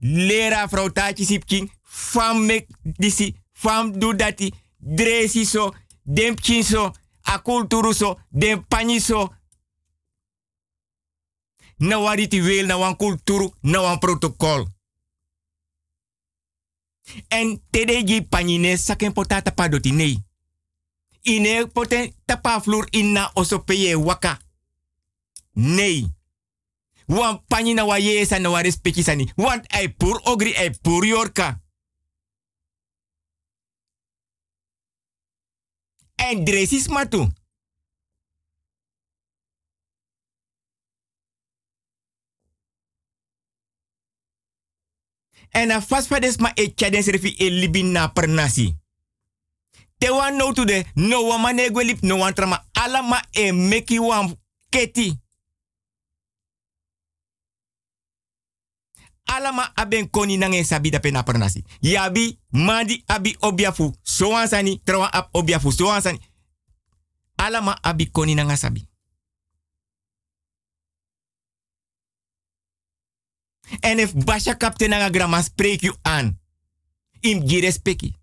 Lera 0.00 0.66
vrouw 0.66 0.90
tachi 0.90 1.24
sipking. 1.24 1.70
Fam 1.82 2.46
mek 2.46 2.68
disi. 2.82 3.34
Fam 3.52 3.98
do 3.98 4.14
dati. 4.14 4.52
Dresi 4.78 5.44
so. 5.44 5.74
Den 6.06 6.36
so. 6.62 6.92
A 7.22 7.38
kulturu 7.38 7.92
so. 7.92 8.20
Den 8.28 8.66
pani 8.66 9.00
so. 9.00 9.34
Na 11.78 11.98
wariti 11.98 12.42
wel 12.42 12.66
na 12.66 12.76
wan 12.76 12.96
kulturu. 12.96 13.54
Na 13.60 13.80
wan 13.80 13.98
protocol. 13.98 14.66
En 17.28 17.62
tedeji 17.70 18.22
panine 18.22 18.76
saken 18.76 19.12
potata 19.12 19.50
padoti 19.50 19.92
nei. 19.92 20.24
Ine 21.22 21.66
poten 21.66 22.14
tapa 22.24 22.62
inna 22.90 23.30
osopeye 23.34 23.96
waka. 23.96 24.38
Nee. 25.52 26.14
Wan 27.06 27.42
pani 27.48 27.74
na 27.74 27.84
wa 27.84 27.98
na 28.38 28.50
wa 28.50 28.62
sani. 28.70 29.32
Want 29.36 29.66
ai 29.72 29.88
pur 29.88 30.20
ogri 30.24 30.54
ai 30.54 30.70
pur 30.70 31.04
yorka. 31.04 31.60
En 36.16 36.44
dresis 36.44 36.88
matu. 36.88 37.28
En 45.52 45.70
a 45.70 45.80
fades 45.80 46.36
ma 46.38 46.52
e 46.54 46.74
chaden 46.74 47.02
serfi 47.02 47.34
e 47.38 47.50
libin 47.50 47.92
na 47.92 48.08
per 48.08 48.28
nasi. 48.28 48.74
Te 49.98 50.10
wan 50.10 50.36
no 50.36 50.52
to 50.52 50.64
de 50.64 50.84
no 50.94 51.22
wan 51.28 51.56
lip 51.56 52.02
no 52.02 52.16
wan 52.16 52.34
trama 52.34 52.66
ala 52.74 53.22
e 53.32 53.52
meki 53.52 53.98
wan 53.98 54.36
keti. 54.70 55.25
Alama 59.26 59.72
aben 59.74 60.10
koni 60.10 60.36
nange 60.36 60.64
sabi 60.64 60.90
da 60.90 60.98
pena 61.00 61.22
pernasi. 61.22 61.64
Yabi 61.80 62.38
mandi 62.50 63.02
abi 63.06 63.36
obiafu. 63.40 63.92
So 64.02 64.36
ansani 64.36 64.80
trawa 64.84 65.10
ap 65.12 65.28
obiafu. 65.32 65.72
So 65.72 65.90
ansani. 65.90 66.20
Alama 67.36 67.78
abi 67.82 68.10
koni 68.10 68.34
nanga 68.34 68.56
sabi. 68.56 68.88
En 73.82 73.98
if 73.98 74.14
basha 74.14 74.54
kapte 74.54 74.88
nanga 74.88 75.10
grama 75.10 75.42
spreek 75.42 75.82
you 75.82 75.94
aan. 76.02 76.38
Im 77.20 77.46
gi 77.48 77.60
respecti. 77.60 78.14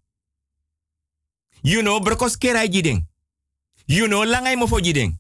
You 1.61 1.81
know 1.81 1.99
brokos 1.99 2.37
kerai 2.37 2.69
gideng. 2.69 3.07
You 3.85 4.07
know 4.07 4.23
langai 4.23 4.55
mo 4.55 4.67
fo 4.67 4.79
gideng. 4.79 5.19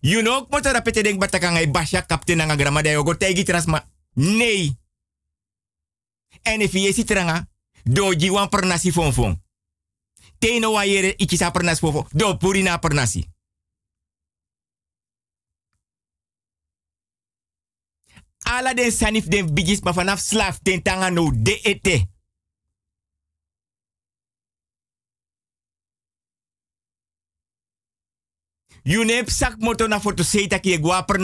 You 0.00 0.22
know 0.22 0.46
mo 0.50 0.60
tara 0.60 0.80
pete 0.82 1.02
deng 1.02 1.18
batakangai 1.18 1.70
basha 1.70 2.02
kapte 2.02 2.36
nanga 2.36 2.56
grama 2.56 2.82
da 2.82 2.90
yogo 2.90 3.14
tegi 3.14 3.42
trasma. 3.42 3.82
Nee. 4.16 4.78
En 6.42 6.60
if 6.60 6.72
je 6.72 6.92
ziet 6.92 7.10
eranga, 7.10 7.48
do 7.84 8.12
ji 8.12 8.30
wan 8.30 8.48
fon 8.92 9.12
fon. 9.12 9.42
Teno 10.38 10.72
wa 10.72 10.84
yere 10.84 11.14
iki 11.16 11.36
sa 11.36 11.50
per 11.50 11.62
nasi 11.62 11.80
fon 11.80 11.92
fon. 11.92 12.06
Do 12.12 12.36
puri 12.36 12.62
na 12.62 12.78
per 12.78 12.94
nasi. 12.94 13.24
Ala 18.38 18.74
den 18.74 18.92
sanif 18.92 19.24
den 19.24 19.54
bigis 19.54 19.80
ma 19.80 19.92
vanaf 19.92 20.20
slaaf 20.20 20.58
ten 20.62 20.82
tanga 20.82 21.10
no 21.10 21.30
de 21.34 21.60
ete. 21.62 22.08
You 28.82 29.24
sak 29.26 29.58
moto 29.58 29.86
na 29.88 30.00
foto 30.00 30.22
seita 30.22 30.58
ki 30.58 30.72
e 30.72 30.78
gwa 30.78 31.04
per 31.04 31.18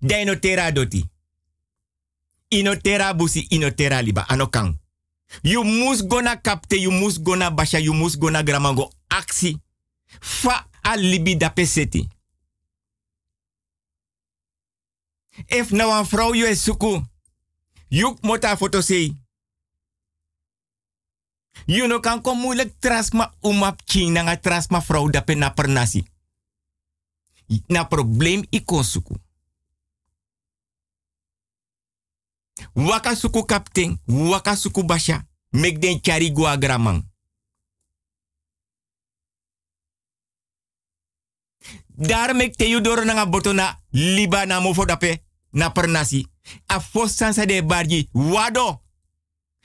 nasi. 0.00 0.16
Dino 0.16 0.38
tera 0.38 0.72
doti. 0.72 1.08
Ino 2.48 2.76
tera 2.76 3.14
busi, 3.14 3.46
ino 3.48 3.70
tera 3.70 4.02
liba, 4.02 4.24
anokang. 4.28 4.78
You 5.42 5.64
mus 5.64 6.06
gona 6.06 6.36
kapte, 6.36 6.76
you 6.76 6.90
mus 6.90 7.18
gona 7.18 7.50
basha, 7.50 7.78
you 7.78 7.94
mus 7.94 8.16
gona 8.16 8.42
gramango 8.42 8.92
aksi. 9.08 9.60
Fa 10.20 10.68
a 10.82 10.96
libi 10.96 11.36
da 11.36 11.48
peseti. 11.48 12.08
If 15.46 15.70
nou 15.70 15.98
een 15.98 16.06
vrouw 16.06 16.34
je 16.34 16.54
suku. 16.54 17.04
Juk 17.88 18.20
mota 18.20 18.56
foto 18.56 18.80
sei. 18.80 19.24
You 21.66 21.86
no 21.86 22.00
kan 22.00 22.22
kom 22.22 22.38
moeilijk 22.38 22.74
trasma 22.78 23.34
umap 23.40 23.80
king 23.84 24.12
na 24.12 24.36
trasma 24.36 24.82
vrouw 24.82 25.10
dape 25.10 25.34
na 25.34 25.50
pernasi. 25.50 26.06
Na 27.66 27.84
probleem 27.84 28.46
i 28.50 28.64
konsuku. 28.64 29.14
Waka 32.74 33.14
suku 33.16 33.44
kapten, 33.44 34.00
waka 34.06 34.56
suku 34.56 34.84
basha, 34.84 35.26
mek 35.50 35.78
den 35.80 36.00
chari 36.00 36.32
gua 36.32 36.56
gramang. 36.56 37.04
Daar 41.86 42.34
mek 42.34 42.56
te 42.56 42.68
yu 42.68 42.80
doro 42.80 43.02
nga 43.04 43.26
boto 43.26 43.52
na 43.52 43.80
liba 43.90 44.44
na 44.46 44.60
mofo 44.60 44.84
dape 44.84 45.22
na 45.50 45.70
pernasi. 45.70 46.26
A 46.66 46.80
fos 46.80 47.16
sansa 47.16 47.46
de 47.46 47.62
barji 47.64 48.08
wado 48.12 48.82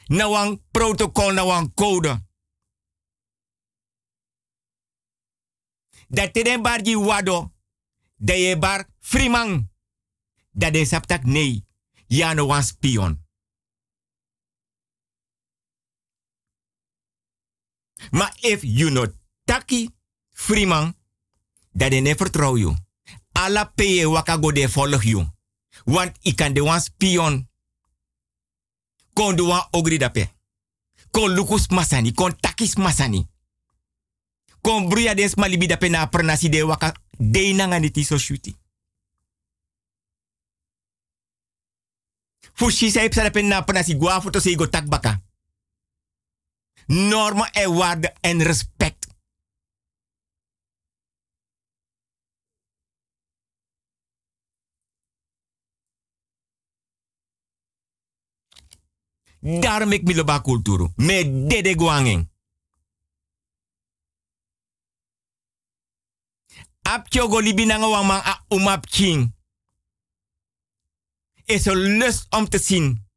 na 0.07 0.27
wan 0.27 0.61
protocol 0.71 1.33
na 1.33 1.45
wan 1.45 1.73
code. 1.73 2.19
Dat 6.07 6.33
te 6.33 6.43
den 6.43 6.61
barji 6.61 6.95
wado 6.97 7.51
da 8.15 8.33
je 8.33 8.57
bar 8.57 8.85
frimang. 8.99 9.69
Dat 10.51 10.73
de 10.73 10.85
saptak 10.85 11.23
nee. 11.23 11.65
Ja 12.11 12.33
no 12.33 12.45
wan 12.45 12.63
spion. 12.63 13.23
Maar 18.11 18.37
if 18.39 18.63
you 18.63 18.89
no 18.91 19.05
taki 19.43 19.89
frimang, 20.31 20.95
dat 21.71 21.91
ne 21.91 22.15
vertrouw 22.15 22.57
you. 22.57 22.75
Alla 23.31 23.65
peye 23.65 24.09
waka 24.09 24.37
go 24.37 24.51
de 24.51 24.69
volg 24.69 25.03
you. 25.03 25.27
Want 25.83 26.17
ik 26.21 26.35
kan 26.35 26.53
de 26.53 26.63
wan 26.63 26.81
spion. 26.81 27.49
Kon 29.13 29.35
de 29.35 29.43
wan 29.43 29.67
ogri 29.71 29.97
dape. 29.97 30.29
Kon 31.11 31.29
lukus 31.29 31.67
masani, 31.67 32.11
kon 32.11 32.39
takis 32.39 32.75
masani. 32.75 33.27
Kon 34.61 34.89
bruya 34.89 35.15
des 35.15 35.35
malibi 35.35 35.67
dape 35.67 35.87
na 35.87 36.05
pernasi 36.05 36.49
de 36.49 36.65
waka 36.65 36.93
de 37.17 37.53
nanga 37.53 38.03
so 38.03 38.17
shuti. 38.17 38.60
Fushi 42.53 42.91
sa 42.91 43.03
ipsa 43.03 43.23
dape 43.23 43.41
na 43.41 43.61
pernasi 43.61 43.95
gua 43.95 44.21
foto 44.21 44.39
se 44.39 44.55
go 44.55 44.69
takbaka. 44.69 45.21
En 46.85 48.11
en 48.21 48.41
respect. 48.41 49.09
Daarom 59.41 59.91
ik 59.91 60.03
miloba 60.03 60.39
kulturu. 60.39 60.91
Me 60.95 61.45
dede 61.47 61.73
guanging. 61.77 62.29
Ap 66.81 67.05
chogo 67.09 67.39
libinanga 67.39 67.87
a 68.25 68.45
umap 68.47 68.85
king. 68.85 69.33
Is 71.51 71.65
een 71.65 71.97
lust 71.97 72.25
om 72.29 72.49
te 72.49 72.59
zien. 72.59 73.07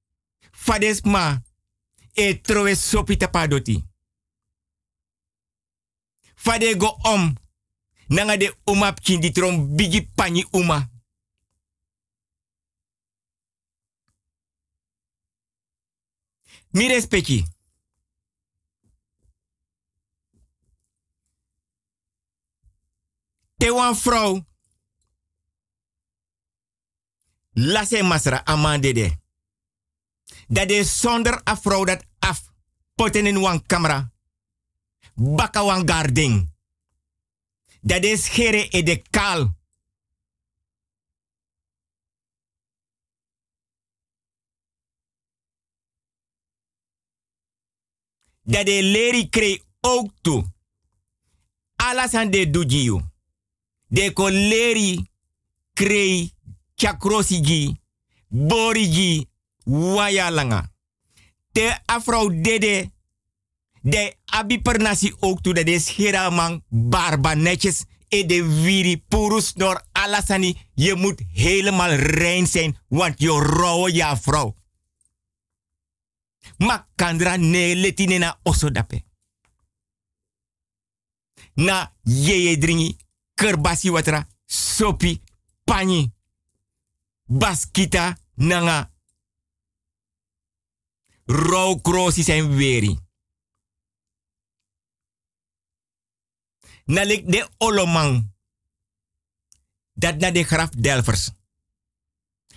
Fades 0.50 1.00
ma. 1.00 1.42
E 2.12 2.40
trowe 2.40 2.74
sopi 2.74 3.16
tapadoti. 3.16 3.84
Fade 6.34 6.74
go 6.78 6.86
om. 7.02 7.36
Nanga 8.06 8.36
de 8.36 8.56
di 9.20 9.30
trom 9.30 9.76
bigi 9.76 10.10
pani 10.14 10.46
uma. 10.50 10.90
Mi 16.70 16.88
respecti. 16.88 17.44
Te 23.56 23.72
wan 23.72 23.96
vrouw. 23.96 24.53
Lase 27.54 28.02
masra 28.02 28.44
amandede. 28.44 29.18
Dat 30.48 30.70
is 30.70 31.00
zonder 31.00 31.40
a 31.48 31.56
vrouw 31.56 31.84
dat 31.84 32.04
af. 32.18 32.52
Poten 32.94 33.26
in 33.26 33.40
wan 33.40 33.66
camera. 33.66 34.12
Baka 35.14 35.64
wan 35.64 35.88
garding. 35.88 36.52
Dat 37.80 38.04
is 38.04 38.28
gere 38.28 38.68
e 38.70 38.82
de 38.82 39.02
dat 48.42 48.66
de 48.66 48.82
leri 48.82 49.28
kree 49.28 49.62
ook 49.80 50.10
toe. 50.20 50.44
Alles 51.76 52.14
aan 52.14 52.30
de. 52.30 53.02
De 53.86 54.12
kree 55.72 56.33
chakrosiji, 56.74 57.80
boriji, 58.28 59.28
wayalanga. 59.64 60.72
Te 61.52 61.78
afro 61.84 62.30
dede, 62.42 62.90
de 63.82 64.16
abi 64.24 64.60
pernasi 64.60 65.12
ook 65.20 65.40
toe, 65.42 65.54
dat 65.54 65.66
is 65.66 65.88
heraman 65.96 66.62
barba 66.68 67.34
netjes. 67.34 67.84
E 68.08 68.26
de 68.26 68.62
wiri 68.62 69.02
purus 69.08 69.52
door 69.52 69.84
alasani. 69.92 70.56
Je 70.74 70.94
moet 70.94 71.22
helemaal 71.32 71.90
rein 71.90 72.46
zijn, 72.46 72.78
want 72.88 73.20
je 73.20 73.28
rouwe 73.30 73.92
ja 73.92 74.16
vrouw. 74.16 74.56
Ma 76.56 76.88
kandra 76.94 77.36
ne 77.36 77.74
letine 77.76 78.18
na 78.18 78.38
oso 78.42 78.70
dape. 78.70 79.04
Na 81.54 81.92
yeye 82.02 82.58
dringi, 82.58 82.96
kerbasi 83.34 83.90
watra, 83.90 84.26
sopi, 84.46 85.22
pani, 85.64 86.13
baskita, 87.24 88.18
nanga. 88.34 88.92
Rauw 91.24 91.80
krosi 91.80 92.22
zijn 92.22 92.56
weri. 92.56 92.98
Nalik 96.84 97.32
de 97.32 97.48
olomang. 97.58 98.32
Dat 99.92 100.18
na 100.18 100.30
de 100.30 100.44
graf 100.44 100.68
delvers. 100.68 101.30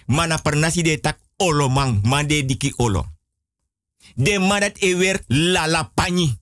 Mana 0.05 0.37
pernasi 0.37 0.81
de 0.81 0.99
tak 0.99 1.19
olomang, 1.37 2.03
man 2.03 2.27
de 2.27 2.45
diki 2.45 2.73
olo 2.75 3.17
de 4.15 4.39
madat 4.39 4.77
e 4.77 4.95
weer 4.95 5.23
lala 5.27 5.83
pani. 5.83 6.37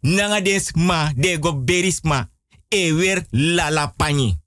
Nanga 0.00 0.40
des 0.40 0.72
ma 0.72 1.12
de 1.16 1.38
go 1.40 1.62
berisma 1.64 2.30
e 2.68 2.92
weer 2.92 3.26
lala 3.30 3.86
pani. 3.96 4.41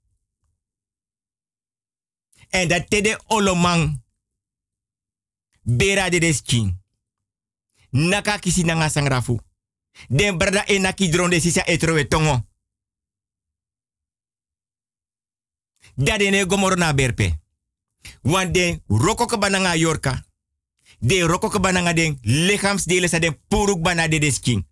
En 2.56 2.68
dat 2.68 2.90
te 2.90 3.00
de 3.00 3.20
olomang 3.26 4.02
bera 5.62 6.08
de 6.08 6.18
des 6.18 6.42
king. 6.42 6.76
Naka 7.90 8.38
kisi 8.38 8.62
nanga 8.64 8.88
sangrafu. 8.88 9.38
Den 10.08 10.38
brada 10.38 10.64
e 10.66 10.78
naki 10.78 11.08
dronde 11.08 11.40
sisa 11.40 11.64
etrowe 11.64 12.08
tongo. 12.08 12.46
Dade 15.94 16.30
ne 16.30 16.46
gomoro 16.46 16.74
na 16.74 16.94
berpe. 16.94 17.38
Want 18.22 18.54
den 18.54 18.82
roko 18.86 19.26
ka 19.26 19.38
bananga 19.38 19.76
yorka 19.76 20.24
de 20.98 21.22
roko 21.26 21.48
ke 21.48 21.60
bananga 21.60 21.92
den 21.92 22.18
lichaamsdelen 22.22 23.08
sa 23.08 23.18
den 23.18 23.38
puruk 23.48 23.80
bana 23.80 24.08
de 24.08 24.18
desking. 24.18 24.66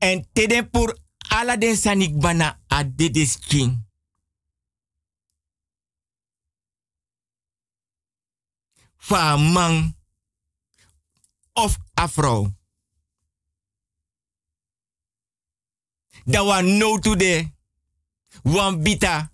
En 0.00 0.24
teden 0.32 0.70
pur 0.70 0.96
ala 1.28 1.56
den 1.56 1.76
sanik 1.76 2.16
bana 2.20 2.60
a 2.68 2.84
de 2.84 3.10
desking. 3.10 3.88
Fa 8.96 9.36
man 9.36 9.96
of 11.52 11.76
afro. 11.94 12.60
da 16.24 16.42
wan 16.44 16.76
no 16.78 16.98
to 16.98 17.16
de 17.16 17.50
wan 18.42 18.82
bita. 18.82 19.32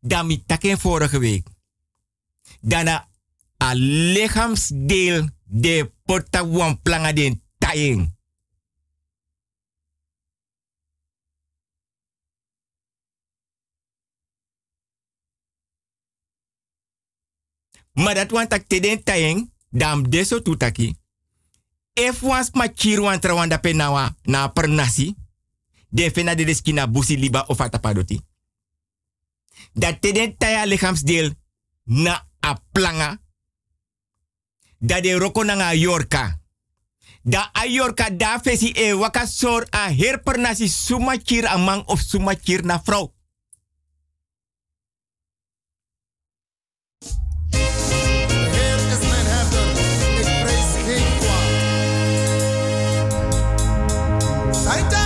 Dan 0.00 0.26
mi 0.26 0.44
taken 0.46 0.78
vorige 0.78 1.18
week. 1.18 1.46
Dana 2.60 3.08
a 3.56 3.74
lichaamsdeel 3.74 5.28
de 5.54 5.86
porta 6.04 6.42
wan 6.42 6.80
planga 6.82 7.12
den 7.12 7.42
tayeng. 7.58 8.12
Maar 17.92 18.14
dat 18.14 18.30
want 18.30 18.50
tak 18.50 18.66
teden 18.66 19.52
dam 19.70 20.10
deso 20.10 20.42
tutaki. 20.42 20.96
If 21.92 22.20
was 22.20 22.50
ma 22.50 22.66
chirwan 22.74 23.20
trawanda 23.20 23.58
pe 23.58 23.72
nawa 23.72 24.16
na 24.22 24.48
per 24.48 24.68
nasi, 24.68 25.14
de 25.88 26.10
fena 26.10 26.34
de 26.34 26.44
deskina 26.44 26.90
busi 26.90 27.18
liba 27.18 27.44
of 27.46 27.60
atapadoti. 27.60 28.20
Dat 29.72 30.00
teden 30.00 30.36
taya 30.36 30.66
lichaamsdeel 30.66 31.34
na 31.84 32.26
a 32.40 32.62
planga, 32.72 33.20
dat 34.86 35.02
de 35.02 35.18
roko 35.18 35.42
na 35.42 35.72
yorka. 35.72 36.38
Da 37.22 37.50
a 37.52 37.64
yorka 37.66 38.10
da 38.10 38.38
fesi 38.42 38.72
e 38.76 38.92
waka 38.92 39.26
sor 39.26 39.66
a 39.70 39.88
her 39.88 40.18
per 40.22 40.38
nasi 40.38 40.68
suma 40.68 41.16
chir 41.16 41.44
a 41.46 41.58
man 41.58 41.82
of 41.86 42.00
suma 42.00 42.34
chir 42.34 42.64
na 42.64 42.80
vrouw. 42.84 43.12
Heer 54.64 55.03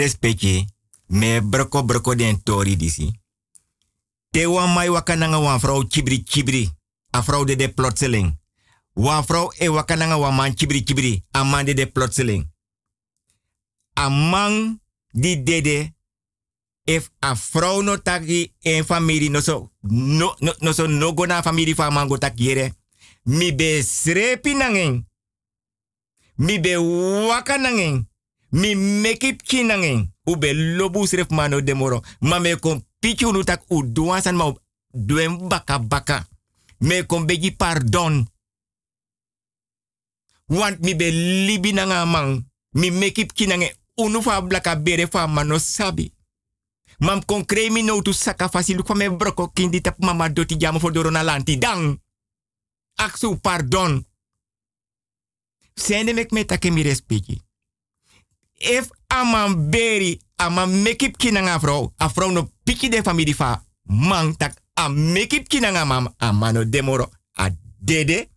respecte, 0.00 0.64
me 1.06 1.40
broko 1.42 1.84
broko 1.84 2.14
den 2.14 2.42
tori 2.42 2.76
disi. 2.76 3.10
Te 4.30 4.46
wan 4.46 4.72
mai 4.72 4.88
wakananga 4.88 5.38
wan 5.38 5.88
chibri 5.88 6.24
chibri. 6.24 6.70
A 7.10 7.44
de 7.44 7.56
de 7.56 7.68
plotseling. 7.68 8.38
Wan 8.94 9.24
e 9.58 9.68
wakananga 9.68 10.18
wan 10.18 10.34
man 10.34 10.54
chibri 10.54 10.84
chibri. 10.84 11.24
A 11.32 11.44
man 11.44 11.64
de 11.64 11.74
de 11.74 11.86
plotseling. 11.86 12.48
A 13.94 14.08
man 14.08 14.80
di 15.12 15.42
dede. 15.42 15.94
If 16.84 17.10
a 17.20 17.34
no 17.82 17.96
taki 17.96 18.54
en 18.62 18.84
familie 18.84 19.30
no 19.30 19.40
so 19.40 19.70
no 19.82 20.34
no 20.40 20.52
no 20.60 20.72
so 20.72 20.86
no 20.86 21.12
go 21.12 21.26
na 21.26 21.42
familie 21.42 21.74
fa 21.74 21.90
mango 21.90 22.16
takiere. 22.16 22.72
Mi 23.24 23.52
be 23.52 23.82
srepi 23.82 24.54
nangen. 24.54 25.06
Mi 26.36 26.60
be 26.60 26.76
waka 26.76 27.58
nangen. 27.58 28.09
Mi 28.50 28.74
mekip 28.74 29.42
ki 29.42 29.64
nangen. 29.64 30.12
U 30.26 30.36
be 30.36 30.52
lobu 30.54 31.06
sref 31.06 31.30
mano 31.30 31.60
demoro. 31.60 32.00
Ma 32.20 32.38
me 32.38 32.56
kon 32.56 32.84
pichi 33.00 33.24
unu 33.24 33.44
tak 33.44 33.62
u 33.68 33.82
baka 35.48 35.78
baka. 35.78 36.26
Me 36.78 37.06
kon 37.06 37.26
begi 37.26 37.50
pardon. 37.56 38.26
Want 40.46 40.80
mi 40.80 40.94
be 40.94 41.10
libi 41.46 41.72
nanga 41.72 42.04
mang. 42.04 42.44
Mi 42.72 42.90
mekip 42.90 43.32
ki 43.32 43.46
nangen. 43.46 43.74
Unu 43.96 44.22
fa 44.22 44.40
blaka 44.42 44.76
bere 44.76 45.06
fa 45.06 45.26
mano 45.26 45.58
sabi. 45.58 46.12
Mam 46.98 47.24
kon 47.24 47.44
kremi 47.44 47.82
no 47.82 48.02
tu 48.02 48.12
saka 48.12 48.48
fasi 48.48 48.74
luk 48.74 48.94
me 48.94 49.08
broko 49.08 49.48
kindi 49.52 49.80
tap 49.80 49.98
mama 49.98 50.28
doti 50.28 50.56
jamo 50.56 50.90
dorona 50.90 51.22
lanti 51.22 51.58
dang. 51.58 52.00
Aksu 52.96 53.40
pardon. 53.40 54.04
Sende 55.76 56.12
mek 56.12 56.32
me 56.32 56.44
take 56.44 56.70
mi. 56.70 57.49
If 58.60 58.90
aman 59.08 59.70
beri, 59.70 60.20
aman 60.36 60.82
mekip 60.82 61.16
kinanga 61.16 61.60
vrouw, 61.60 61.92
a 61.96 62.10
vrouw 62.10 62.30
no 62.30 62.50
piki 62.64 62.88
de 62.88 63.02
familie 63.02 63.34
fa 63.34 63.64
man 63.82 64.36
tak 64.36 64.60
a 64.74 64.88
mekip 64.88 65.48
kinanga 65.48 65.84
mam, 65.84 66.14
a 66.18 66.32
mano 66.32 66.68
demoro, 66.68 67.08
a 67.40 67.48
dede. 67.78 68.28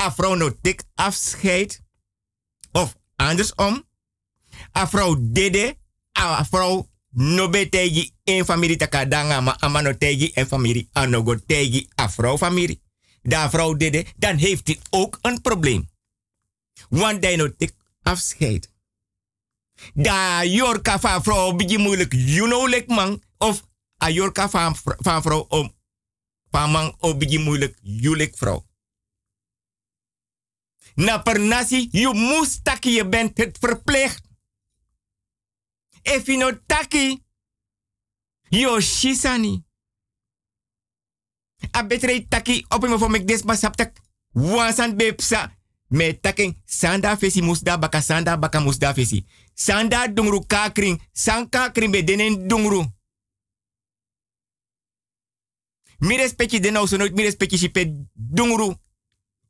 A 0.00 0.12
vrouw 0.12 0.34
no 0.34 0.50
tek 0.60 0.82
afscheid. 0.94 1.80
Of 2.72 2.96
andersom. 3.16 3.84
A 4.72 4.88
vrouw 4.88 5.16
dede, 5.20 5.76
a 6.12 6.44
vrouw 6.44 6.88
no 7.10 7.48
be 7.48 7.68
tegi 7.68 8.10
en 8.24 8.44
familie 8.44 8.76
taka 8.76 9.04
danga 9.04 9.40
ma 9.40 9.56
amano 9.60 9.96
tegi 9.96 10.32
en 10.32 10.46
familie 10.46 10.88
anogo 10.92 11.36
tegi 11.46 11.88
a 12.00 12.08
vrouw 12.10 12.38
familie. 12.38 12.80
Da 13.22 13.50
vrouw 13.50 13.74
dede, 13.74 14.06
dan 14.16 14.36
heeft 14.36 14.66
hij 14.66 14.78
ook 14.90 15.18
een 15.22 15.40
probleem. 15.40 15.88
Want 16.88 17.24
hij 17.24 17.36
no 17.36 17.56
tik 17.56 17.72
afscheid. 18.02 18.72
Da 19.92 20.44
jorka 20.44 21.00
van 21.00 21.22
vrouw 21.22 21.52
bigi 21.52 21.78
moeilijk, 21.78 22.12
you 22.12 22.48
know 22.48 22.68
lek 22.68 22.86
man. 22.86 23.22
Of 23.38 23.62
a 24.02 24.10
jorka 24.10 24.48
van, 24.48 24.76
van 24.84 25.22
vrouw 25.22 25.46
om 25.48 25.74
van 26.50 26.70
man 26.70 26.94
o 26.98 27.16
bigi 27.16 27.38
moeilijk, 27.38 27.78
you 27.82 28.16
lek 28.16 28.36
vrouw. 28.36 28.66
Na 30.94 31.18
per 31.18 31.40
nasi, 31.40 31.88
je 31.90 32.14
moest 32.14 32.64
taki, 32.64 32.90
je 32.90 33.08
bent 33.08 33.38
het 33.38 33.58
verplicht. 33.60 34.22
If 36.02 36.26
you 36.26 36.38
no 36.38 36.60
taki, 36.66 37.24
shisani. 38.80 39.64
A 41.76 41.86
taki 42.28 42.64
op 42.68 42.88
me 42.88 42.98
voor 42.98 43.10
mek 43.10 43.26
des 43.26 43.42
masaptak. 43.42 43.96
Wansan 44.32 44.96
bepsa. 44.96 45.52
Me 45.88 46.20
taking 46.20 46.56
sanda 46.64 47.16
fesi 47.16 47.42
musda 47.42 47.78
baka 47.78 48.00
sanda 48.00 48.38
baka 48.38 48.60
musda 48.60 48.94
fesi. 48.94 49.26
Sanda 49.54 50.08
dungru 50.08 50.46
kakring. 50.46 51.00
San 51.12 51.48
kakring 51.48 51.92
be 51.92 52.04
denen 52.04 52.48
dungru. 52.48 52.84
Mi 55.98 56.16
respecti 56.16 56.60
den 56.60 56.72
nou 56.72 56.86
so 56.86 56.96
nooit 56.96 57.14
mi 57.14 57.22
respecti 57.22 57.58
si 57.58 57.70
pe 57.70 57.86
dungru. 58.12 58.74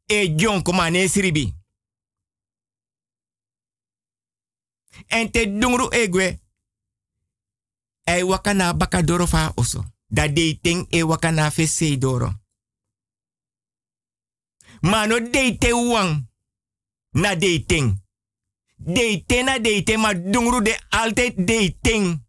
E 0.07 0.35
jon 0.37 0.63
koma 0.63 0.91
ne 0.91 1.09
siribi. 1.09 1.55
En 5.07 5.31
te 5.31 5.47
dungru 5.59 5.89
egwe. 5.91 6.41
E 8.05 8.23
wakana 8.23 8.75
baka 8.75 9.27
fa 9.27 9.53
oso. 9.57 9.85
Da 10.07 10.29
dating 10.29 10.87
e 10.91 11.03
wakana 11.03 11.51
fe 11.51 11.67
se 11.67 11.99
doro. 11.99 12.33
Mano 14.81 15.19
date 15.19 15.73
wang. 15.73 16.29
Na 17.13 17.35
dating. 17.35 18.04
Date 18.85 19.43
na 19.43 19.59
date 19.59 19.97
ma 19.97 20.13
dungru 20.15 20.63
de 20.63 20.79
altijd 20.89 21.47
dating. 21.47 22.23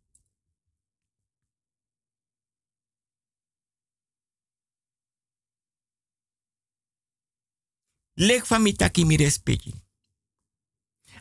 Lek 8.13 8.45
van 8.45 8.61
mi 8.61 8.73
taki 8.73 9.05
mi 9.05 9.15
respecti. 9.17 9.73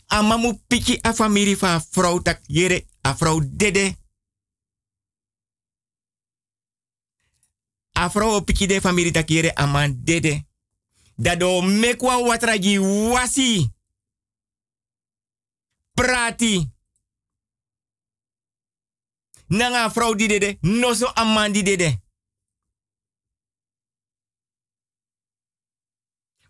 Amamu 0.07 0.61
piki 0.67 0.99
a 1.03 1.15
famiri 1.15 1.57
van 1.57 1.83
vrouw 1.91 2.23
tak 2.23 2.41
yere 2.47 2.87
a 3.03 3.17
vrouw 3.17 3.41
dede. 3.45 3.97
A 7.99 8.11
vrouw 8.11 8.41
piki 8.41 8.67
de 8.67 8.81
famiri 8.81 9.11
tak 9.11 9.29
yere 9.29 9.55
a 9.55 9.67
man 9.67 10.05
dede. 10.05 10.47
Dado 11.17 11.63
mekwa 11.63 12.23
watragi 12.23 12.79
wasi. 12.79 13.73
Prati. 15.95 16.73
Nanga 19.47 19.91
vrouw 19.91 20.15
di 20.15 20.27
dede, 20.27 20.59
noso 20.61 21.07
a 21.15 21.25
man 21.25 21.53
dede. 21.53 22.03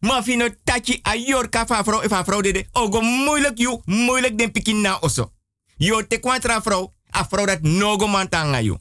Ma 0.00 0.22
fino 0.22 0.48
tachi 0.64 0.98
a 1.02 1.14
yorka 1.14 1.66
fa 1.66 1.82
vrouw 1.82 2.02
e 2.02 2.08
fa 2.08 2.24
vrouw 2.24 2.40
dede. 2.40 2.68
Ogo 2.72 3.00
moeilijk 3.00 3.58
you, 3.58 3.80
moeilijk 3.84 4.38
den 4.38 4.50
pikin 4.50 4.80
na 4.80 4.98
oso. 5.00 5.32
Yo 5.76 6.06
te 6.06 6.18
kwantra 6.18 6.62
vrouw, 6.62 6.92
a 7.10 7.24
vrouw 7.24 7.46
dat 7.46 7.62
nogo 7.62 8.06
man 8.06 8.28
tanga 8.28 8.60
you. 8.60 8.78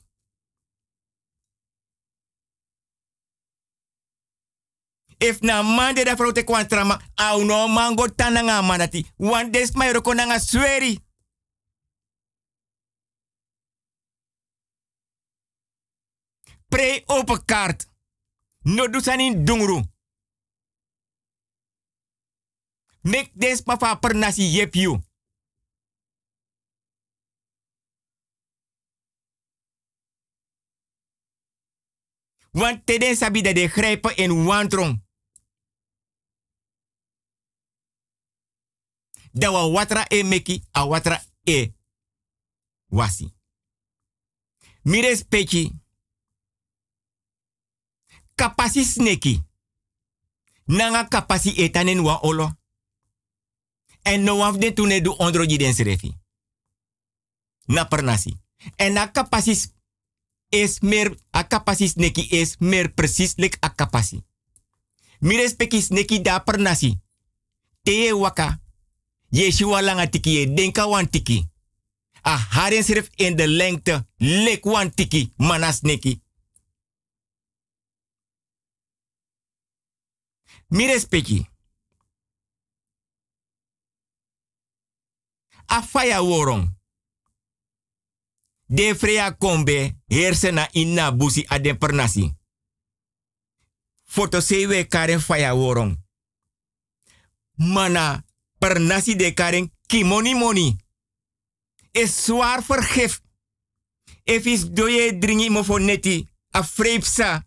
If 5.24 5.40
na 5.40 5.62
man 5.62 5.96
de 5.96 6.04
da 6.04 6.16
vrouw 6.16 6.32
te 6.32 6.44
kwantra 6.44 6.84
ma, 6.84 7.02
au 7.16 7.44
no 7.44 7.68
mango 7.68 8.08
tananga 8.16 8.62
manati. 8.62 9.06
Wan 9.16 9.52
des 9.52 9.72
ma 9.72 9.86
yoroko 9.86 10.14
nanga 10.14 10.40
sweri. 10.40 11.00
Pre 16.68 17.04
open 17.06 17.46
kaart. 17.46 17.88
No 18.64 18.88
du 18.88 19.00
sanin 19.02 19.46
dungru. 19.46 19.82
Mek 23.02 23.32
des 23.34 23.62
papa 23.62 23.96
per 23.96 24.16
nasi 24.16 24.44
yep 24.44 24.76
you. 24.76 25.00
Want 32.52 32.86
te 32.86 32.98
den 32.98 33.16
sabi 33.16 33.42
dat 33.42 33.56
de 33.56 33.68
grijpen 33.70 34.16
in 34.16 34.44
wantron. 34.46 35.03
Wa 39.34 39.68
watra 39.68 40.06
e 40.10 40.24
meki, 40.24 40.64
a 40.72 40.86
watra 40.86 41.24
e 41.44 41.74
wasi. 42.88 43.34
Mires 44.84 45.24
peki. 45.24 45.72
Kapasi 48.36 48.84
sneki. 48.84 49.44
Nanga 50.66 51.08
kapasi 51.08 51.50
etanen 51.50 52.02
wa 52.04 52.20
olo. 52.22 52.52
En 54.02 54.24
no 54.24 54.38
waf 54.38 54.58
de 54.58 54.74
tune 54.74 55.02
du 55.02 55.16
ondro 55.18 55.46
ji 55.46 55.58
den 55.58 55.74
serefi. 55.74 56.18
Na 57.66 57.84
pernasi. 57.84 58.40
En 58.76 58.94
na 58.94 59.12
kapasis 59.12 59.74
is 60.50 60.80
a 61.32 61.48
kapasis 61.48 61.96
neki 61.96 62.22
is 62.30 62.58
meer 62.60 62.94
precies 62.94 63.36
lik 63.36 63.58
a 63.60 63.70
kapasi. 63.70 64.24
Mi 65.20 65.36
respecti 65.36 65.86
neki 65.90 66.22
da 66.22 66.40
pernasi. 66.40 67.00
Te 67.82 68.14
waka. 68.14 68.63
Yeshi 69.34 69.64
walanga 69.66 70.08
tiki 70.08 70.36
ye 70.36 70.46
denka 70.46 70.86
wan 70.88 71.10
tiki. 71.10 71.50
A 72.24 72.38
haren 72.38 72.84
serif 72.84 73.10
in 73.18 73.36
de 73.36 73.48
lengte 73.48 74.06
lek 74.18 74.66
wan 74.66 74.92
tiki 74.92 75.34
manas 75.38 75.82
neki. 75.82 76.22
Mi. 80.70 80.86
A 85.66 85.82
faya 85.82 86.22
worong. 86.22 86.70
De 88.68 88.96
freya 88.96 89.32
kombe 89.32 89.96
hersena 90.08 90.68
inna 90.72 91.12
busi 91.12 91.46
aden 91.50 91.78
pernasi. 91.78 92.34
Foto 94.04 94.42
sewe 94.42 94.88
karen 94.88 95.20
faya 95.20 95.56
worong. 95.56 95.98
Mana 97.58 98.24
pernasi 98.64 99.16
de 99.16 99.34
karen 99.34 99.72
kimoni 99.88 100.34
moni. 100.36 100.76
is 101.92 102.24
zwaar 102.24 102.64
vergif. 102.64 103.22
If 104.24 104.46
is 104.46 104.70
doye 104.70 105.18
dringi 105.20 105.50
mo 105.50 105.78
neti, 105.78 106.30
a 106.52 107.44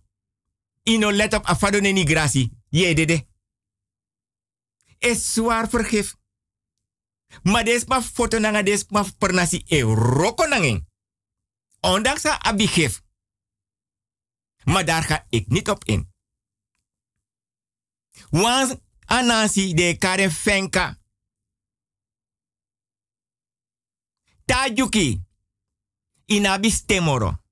ino 0.82 1.10
let 1.10 1.34
op 1.34 1.44
afado 1.46 1.80
ne 1.80 2.04
grasi. 2.04 2.50
Ye 2.68 2.94
dede. 2.94 3.26
Is 4.98 5.32
zwaar 5.32 5.68
vergif. 5.68 6.14
Maar 7.42 7.84
ma 7.86 8.02
foto 8.02 8.38
nanga 8.38 8.62
des 8.62 8.84
ma 8.88 9.04
pernasi 9.18 9.62
e 9.66 9.82
roko 9.82 10.46
nanging. 10.46 10.86
Ondanks 11.80 12.24
a 12.24 12.38
abigif. 12.42 13.02
Maar 14.64 14.84
daar 14.84 15.02
ga 15.02 15.26
ik 15.28 15.48
niet 15.48 15.68
op 15.68 15.84
in. 15.84 16.12
Want 18.30 18.80
anansi 19.04 19.74
de 19.74 19.96
karen 19.98 20.32
fenka. 20.32 21.04
Tajuki. 24.46 25.22
Inabi 26.24 26.70
stemoro. 26.70 27.42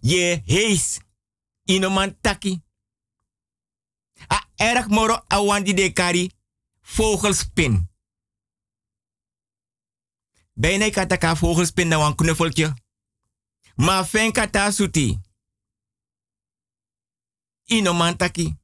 Je 0.00 0.42
heis. 0.44 1.00
Inoman 1.64 2.20
taki. 2.20 2.62
A 4.32 4.48
erg 4.54 4.88
moro 4.88 5.24
awandi 5.28 5.74
de 5.74 5.92
kari 5.92 6.30
vogelspin. 6.80 7.90
Bijna 10.52 10.84
ik 10.84 10.94
had 10.94 11.22
een 11.22 11.36
vogelspin 11.36 11.88
naar 11.88 12.00
een 12.00 12.14
knuffeltje. 12.14 12.76
Maar 13.74 14.04
fenka 14.04 14.50
ta 14.50 14.70
suti. 14.70 15.20
Inomantaki. 17.64 18.56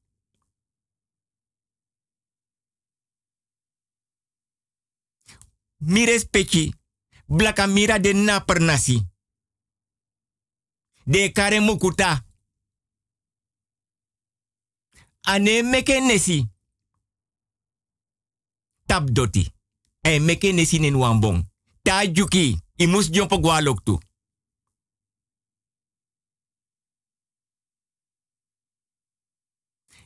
Mires 5.85 6.25
peki. 6.31 6.75
Blaka 7.27 7.67
mira 7.67 7.99
de 7.99 8.13
na 8.13 8.41
per 8.41 8.61
nasi. 8.61 9.07
De 11.05 11.33
kare 11.33 11.61
mukuta. 11.61 12.25
Ane 15.23 15.63
meke 15.63 16.01
nesi. 16.01 16.47
Tap 18.87 19.11
doti. 19.11 19.53
E 20.01 20.19
meke 20.19 20.53
nesi 20.53 20.79
nen 20.79 20.95
wambong. 20.97 21.47
Ta 21.83 22.07
juki. 22.07 22.59
Imus. 22.77 23.11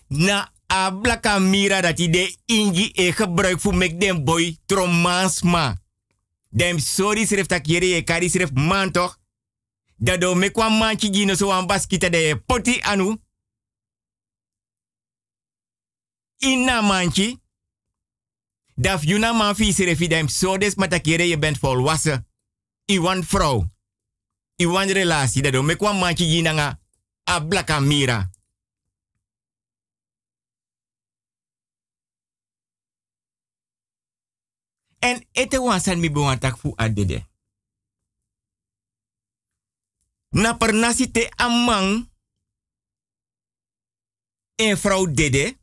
Na 0.09 0.53
a 0.67 0.91
blaka 0.91 1.39
mira 1.39 1.81
dat 1.81 1.97
de 1.97 2.37
ingi 2.45 2.91
e 2.93 3.13
gebruik 3.13 3.61
voor 3.61 3.75
mek 3.75 4.01
den 4.01 4.25
boy 4.25 4.59
tromansma. 4.67 5.77
Dem 6.49 6.79
sorry 6.79 7.27
schrift 7.27 7.49
tak 7.49 7.67
yere 7.67 7.97
e 7.97 8.03
kari 8.03 8.29
schrift 8.29 8.55
man 8.55 8.93
toch? 8.93 9.19
Dat 9.97 10.21
do 10.21 10.35
manchi 10.35 11.13
gino 11.13 11.35
so 11.35 11.51
an 11.51 11.67
baskita 11.67 12.11
de 12.11 12.43
poti 12.47 12.81
anu. 12.83 13.17
Inna 16.39 16.83
manchi. 16.83 17.41
Daf 18.75 19.05
yuna 19.05 19.33
man 19.33 19.55
fi 19.55 19.73
schrift 19.73 20.09
dem 20.09 20.29
so 20.29 20.59
des 20.59 20.75
matak 20.75 21.07
yere 21.07 21.29
je 21.29 21.39
bent 21.39 21.59
volwassen. 21.59 22.27
I 22.93 22.99
wan 23.01 23.25
vrouw. 23.25 23.71
I 24.57 24.67
wan 24.67 24.89
relatie. 24.89 25.43
Dat 25.43 25.53
do 25.53 25.63
manchi 25.63 26.25
gina 26.25 26.53
nga 26.53 26.79
a 27.25 27.41
blaka 27.41 27.81
mira. 27.81 28.31
En 35.07 35.27
ete 35.33 35.59
wansan 35.61 36.01
mi 36.01 36.11
bewan 36.11 36.39
tak 36.39 36.59
fu 36.59 36.73
adede. 36.77 37.19
Na 40.29 40.57
per 40.57 40.75
nasi 40.75 41.11
te 41.11 41.31
amang 41.37 42.11
en 44.55 44.79
vrouw 44.79 45.07
dede. 45.07 45.59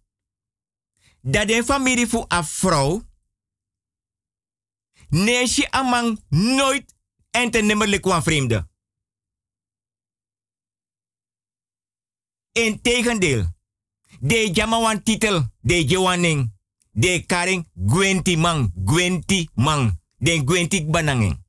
Dat 1.22 1.48
de 1.48 1.64
familie 1.64 2.07
fu 2.07 2.26
a 2.28 2.44
vrouw. 2.44 3.02
Neesje 5.10 5.72
amang 5.72 6.24
nooit 6.30 6.95
en 7.32 7.52
te 7.52 7.60
nimmerlijk 7.60 8.02
kwam 8.02 8.24
vreemde. 8.24 8.70
Integendeel. 12.52 13.45
De 14.20 14.52
jamawan 14.53 15.03
titel. 15.03 15.48
De 15.61 15.84
jewaning 15.86 16.53
de 16.94 17.26
karing 17.26 17.65
gwenti 17.74 18.38
mang, 18.38 18.72
gwenti 18.86 19.49
mang, 19.53 19.99
de 20.18 20.41
gwenti 20.45 20.86
banangeng. 20.86 21.41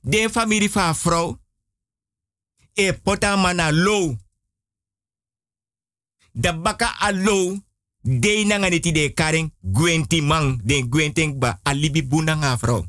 De 0.00 0.30
familie 0.30 0.70
van 0.70 0.96
vrouw, 0.96 1.38
e 2.72 2.92
pota 2.92 3.36
mana 3.36 3.72
low. 3.72 4.16
Da 6.32 6.56
baka 6.56 6.96
a 6.98 7.12
low, 7.12 7.60
de 8.00 8.44
nanganiti 8.44 8.92
de 8.92 9.12
karing 9.12 9.52
gwenti 9.72 10.22
mang, 10.22 10.60
de 10.64 10.86
gwenti 10.90 11.34
ba 11.38 11.60
alibi 11.62 12.06
bunanga 12.06 12.58
vrouw. 12.58 12.86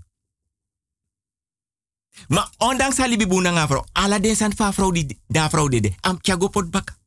Maar 2.27 2.49
ondanks 2.57 2.99
alibi 2.99 3.27
bunanga 3.27 3.67
vrouw, 3.67 3.85
ala 3.91 4.19
de 4.19 4.35
san 4.35 4.55
fa 4.55 4.73
vrouw 4.73 4.91
die 4.91 5.19
da 5.27 5.49
dede, 5.69 5.95
am 6.01 6.21
tjago 6.21 6.49
pot 6.49 6.69
baka. 6.69 7.01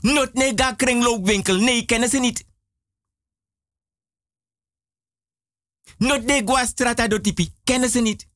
Not 0.00 0.32
nee 0.32 0.52
ga 0.56 0.74
kringloopwinkel. 0.74 1.56
Nee, 1.56 1.84
kennen 1.84 2.08
ze 2.08 2.18
niet. 2.18 2.46
Not 5.98 6.28
de 6.28 6.42
gua 6.44 6.66
strata 6.66 7.08
do 7.08 7.20
tipi. 7.20 7.54
Kennen 7.64 7.90
ze 7.90 8.00
niet. 8.00 8.28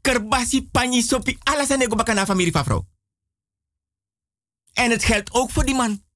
Kerbasi, 0.00 0.68
pani, 0.70 1.02
sopi. 1.02 1.38
Alles 1.38 1.70
aan 1.70 1.78
de 1.78 1.88
bakana 1.88 2.26
familie 2.26 2.52
van 2.52 2.64
vrouw. 2.64 2.88
En 4.72 4.90
het 4.90 5.04
geldt 5.04 5.32
ook 5.32 5.50
voor 5.50 5.64
die 5.64 5.74
man. 5.74 6.06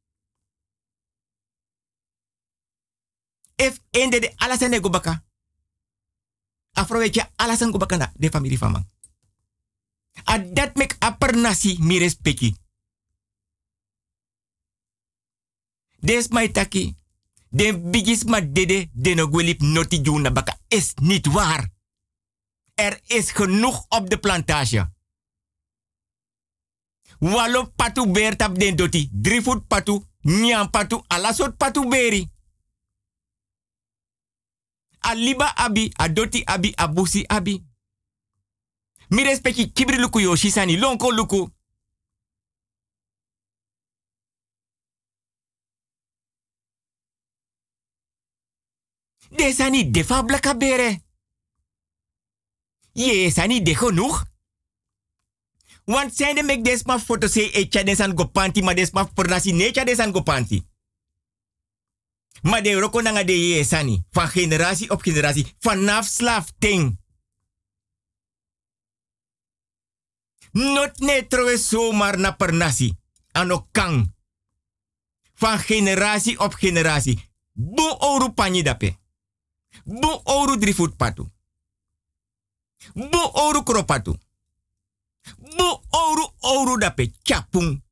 If 3.55 3.81
in 3.91 4.11
de 4.11 4.33
alles 4.37 4.63
aan 4.63 4.71
de 4.71 4.91
baka. 4.91 5.25
Afro 6.73 6.99
weet 6.99 7.15
je 7.15 7.31
alles 7.37 7.61
aan 7.63 8.11
de 8.15 8.31
familie 8.31 8.59
van 8.59 8.71
man. 8.71 8.91
A 10.31 10.39
dat 10.39 10.75
mek 10.75 10.97
a 11.05 11.11
per 11.11 11.37
nasi 11.37 11.77
mi 11.81 11.99
respecti. 11.99 12.57
Des 16.03 16.29
mai 16.29 16.51
taki. 16.51 16.97
Den 17.49 17.91
bigis 17.91 18.25
ma 18.25 18.41
dede 18.41 18.89
de 18.93 19.15
no 19.15 19.29
gwelip 19.29 19.61
noti 19.61 20.01
juna 20.03 20.31
baka 20.31 20.59
is 20.69 20.93
niet 20.95 21.27
waar. 21.27 21.71
Er 22.75 23.01
is 23.07 23.31
genoeg 23.31 23.85
op 23.89 24.11
de 24.11 24.19
plantage. 24.19 24.91
Walo 27.19 27.65
patu 27.77 28.11
beer 28.13 28.37
tap 28.37 28.59
den 28.59 28.77
doti. 28.77 29.09
Drie 29.13 29.43
voet 29.43 29.67
patu, 29.67 30.03
nyam 30.21 30.71
patu, 30.71 31.03
ala 31.07 31.33
soort 31.33 31.57
patu 31.57 31.89
beri. 31.89 32.31
Aliba 34.99 35.55
abi, 35.57 35.93
adoti 35.93 36.45
abi, 36.45 36.73
abusi 36.75 37.27
abi. 37.27 37.65
Mi 39.09 39.23
respecti 39.23 39.73
kibri 39.73 39.99
luku 39.99 40.21
yo 40.21 40.37
shisani, 40.37 40.79
lonko 40.79 41.11
luku. 41.11 41.51
De 49.35 49.53
sani 49.53 49.91
defa 49.91 50.23
blaka 50.23 50.57
bere. 50.57 51.03
Je 52.93 53.31
sani 53.31 53.63
de 53.63 53.77
genoeg. 53.77 54.25
Want 55.85 56.15
zijn 56.17 56.35
de 56.35 56.43
mek 56.43 56.65
desma 56.65 56.99
foto 56.99 57.27
se 57.27 57.51
echa 57.51 57.83
desan 57.83 58.17
go 58.17 58.25
panti, 58.25 58.63
maar 58.63 58.75
desma 58.75 59.11
fornasi 59.15 59.53
necha 59.53 59.85
desan 59.85 60.13
go 60.13 60.23
panti. 60.23 60.67
Maar 62.43 62.63
de 62.63 62.73
roko 62.81 63.01
nanga 63.01 63.25
de 63.25 63.65
sani. 63.65 64.05
Van 64.11 64.29
generatie 64.29 64.91
op 64.91 65.03
generatie. 65.03 65.55
Vanaf 65.59 66.07
slaaf 66.07 66.53
ting. 66.59 67.01
Not 70.53 70.99
ne 70.99 71.27
trowe 71.27 71.59
zomaar 71.59 72.19
na 72.19 72.31
per 72.31 72.55
nasi. 72.55 72.95
Ano 73.33 73.69
kang. 73.73 74.15
Van 75.35 75.59
generatie 75.59 76.39
op 76.39 76.55
generatie. 76.55 77.31
Bo 77.53 77.97
oru 77.99 78.63
dape. 78.63 79.01
Bo 79.85 80.23
oru 80.25 80.57
drie 80.57 80.75
voet 80.75 80.97
patu. 80.97 81.31
Bo 82.95 83.31
oru 83.47 83.63
kropatu. 83.63 84.17
Bo 85.57 85.83
oru 85.91 86.25
oru 86.41 86.79
dape 86.79 87.13
chapung. 87.23 87.83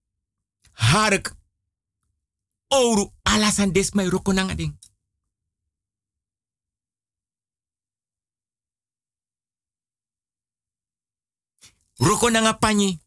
Hark. 0.73 1.37
Oru 2.69 3.13
alasan 3.25 3.73
des 3.73 3.95
mai 3.95 4.09
roko 4.09 4.33
nanga 4.33 4.55
ding. 4.55 4.79
Roko 11.99 12.31
nanga 12.31 12.53
panyi. 12.55 13.01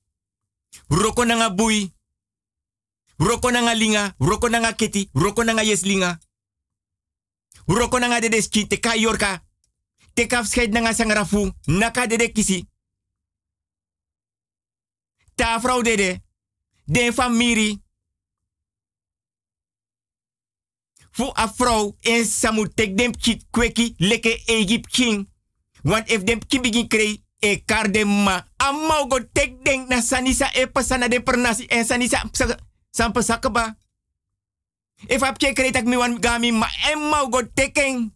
Roko 0.89 1.26
nanga 1.26 1.49
bui. 1.49 1.93
Roko 3.19 3.51
nanga 3.51 3.73
linga, 3.73 4.15
roko 4.19 4.49
nanga 4.49 4.73
keti, 4.73 5.10
roko 5.14 5.43
nanga 5.43 5.64
yeslinga. 5.64 6.19
Roko 7.65 7.99
nanga 7.99 8.19
de 8.19 8.30
deski, 8.30 8.68
te 8.68 8.80
ka 8.80 8.95
yorka. 8.95 9.44
Te 10.14 10.27
afscheid 10.30 10.72
nanga 10.72 10.94
sangrafu, 10.94 11.52
naka 11.65 12.07
de 12.07 12.31
kisi. 12.31 12.68
Ta 15.35 15.60
vrouw 15.60 15.81
dede, 15.81 16.22
den 16.85 17.14
familie. 17.14 17.81
Fu 21.11 21.30
a 21.34 21.48
vrouw 21.56 21.95
en 22.02 22.26
samu 22.26 22.68
tek 22.73 22.98
dem 22.98 23.11
kit 23.18 23.45
kweki 23.52 23.94
leke 23.98 24.41
Egypt 24.45 24.90
king. 24.91 25.30
Want 25.84 26.10
if 26.10 26.23
dem 26.23 26.40
krei, 26.88 27.23
e 27.40 27.64
kar 27.65 27.91
dem 27.91 28.07
ma. 28.07 28.48
Amma 28.57 29.07
tek 29.31 29.64
denk 29.64 29.90
na 29.90 30.02
sanisa 30.02 30.49
e 30.53 30.68
pasana 30.68 31.07
de 31.07 31.22
pernasi 31.23 31.65
en 31.65 31.85
sanisa 31.85 32.30
sampa 32.91 33.22
sakaba. 33.22 33.77
If 35.07 35.21
krei 35.37 35.71
tak 35.71 35.85
mi 35.85 35.97
wan 35.97 36.19
gami 36.19 36.51
ma 36.51 36.67
emma 36.91 37.29
go 37.29 37.41
teken. 37.53 38.13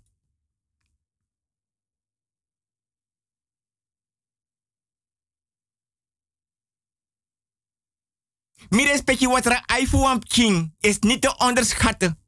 Mi 8.69 8.83
respecti 8.83 9.27
watra 9.27 9.63
aifu 9.65 9.97
wamp 9.97 10.25
king 10.25 10.73
is 10.79 10.99
niet 10.99 11.21
te 11.21 11.37
onderschatten. 11.37 12.19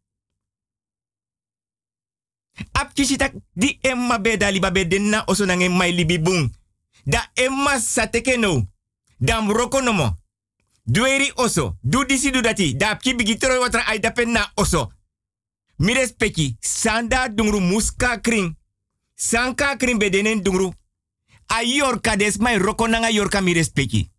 Kisitak 2.94 3.32
di 3.54 3.78
emma 3.82 4.20
be 4.20 4.38
dali 4.38 4.60
babe 4.60 4.88
denna 4.88 5.24
oso 5.26 5.46
nange 5.46 5.70
mai 5.70 5.96
libi 5.96 6.20
bung. 6.20 6.52
Da 7.06 7.32
emma 7.34 7.80
sateke 7.80 8.38
no. 8.38 8.68
Dam 9.18 9.52
roko 9.52 9.82
nomo. 9.82 10.19
Dueri 10.90 11.32
oso. 11.36 11.78
Du 11.82 12.06
disi 12.06 12.32
du 12.32 12.42
dati. 12.42 12.76
Da 12.76 12.98
ki 12.98 13.16
bigi 13.16 13.38
tero 13.38 13.60
watra 13.60 13.86
ai 13.86 14.00
dapen 14.00 14.32
na 14.32 14.52
oso. 14.56 14.92
Mi 15.78 15.94
respecti. 15.94 16.56
Sanda 16.60 17.28
dungru 17.28 17.60
muska 17.60 18.20
kring. 18.22 18.58
Sanka 19.16 19.76
kring 19.78 20.00
bedenen 20.00 20.44
dungru. 20.44 20.74
A 21.48 21.62
yorka 21.64 22.16
des 22.16 22.38
mai 22.38 22.58
roko 22.58 22.88
nanga 22.88 23.10
yorka 23.10 23.42
mi 23.42 23.54
respecti. 23.54 24.10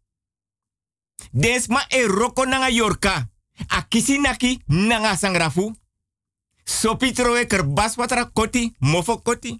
Des 1.30 1.66
ma 1.68 1.84
e 1.88 2.06
roko 2.06 2.44
nanga 2.44 2.70
yorka. 2.70 3.28
A 3.68 3.82
kisi 3.88 4.18
naki 4.18 4.62
nanga 4.66 5.16
sangrafu. 5.16 5.74
Sopi 6.64 7.12
trowe 7.12 7.46
kerbas 7.46 7.96
watra 7.96 8.24
koti, 8.32 8.74
mofo 8.78 9.18
koti. 9.18 9.58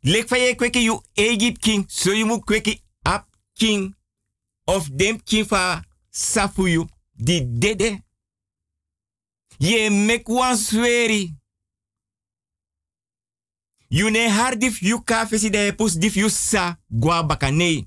Lek 0.00 0.28
fa 0.28 0.36
ye 0.36 0.54
kweki 0.54 0.84
yu 0.84 1.00
Egypt 1.14 1.60
king, 1.60 1.84
so 1.88 2.12
yu 2.12 2.26
mu 2.26 2.40
kweki 2.44 2.82
ap 3.02 3.26
king. 3.52 3.94
Of 4.66 4.88
dem 4.90 5.18
king 5.20 5.44
fa 5.44 5.82
safu 6.10 6.68
yu, 6.68 6.86
di 7.14 7.40
dede. 7.44 7.98
Ye 9.58 9.90
mek 9.90 10.28
wan 10.28 10.56
sweri. 10.56 11.34
Yu 13.90 14.10
ne 14.10 14.28
hardif 14.28 14.82
yu 14.82 15.00
ka 15.04 15.26
fesi 15.26 15.50
de 15.50 15.72
pus 15.72 15.98
dif 15.98 16.16
sa 16.28 16.76
gwa 16.90 17.22
bakanei. 17.22 17.86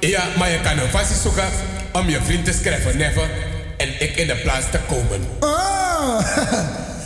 Ja, 0.00 0.28
maar 0.38 0.50
je 0.50 0.60
kan 0.60 0.78
een 0.78 0.90
vast 0.90 1.22
zoeken 1.22 1.77
om 1.98 2.08
je 2.08 2.18
vriend 2.22 2.44
te 2.44 2.52
schrijven, 2.52 2.96
never. 2.96 3.30
En 3.76 3.88
ik 4.00 4.16
in 4.16 4.26
de 4.26 4.36
plaats 4.36 4.70
te 4.70 4.78
komen. 4.88 5.28
Oh, 5.40 6.20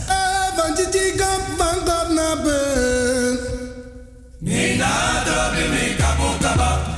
eh, 0.09 0.57
van 0.57 0.77
Gigi 0.77 1.17
kap 1.17 1.41
van 1.57 1.85
kap 1.85 2.09
na 2.09 2.43
ben. 2.43 3.39
Mina 4.39 5.23
drobi 5.25 5.69
mi 5.69 5.95
kapu 5.97 6.39
kaba. 6.41 6.92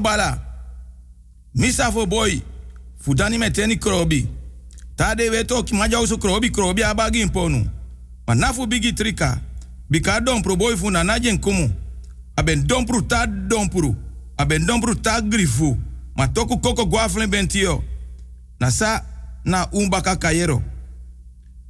Bala. 0.00 0.38
Misa 1.54 1.92
fo 1.92 2.06
boy. 2.06 2.40
Fudani 3.00 3.38
meteni 3.38 3.76
krobi. 3.76 4.28
Tade 4.96 5.30
weto 5.30 5.62
ki 5.62 5.74
maja 5.74 6.00
usu 6.00 6.18
krobi 6.18 6.50
krobi 6.50 6.82
abagi 6.82 7.20
imponu. 7.20 7.66
Maar 8.26 8.36
nafu 8.36 8.66
bigi 8.66 8.92
trika. 8.92 9.40
Bika 9.90 10.20
dompru 10.20 10.56
boy 10.56 10.76
fu 10.76 10.90
na 10.90 11.02
najen 11.04 11.38
kumu. 11.38 11.70
Aben 12.36 12.66
dompru 12.66 13.02
ta 13.06 13.26
dompru. 13.26 13.94
Aben 14.36 14.66
dompru 14.66 14.94
ta 14.94 15.20
grifu. 15.20 15.76
Ma 16.16 16.26
toku 16.28 16.58
koko 16.60 16.86
guaflen 16.86 17.30
bentio. 17.30 17.84
Na 18.60 18.70
sa 18.70 19.02
na 19.44 19.66
umbaka 19.72 20.16
kayero. 20.16 20.62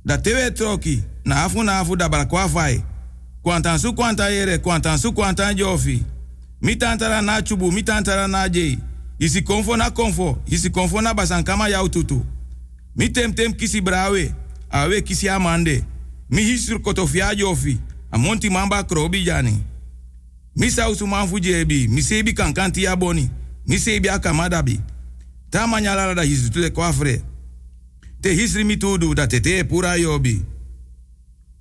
Da 0.05 0.19
tewe 0.19 0.51
troki. 0.51 1.03
Na 1.25 1.45
afu 1.45 1.63
na 1.63 1.79
afu 1.79 1.97
da 1.97 2.09
balakwa 2.09 2.49
fai. 2.49 2.85
Kwantan 3.43 3.79
su 3.79 3.93
kwanta 3.93 4.29
yere, 4.31 4.59
kwantan 4.59 4.99
su 4.99 5.13
kwantan 5.13 5.55
jofi. 5.57 6.03
Mi 6.65 6.77
tantara 6.77 7.23
na 7.23 7.43
chubu, 7.43 7.73
mi 7.73 7.83
tantara 7.83 8.27
na 8.29 8.49
jei. 8.49 8.79
Isi 9.19 9.43
konfo 9.43 9.77
na 9.77 9.91
konfo, 9.91 10.39
isi 10.47 10.71
konfo 10.71 11.01
na 11.01 11.15
basankama 11.15 11.69
yau. 11.69 11.89
Mi 12.97 13.09
tem 13.11 13.33
tem 13.35 13.53
kisi 13.53 13.81
brawe, 13.83 14.35
awe 14.71 15.03
kisi 15.03 15.29
amande. 15.29 15.85
Mi 16.31 16.43
hisur 16.43 16.81
kotofia 16.81 17.35
jofi, 17.35 17.79
amonti 18.11 18.49
mamba 18.51 18.83
krobi 18.83 19.23
jani. 19.25 19.63
Mi 20.57 20.71
sausu 20.71 21.07
manfu 21.07 21.39
jebi, 21.39 21.87
mi 21.89 22.03
sebi 22.03 22.33
kankanti 22.33 22.83
ya 22.85 22.97
boni, 22.97 23.29
mi 23.67 23.77
akamadabi. 24.09 24.81
Ta 25.51 25.67
manyala 25.67 26.15
da 26.15 26.23
hisu 26.23 26.51
tule 26.51 26.71
kwafre. 26.71 27.23
Te 28.23 28.33
hisri 28.35 28.65
mi 28.65 28.77
tudu 28.77 29.15
da 29.15 29.27
tete 29.27 29.65
pura 29.65 29.97
yobi. 29.97 30.43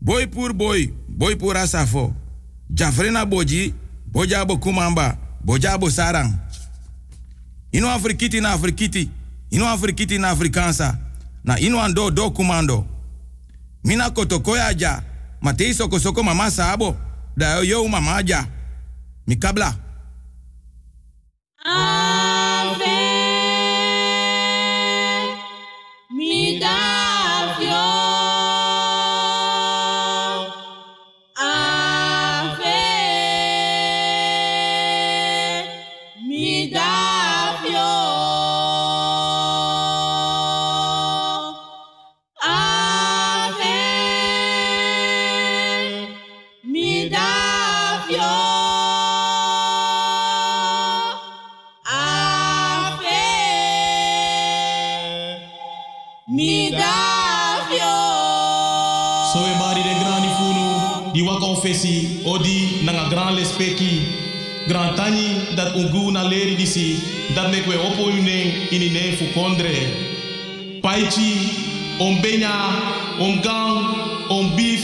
Boy 0.02 0.28
pur 0.28 0.54
boy, 0.54 0.88
boy 1.10 1.36
pura 1.36 1.68
safo. 1.68 2.14
Jafrena 2.70 3.26
boji, 3.26 3.74
boja 4.14 4.46
bo 4.46 4.58
kumamba, 4.58 5.18
boja 5.44 5.78
bo 5.78 5.90
sarang. 5.90 6.34
Ino 7.72 7.90
afrikiti 7.90 8.42
na 8.42 8.52
afrikiti, 8.54 9.10
ino 9.50 9.68
afrikiti 9.70 10.20
na 10.20 10.30
afrikansa, 10.30 10.98
na 11.44 11.60
ino 11.60 11.82
ando 11.82 12.12
do 12.12 12.32
kumando. 12.32 12.86
Mina 13.84 14.10
kotokoya 14.10 14.74
ja, 14.74 15.04
matei 15.42 15.74
soko 15.74 16.00
soko 16.00 16.24
mama 16.24 16.52
sabo, 16.52 16.96
da 17.38 17.56
yo 17.56 17.64
yo 17.64 17.88
mama 17.88 18.24
ja. 18.24 18.46
Mikabla. 19.28 19.76
Ave 21.66 22.33
ungu 65.76 66.12
na 66.12 66.24
leri 66.24 66.56
disi 66.56 67.00
dat 67.36 67.52
mek 67.52 67.68
opo 67.68 68.10
yune 68.10 68.70
ini 68.72 68.90
ne 68.90 69.16
fu 69.18 69.26
kondre. 69.34 69.76
Paichi 70.82 71.32
om 72.00 72.22
benya 72.22 72.56
om 73.20 73.42
gang 73.42 73.78
om 74.30 74.56
beef 74.56 74.84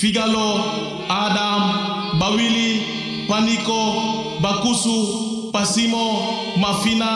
figalo 0.00 0.48
adam 1.08 1.62
bawili 2.18 2.82
paniko 3.28 3.80
bakusu 4.40 5.50
pasimo 5.52 6.06
mafina 6.56 7.10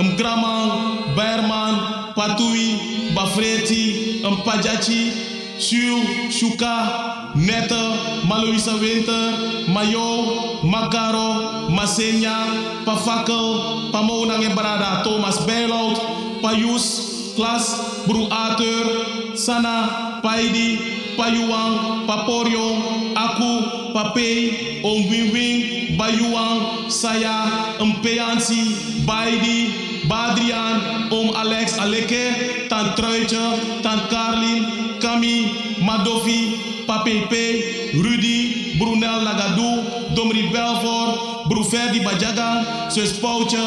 mgraman 0.00 0.70
berman 1.16 1.74
patui 2.14 2.68
bafreti 3.14 3.84
mpajachi 4.30 5.12
Shu, 5.58 6.30
Shuka, 6.30 7.34
Netta, 7.34 8.22
Maloisa 8.26 8.78
Winter, 8.80 9.66
Mayo, 9.72 10.62
Magaro, 10.62 11.68
Masenya, 11.68 12.84
Pafakel, 12.84 13.90
Pamonang 13.90 14.42
en 14.44 14.54
Barada, 14.54 15.02
Thomas 15.02 15.38
Bijlout, 15.44 15.98
Payus, 16.40 17.34
Klas, 17.34 18.06
Bru 18.06 18.28
Arthur, 18.30 19.34
Sana, 19.36 20.20
Paidi, 20.22 21.14
Payuang, 21.16 22.06
Paporio, 22.06 23.12
Aku, 23.14 23.92
Papei, 23.92 24.80
Om 24.84 25.10
Wing 25.10 25.98
Bayuang, 25.98 26.88
Saya, 26.88 27.74
Mpeansi, 27.82 29.02
Baidi, 29.04 30.06
Badrian, 30.06 31.10
Om 31.10 31.34
Alex 31.34 31.76
Aleke, 31.78 32.68
Tant 32.68 32.94
Truitje, 32.94 33.82
Tant 33.82 34.08
Carlin, 34.08 34.87
Kami, 35.18 35.82
Madofi, 35.82 36.86
Papepe, 36.86 37.90
Rudy, 37.98 38.78
Brunel 38.78 39.26
Nagadou, 39.26 40.14
Domri 40.14 40.46
Belfort, 40.54 41.50
Bruferdi 41.50 41.98
Bajaga, 42.06 42.88
Sus 42.88 43.18
Pouche, 43.18 43.58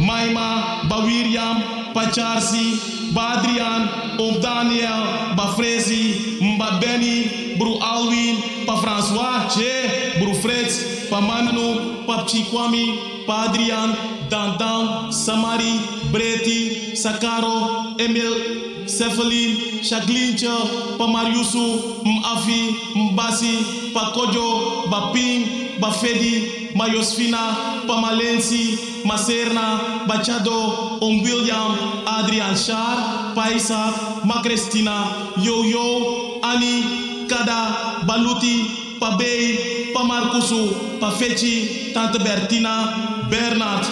Maima, 0.00 0.88
Bawiriam, 0.88 1.92
Pacharsi, 1.92 3.12
Badrian, 3.12 4.16
Om 4.18 4.40
Daniel, 4.40 5.36
Bafrezi, 5.36 6.40
Mba 6.40 6.80
Benny, 6.80 7.54
Bru 7.58 7.76
Alwin, 7.82 8.64
Pa 8.64 8.76
François, 8.80 9.44
Che, 9.52 10.18
Bru 10.24 10.32
Fritz, 10.32 11.10
Pa 11.10 11.20
Manu, 11.20 12.06
Pa 12.06 12.24
Chikwami, 12.24 13.26
Pa 13.26 13.50
Adrian, 13.50 13.92
Dan 14.30 14.56
Dan, 14.56 15.12
Samari, 15.12 15.76
Breti, 16.10 16.96
Sakaro, 16.96 17.92
Emil, 18.00 18.73
Cephaline, 18.86 19.80
Chaglincha, 19.82 20.54
Pamariusu, 20.98 22.02
Mafi, 22.04 22.76
Mbasi, 22.94 23.92
Pakojo, 23.92 24.86
Bapim, 24.90 25.78
Bafedi, 25.80 26.72
Mayosfina, 26.74 27.86
Pamalensi, 27.86 29.04
Maserna, 29.04 30.06
Bachado, 30.06 31.00
Ombilliam, 31.00 32.04
Adrian 32.06 32.56
Shar, 32.56 33.34
Paisa, 33.34 33.92
Macrestina, 34.24 35.36
Yo-Yo, 35.38 36.40
Ani, 36.42 37.26
Kada, 37.28 38.04
Baluti, 38.06 38.98
Pabei, 38.98 39.92
Pamarcusu, 39.94 40.98
Pafechi, 41.00 41.92
Tante 41.92 42.18
Bertina, 42.18 43.28
Bernard, 43.30 43.84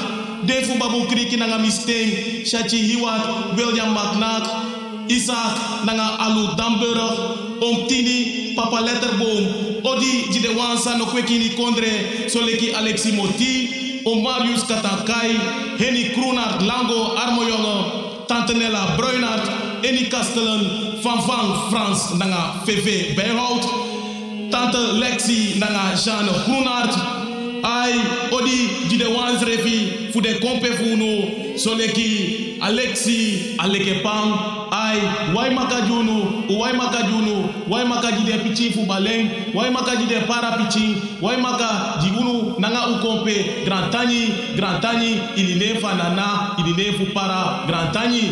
Defu 0.45 0.79
Babu 0.79 1.07
Kriki 1.07 1.39
Nanga 1.39 1.59
Shachi 1.59 2.79
Hiwat, 2.91 3.57
William 3.57 3.95
McNack, 3.95 4.72
Isaac 5.09 5.85
Nanga 5.85 6.17
Alu 6.19 6.55
Damburg, 6.57 7.61
Om 7.63 7.87
Tini, 7.89 8.55
Papa 8.55 8.77
Letterboom, 8.83 9.83
Odi 9.85 10.33
Jide 10.33 10.55
Wansa 10.57 10.99
no 10.99 11.07
Kwekini 11.07 11.51
Kondre, 11.57 12.29
Soleki 12.29 12.73
Alexi 12.75 13.13
Moti, 13.13 14.03
Om 14.05 14.23
Marius 14.23 14.65
Katankai, 14.65 15.79
Henny 15.79 16.11
Kroenart 16.15 16.61
Lango 16.63 17.17
Armojonge, 17.17 18.27
Tante 18.27 18.55
Nella 18.55 18.97
Bruinart, 18.97 19.85
Eni 19.85 20.09
Kastelen, 20.11 21.01
Van 21.03 21.21
Van 21.27 21.71
Frans 21.71 22.15
Nanga 22.19 22.63
VV 22.65 23.15
Bijhout, 23.17 24.51
Tante 24.51 24.79
Lexi 24.99 25.59
Nanga 25.59 25.95
Jeanne 25.97 26.33
Groenart, 26.45 27.23
ai 27.63 27.93
odi 28.31 28.71
jide 28.89 29.09
wans 29.15 29.43
refi 29.43 30.11
fu 30.13 30.21
de 30.21 30.39
soleki 31.57 32.59
alexi 32.61 33.57
aleke 33.59 33.95
pam 34.03 34.33
ai 34.71 34.99
wai 35.35 35.51
maka 35.55 35.81
junu 35.89 36.45
u 36.49 36.59
wai 36.61 36.73
maka 36.73 37.03
junu 37.03 37.49
wai 37.69 37.85
maka 37.85 38.13
jide 38.13 38.39
pichi 38.45 38.71
fu 38.71 38.87
baleng 38.87 39.29
wai 39.55 39.71
maka 39.71 39.97
jide 39.97 40.21
para 40.27 40.51
pichi 40.59 40.97
wai 41.21 41.37
maka 41.37 41.99
jigunu 42.03 42.55
nanga 42.59 42.83
u 42.93 42.95
kompe 43.05 43.65
grand 43.65 43.93
tani 43.93 44.33
grand 44.57 44.81
tani 44.83 45.21
ili 45.37 45.55
ne 45.55 45.81
fa 45.81 45.95
nana 45.95 46.57
ili 46.59 46.73
ne 46.77 46.93
fu 46.99 47.05
para 47.15 47.65
grand 47.67 47.93
tani 47.93 48.25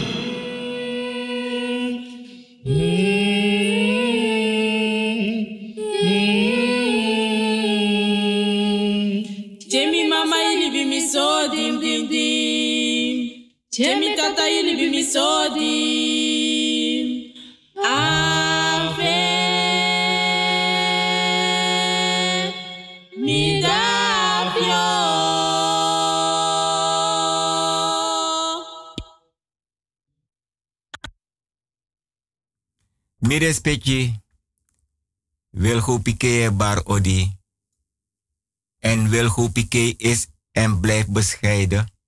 tata 14.31 14.49
yini 14.49 14.77
bimisodi. 14.77 15.75
Ave. 17.85 19.19
Mi 33.23 33.39
respecti 33.39 34.15
e 36.23 36.51
bar 36.51 36.81
odi. 36.85 37.39
En 38.79 39.09
wilgo 39.09 39.49
pike 39.49 39.95
is 39.99 40.27
en 40.53 40.81
blijft 40.81 41.09
bescheiden 41.13 42.00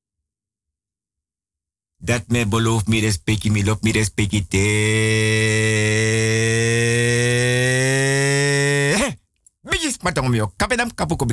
dat 2.02 2.26
me 2.26 2.42
beloof 2.46 2.90
me 2.90 2.98
respecti, 3.00 3.50
me 3.50 3.62
loopt 3.64 3.86
me 3.86 3.92
respecti 3.94 4.42
te. 4.42 4.58
Bijis 9.62 10.02
matong 10.02 10.26
kapuko. 10.94 11.26